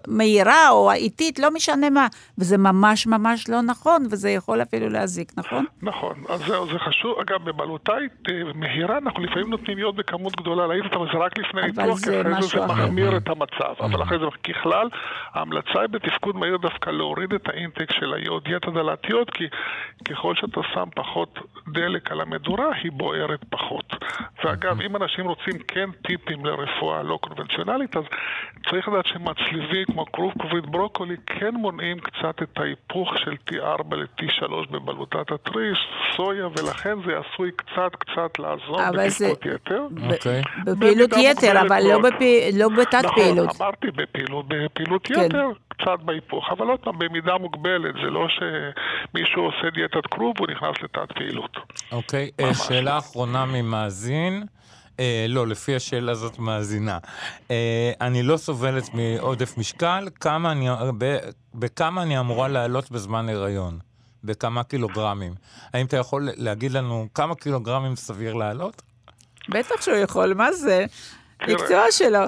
מהירה 0.08 0.70
או 0.70 0.92
איטית, 0.92 1.38
לא 1.38 1.50
משנה 1.50 1.90
מה. 1.90 2.06
וזה 2.38 2.58
ממש 2.58 3.06
ממש 3.06 3.48
לא 3.48 3.60
נכון, 3.62 4.06
וזה 4.10 4.30
יכול 4.30 4.62
אפילו 4.62 4.88
להזיק, 4.88 5.32
נכון? 5.36 5.64
נכון, 5.82 6.14
אז 6.28 6.40
זהו, 6.46 6.66
זה 6.66 6.78
חשוב. 6.78 7.18
אגב, 7.20 7.44
בבלוטאית 7.44 8.12
מהירה 8.54 8.98
אנחנו 8.98 9.22
לפעמים 9.22 9.50
נותנים 9.50 9.78
יוד 9.78 9.96
בכמות 9.96 10.36
גדולה 10.36 10.66
להעיד 10.66 10.84
אותה, 10.84 10.98
וזה 10.98 11.18
רק 11.18 11.38
לפני 11.38 11.62
ניתוח, 11.62 11.98
כי 12.04 12.20
אחרי 12.20 12.42
זה 12.42 12.48
זה 12.48 12.66
מחמיר 12.66 13.16
את 13.16 13.28
המצב. 13.28 13.74
אבל 13.80 14.02
אחרי 14.02 14.18
זה, 14.18 14.24
ככלל, 14.44 14.88
ההמלצה 15.34 15.80
היא 15.80 15.88
בתפקוד 15.88 16.36
מהיר 16.36 16.56
דווקא 16.56 16.90
להוריד 16.90 17.32
את 17.32 17.48
האינטק 17.48 17.92
של 17.92 18.14
היוד, 18.14 18.48
יתר 18.48 18.70
דלת 18.70 19.10
יוד, 19.10 19.30
כי 19.30 19.44
ככל 20.04 20.34
שאתה 20.34 20.60
שם 20.74 20.88
פחות 20.94 21.38
דלק 21.72 22.10
על 22.10 22.20
המדורה, 22.20 22.74
היא 22.82 22.92
בוערת 22.92 23.44
פחות. 23.50 23.92
ואגב, 24.44 24.80
אם 24.80 24.96
אנשים 24.96 25.25
אנשים 25.26 25.52
רוצים 25.52 25.66
כן 25.68 25.90
טיפים 26.06 26.46
לרפואה 26.46 27.02
לא 27.02 27.18
קונבנציונלית, 27.22 27.96
אז 27.96 28.04
צריך 28.70 28.88
לדעת 28.88 29.06
שמצליבים 29.06 29.84
כמו 29.84 30.06
כרוב 30.12 30.32
כרובית 30.38 30.66
ברוקולי 30.66 31.16
כן 31.26 31.54
מונעים 31.54 31.98
קצת 32.00 32.42
את 32.42 32.58
ההיפוך 32.58 33.18
של 33.18 33.34
T4 33.50 33.94
ל-T3 33.96 34.70
בבלוטת 34.70 35.32
התריס, 35.32 35.78
סויה, 36.16 36.46
ולכן 36.46 36.94
זה 37.06 37.12
עשוי 37.18 37.50
קצת 37.56 37.96
קצת 37.98 38.38
לעזור 38.38 38.80
בתפקוד 38.90 39.52
יתר. 39.54 39.82
אוקיי. 40.12 40.42
בפעילות 40.64 41.10
יתר, 41.16 41.60
אבל 41.66 41.82
לא, 41.82 42.00
לא 42.58 42.68
בתת 42.68 42.94
נכון, 43.04 43.22
פעילות. 43.22 43.48
נכון, 43.48 43.66
אמרתי 43.66 43.86
בפעילות 43.90 45.06
כן. 45.06 45.14
יתר. 45.26 45.48
קצת 45.78 46.02
בהיפוך, 46.04 46.48
אבל 46.50 46.66
עוד 46.66 46.80
פעם, 46.80 46.98
במידה 46.98 47.38
מוגבלת, 47.38 47.94
זה 47.94 48.10
לא 48.10 48.26
שמישהו 48.28 49.42
עושה 49.42 49.70
דיאטת 49.74 50.06
כרוב 50.10 50.34
והוא 50.36 50.48
נכנס 50.50 50.82
לתת 50.82 51.12
פעילות. 51.12 51.56
אוקיי, 51.92 52.30
okay, 52.40 52.54
שאלה 52.54 52.98
אחרונה 52.98 53.44
ממאזין. 53.46 54.44
אה, 55.00 55.26
לא, 55.28 55.46
לפי 55.46 55.76
השאלה 55.76 56.12
הזאת 56.12 56.38
מאזינה. 56.38 56.98
אה, 57.50 57.92
אני 58.00 58.22
לא 58.22 58.36
סובלת 58.36 58.94
מעודף 58.94 59.58
משקל, 59.58 60.08
כמה 60.20 60.52
אני, 60.52 60.68
ב, 60.98 61.16
בכמה 61.54 62.02
אני 62.02 62.18
אמורה 62.18 62.48
לעלות 62.48 62.90
בזמן 62.90 63.28
הריון? 63.28 63.78
בכמה 64.24 64.62
קילוגרמים? 64.64 65.34
האם 65.72 65.86
אתה 65.86 65.96
יכול 65.96 66.28
להגיד 66.36 66.72
לנו 66.72 67.08
כמה 67.14 67.34
קילוגרמים 67.34 67.96
סביר 67.96 68.34
לעלות? 68.34 68.82
בטח 69.48 69.80
שהוא 69.80 69.96
יכול, 69.96 70.34
מה 70.34 70.52
זה? 70.52 70.84
מקצוע 71.48 71.82
שלו. 71.90 72.20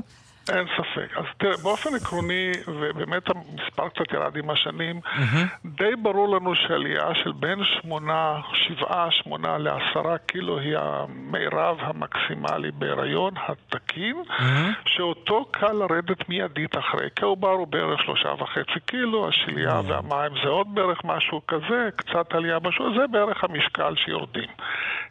אין 0.50 0.66
ספק. 0.76 1.18
אז 1.18 1.24
תראה, 1.38 1.56
באופן 1.62 1.90
עקרוני, 1.94 2.52
ובאמת 2.66 3.22
המספר 3.30 3.88
קצת 3.88 4.12
ירד 4.12 4.36
עם 4.36 4.50
השנים, 4.50 5.00
mm-hmm. 5.04 5.68
די 5.78 5.96
ברור 6.02 6.36
לנו 6.36 6.54
שעלייה 6.54 7.14
של 7.24 7.32
בין 7.32 7.58
שמונה, 7.64 8.40
שבעה, 8.52 9.10
שמונה 9.10 9.58
לעשרה 9.58 10.18
קילו 10.18 10.58
היא 10.58 10.76
המירב 10.78 11.76
המקסימלי 11.80 12.70
בהיריון 12.70 13.34
התקין, 13.48 14.16
mm-hmm. 14.28 14.42
שאותו 14.86 15.44
קל 15.50 15.72
לרדת 15.72 16.28
מיידית 16.28 16.78
אחרי, 16.78 17.08
כי 17.16 17.24
העובר 17.24 17.50
הוא 17.50 17.66
בערך 17.66 18.02
שלושה 18.02 18.28
וחצי 18.28 18.80
קילו, 18.86 19.28
השלייה 19.28 19.80
mm-hmm. 19.80 20.12
והמים 20.12 20.38
זה 20.44 20.48
עוד 20.48 20.74
בערך 20.74 21.04
משהו 21.04 21.40
כזה, 21.48 21.88
קצת 21.96 22.34
עלייה 22.34 22.58
משהו, 22.64 22.94
זה 22.94 23.06
בערך 23.06 23.44
המשקל 23.44 23.94
שיורדים. 23.96 24.48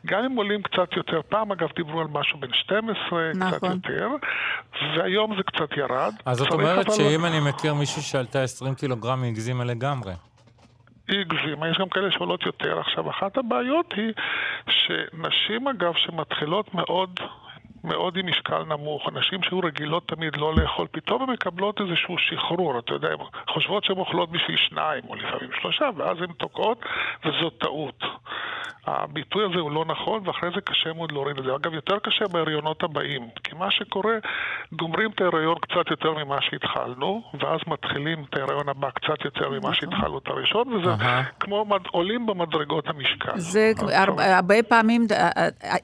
גם 0.05 0.23
אם 0.23 0.35
עולים 0.35 0.61
קצת 0.61 0.93
יותר, 0.97 1.21
פעם 1.29 1.51
אגב 1.51 1.69
דיברו 1.75 2.01
על 2.01 2.07
משהו 2.11 2.39
בין 2.39 2.53
12, 2.53 3.31
נכון. 3.35 3.57
קצת 3.57 3.63
יותר, 3.63 4.09
והיום 4.95 5.26
זה 5.37 5.43
קצת 5.43 5.77
ירד. 5.77 6.13
אז 6.25 6.37
זאת 6.37 6.51
אומרת 6.51 6.91
שאם 6.91 7.25
אני 7.25 7.39
מכיר 7.39 7.73
מישהו 7.73 8.01
שעלתה 8.01 8.43
20 8.43 8.75
קילוגרם, 8.75 9.23
היא 9.23 9.31
הגזימה 9.31 9.63
לגמרי. 9.63 10.13
היא 11.07 11.19
הגזימה, 11.19 11.69
יש 11.69 11.77
גם 11.77 11.89
כאלה 11.89 12.11
שעולות 12.11 12.45
יותר. 12.45 12.79
עכשיו, 12.79 13.09
אחת 13.09 13.37
הבעיות 13.37 13.93
היא 13.95 14.13
שנשים 14.69 15.67
אגב 15.67 15.93
שמתחילות 15.95 16.73
מאוד 16.73 17.19
מאוד 17.83 18.17
עם 18.17 18.27
משקל 18.27 18.63
נמוך, 18.63 19.09
אנשים 19.09 19.43
שהיו 19.43 19.59
רגילות 19.59 20.07
תמיד 20.07 20.35
לא 20.37 20.53
לאכול, 20.55 20.87
פתאום 20.91 21.21
הן 21.21 21.29
מקבלות 21.29 21.81
איזשהו 21.81 22.15
שחרור, 22.17 22.79
אתה 22.79 22.93
יודע, 22.93 23.07
הן 23.07 23.17
חושבות 23.49 23.83
שהן 23.83 23.97
אוכלות 23.97 24.31
בשביל 24.31 24.57
שניים, 24.57 25.03
או 25.09 25.15
לפעמים 25.15 25.49
שלושה, 25.61 25.89
ואז 25.97 26.17
הן 26.17 26.33
תוקעות, 26.37 26.85
וזו 27.25 27.49
טעות. 27.49 28.03
הביטוי 28.87 29.45
הזה 29.45 29.59
הוא 29.59 29.71
לא 29.71 29.85
נכון, 29.85 30.27
ואחרי 30.27 30.49
זה 30.55 30.61
קשה 30.61 30.93
מאוד 30.93 31.11
להוריד 31.11 31.37
את 31.37 31.43
זה. 31.43 31.55
אגב, 31.55 31.73
יותר 31.73 31.99
קשה 31.99 32.27
בהריונות 32.27 32.83
הבאים, 32.83 33.27
כי 33.43 33.55
מה 33.55 33.71
שקורה, 33.71 34.13
גומרים 34.71 35.11
את 35.11 35.21
ההריון 35.21 35.55
קצת 35.61 35.91
יותר 35.91 36.13
ממה 36.13 36.37
שהתחלנו, 36.41 37.21
ואז 37.39 37.59
מתחילים 37.67 38.23
את 38.29 38.37
ההריון 38.37 38.69
הבא 38.69 38.89
קצת 38.89 39.25
יותר 39.25 39.49
ממה 39.49 39.59
נכון. 39.59 39.73
שהתחלנו 39.73 40.17
את 40.17 40.27
הראשון, 40.27 40.73
וזה 40.73 40.91
כמו 41.39 41.65
עולים 41.91 42.25
במדרגות 42.25 42.87
המשקל. 42.87 43.37
זה 43.37 43.71
הרבה 44.17 44.63
פעמים 44.63 45.07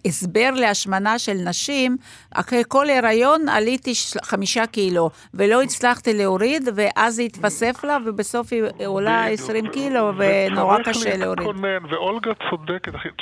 הסבר 0.06 0.50
להשמנה 0.56 1.20
של 1.20 1.34
נשים, 1.46 1.98
אחרי 2.36 2.64
כל 2.68 2.86
הריון 2.90 3.50
עליתי 3.50 3.94
חמישה 4.24 4.68
קילו, 4.68 5.10
ולא 5.34 5.62
הצלחתי 5.62 6.14
להוריד, 6.14 6.70
ואז 6.76 7.16
זה 7.16 7.22
התווסף 7.22 7.84
לה, 7.84 7.98
ובסוף 8.06 8.54
היא 8.54 8.64
עולה 8.86 9.26
20 9.26 9.68
קילו, 9.68 10.12
ונורא 10.18 10.78
קשה 10.84 11.18
להוריד. 11.18 11.48
ואולגה 11.90 12.32
צודקת. 12.50 12.63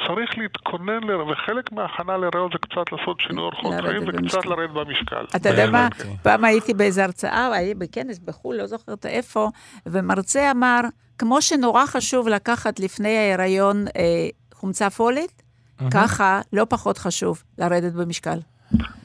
צריך 0.07 0.37
להתכונן, 0.37 1.03
ל... 1.03 1.21
וחלק 1.21 1.71
מההכנה 1.71 2.17
להיריון 2.17 2.49
זה 2.51 2.57
קצת 2.57 2.91
לעשות 2.91 3.19
שינוי 3.19 3.43
אורחות 3.43 3.73
חיים 3.81 4.03
וקצת 4.07 4.45
לרדת 4.45 4.69
במשקל. 4.69 5.25
אתה 5.35 5.49
יודע 5.49 5.69
מה, 5.71 5.87
פעם 6.23 6.45
הייתי 6.45 6.73
באיזו 6.73 7.01
הרצאה, 7.01 7.53
הייתי 7.53 7.75
בכנס 7.75 8.19
בחו"ל, 8.19 8.55
לא 8.55 8.67
זוכרת 8.67 9.05
איפה, 9.05 9.49
ומרצה 9.85 10.51
אמר, 10.51 10.81
כמו 11.17 11.41
שנורא 11.41 11.85
חשוב 11.85 12.27
לקחת 12.27 12.79
לפני 12.79 13.17
ההיריון 13.17 13.85
אה, 13.87 14.27
חומצה 14.53 14.89
פולית, 14.89 15.41
ככה 15.91 16.41
לא 16.53 16.65
פחות 16.69 16.97
חשוב 16.97 17.43
לרדת 17.57 17.93
במשקל. 17.93 18.39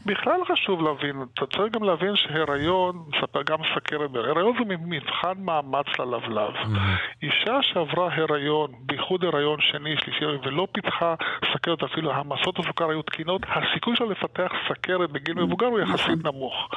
בכלל 0.07 0.40
חשוב 0.52 0.82
להבין, 0.82 1.16
אתה 1.34 1.46
צריך 1.46 1.72
גם 1.72 1.84
להבין 1.84 2.16
שהיריון, 2.16 3.04
מספר 3.09 3.42
גם 3.42 3.59
סכרת, 3.74 4.11
הריון 4.14 4.54
זה 4.59 4.76
מבחן 4.86 5.32
מאמץ 5.38 5.86
ללבלב. 5.98 6.54
Mm-hmm. 6.54 7.22
אישה 7.22 7.62
שעברה 7.62 8.09
הריון, 8.14 8.72
בייחוד 8.80 9.24
הריון 9.24 9.61
שני, 9.61 9.96
שלישי, 9.96 10.24
ולא 10.24 10.66
פיתחה 10.72 11.14
סכרת, 11.52 11.82
אפילו 11.82 12.12
המסות 12.12 12.59
הסוכר 12.59 12.90
היו 12.90 13.02
תקינות, 13.02 13.42
הסיכוי 13.48 13.96
שלה 13.96 14.07
לפתח 14.07 14.52
סכרת 14.68 15.11
בגיל 15.11 15.34
מבוגר 15.34 15.66
הוא 15.66 15.80
יחסית. 15.80 16.24
נמוך. 16.24 16.68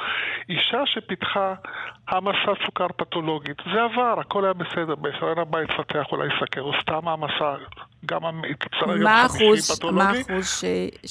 אישה 0.48 0.86
שפיתחה 0.86 1.54
העמסת 2.08 2.58
סוכר 2.66 2.88
פתולוגית, 2.96 3.56
זה 3.74 3.82
עבר, 3.82 4.20
הכל 4.20 4.44
היה 4.44 4.52
בסדר, 4.52 4.94
בהיריון 4.94 5.38
הבא 5.38 5.62
יתפתח 5.62 6.06
אולי 6.12 6.28
סכרת, 6.40 6.64
או 6.64 6.72
סתם 6.82 7.08
העמסה 7.08 7.54
גם 8.06 8.20
תצטרך 8.58 8.88
מה 8.88 8.96
גם 9.00 9.06
האחוז, 9.06 9.40
חמישי 9.40 9.72
מה 9.72 9.76
פתולוגי. 9.76 10.18
האחוז 10.18 10.48
ש- 10.60 10.64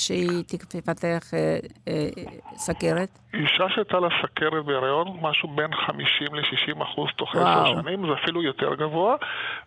שהיא 0.05 0.43
תפתח 0.47 1.33
אה, 1.33 1.57
אה, 1.87 2.09
סכרת? 2.55 3.09
אישה 3.33 3.63
שהייתה 3.75 3.99
לה 3.99 4.07
סכרת 4.21 4.65
בהיריון, 4.65 5.07
משהו 5.21 5.49
בין 5.55 5.71
50 5.87 6.35
ל-60 6.35 6.83
אחוז 6.83 7.09
תוך. 7.17 7.35
עשר 7.35 7.81
שנים, 7.81 8.01
זה 8.07 8.13
אפילו 8.23 8.43
יותר 8.43 8.75
גבוה, 8.75 9.15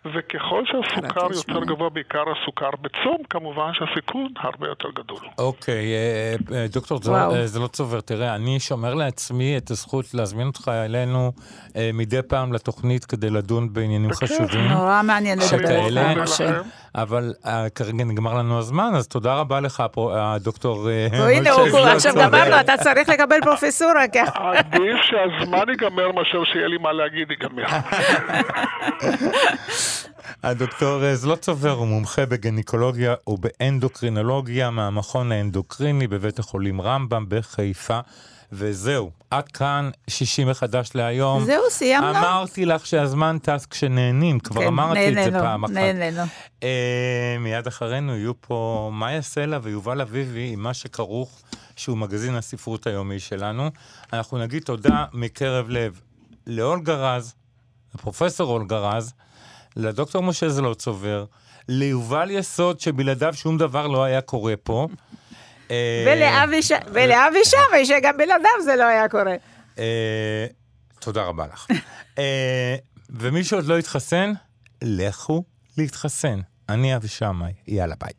וככל 0.04 0.62
שהסוכר 0.66 1.26
יותר. 1.34 1.64
גבוה, 1.64 1.88
בעיקר 1.90 2.22
הסוכר 2.32 2.70
בצום, 2.80 3.16
כמובן 3.30 3.70
שהסיכון 3.74 4.28
הרבה 4.38 4.68
יותר 4.68 4.88
גדול. 4.90 5.18
אוקיי, 5.38 5.94
אה, 6.52 6.66
דוקטור 6.72 6.98
זה 7.44 7.60
לא 7.60 7.66
צובר, 7.66 8.00
תראה, 8.00 8.34
אני 8.34 8.60
שומר 8.60 8.94
לעצמי 8.94 9.56
את 9.56 9.70
הזכות 9.70 10.14
להזמין 10.14 10.46
אותך 10.46 10.68
אלינו 10.74 11.32
אה, 11.76 11.90
מדי 11.94 12.22
פעם 12.28 12.52
לתוכנית 12.52 13.04
כדי 13.04 13.30
לדון 13.30 13.72
בעניינים. 13.72 14.12
חשובים. 14.12 14.68
נורא 14.68 15.00
מעניין 15.04 15.38
לדבר 15.38 15.58
שכאלה, 15.58 16.10
איתך. 16.10 16.42
אבל 17.12 17.32
אה, 17.46 17.66
כרגע 17.74 18.04
נגמר 18.04 18.34
לנו 18.34 18.58
הזמן, 18.58 18.92
אז 18.96 19.08
תודה 19.08 19.34
רבה 19.34 19.60
לך, 19.60 19.82
פרו- 19.92 20.12
הדוקטור 20.16 20.90
אה, 20.90 21.06
הנה, 21.28 21.50
עכשיו. 21.92 22.12
גמרנו, 22.14 22.60
אתה 22.60 22.72
צריך 22.82 23.08
לקבל 23.08 23.36
פרופסורה. 23.44 24.08
כי- 24.12 24.18
עדיף 24.34 24.96
שהזמן 25.02 25.64
ייגמר 25.68 26.12
מאשר 26.12 26.44
שיהיה 26.52 26.68
לי 26.68 26.78
מה 26.78 26.92
להגיד 26.92 27.28
ייגמר. 27.30 27.64
הדוקטור 30.42 31.04
אה, 31.04 31.14
זלוטסובר 31.14 31.70
הוא 31.70 31.86
מומחה 31.86 32.26
בגניקולוגיה 32.26 33.14
ובאנדוקרינולוגיה 33.26 34.70
מהמכון 34.70 35.32
האנדוקריני 35.32 36.06
בבית 36.06 36.38
החולים 36.38 36.80
רמב"ם 36.80 37.24
בחיפה. 37.28 38.00
וזהו, 38.52 39.10
עד 39.30 39.48
כאן 39.48 39.90
שישי 40.08 40.44
מחדש 40.44 40.90
להיום. 40.94 41.44
זהו, 41.44 41.62
סיימנו? 41.70 42.10
אמרתי 42.10 42.64
לך 42.64 42.86
שהזמן 42.86 43.38
טס 43.42 43.66
כשנהנים, 43.66 44.40
כבר 44.40 44.60
כן, 44.60 44.66
אמרתי 44.66 45.08
את 45.08 45.32
זה 45.32 45.40
פעם 45.40 45.64
אחת. 45.64 45.72
נהנינו. 45.72 46.22
אה, 46.62 47.36
מיד 47.40 47.66
אחרינו 47.66 48.16
יהיו 48.16 48.40
פה 48.40 48.90
מאיה 48.92 49.22
סלע 49.22 49.58
ויובל 49.62 50.00
אביבי 50.00 50.50
עם 50.52 50.62
מה 50.62 50.74
שכרוך, 50.74 51.42
שהוא 51.76 51.98
מגזין 51.98 52.34
הספרות 52.34 52.86
היומי 52.86 53.20
שלנו. 53.20 53.70
אנחנו 54.12 54.38
נגיד 54.38 54.62
תודה 54.62 55.04
מקרב 55.12 55.68
לב 55.68 56.00
לאולגה 56.46 56.94
רז, 56.94 57.34
לפרופסור 57.94 58.52
אולגה 58.52 58.78
רז, 58.78 59.12
לדוקטור 59.76 60.22
משה 60.22 60.48
זלוטסובר, 60.48 61.24
ליובל 61.68 62.30
יסוד, 62.30 62.80
שבלעדיו 62.80 63.34
שום 63.34 63.58
דבר 63.58 63.86
לא 63.86 64.04
היה 64.04 64.20
קורה 64.20 64.54
פה. 64.62 64.88
אה, 65.70 66.04
ולאבי 66.06 66.62
ש- 66.62 66.72
ולאבי 66.92 67.38
שמאי, 67.44 67.86
שגם 67.86 68.16
בלעדיו 68.16 68.50
זה 68.64 68.76
לא 68.76 68.84
היה 68.84 69.08
קורה. 69.08 69.34
אה, 69.78 70.46
תודה 70.98 71.22
רבה 71.22 71.46
לך. 71.52 71.66
אה, 72.18 72.76
ומי 73.10 73.44
שעוד 73.44 73.66
לא 73.66 73.78
התחסן, 73.78 74.32
לכו 74.82 75.44
להתחסן. 75.78 76.40
אני 76.68 76.96
אבי 76.96 77.08
שמאי, 77.08 77.52
יאללה 77.68 77.94
ביי. 78.00 78.12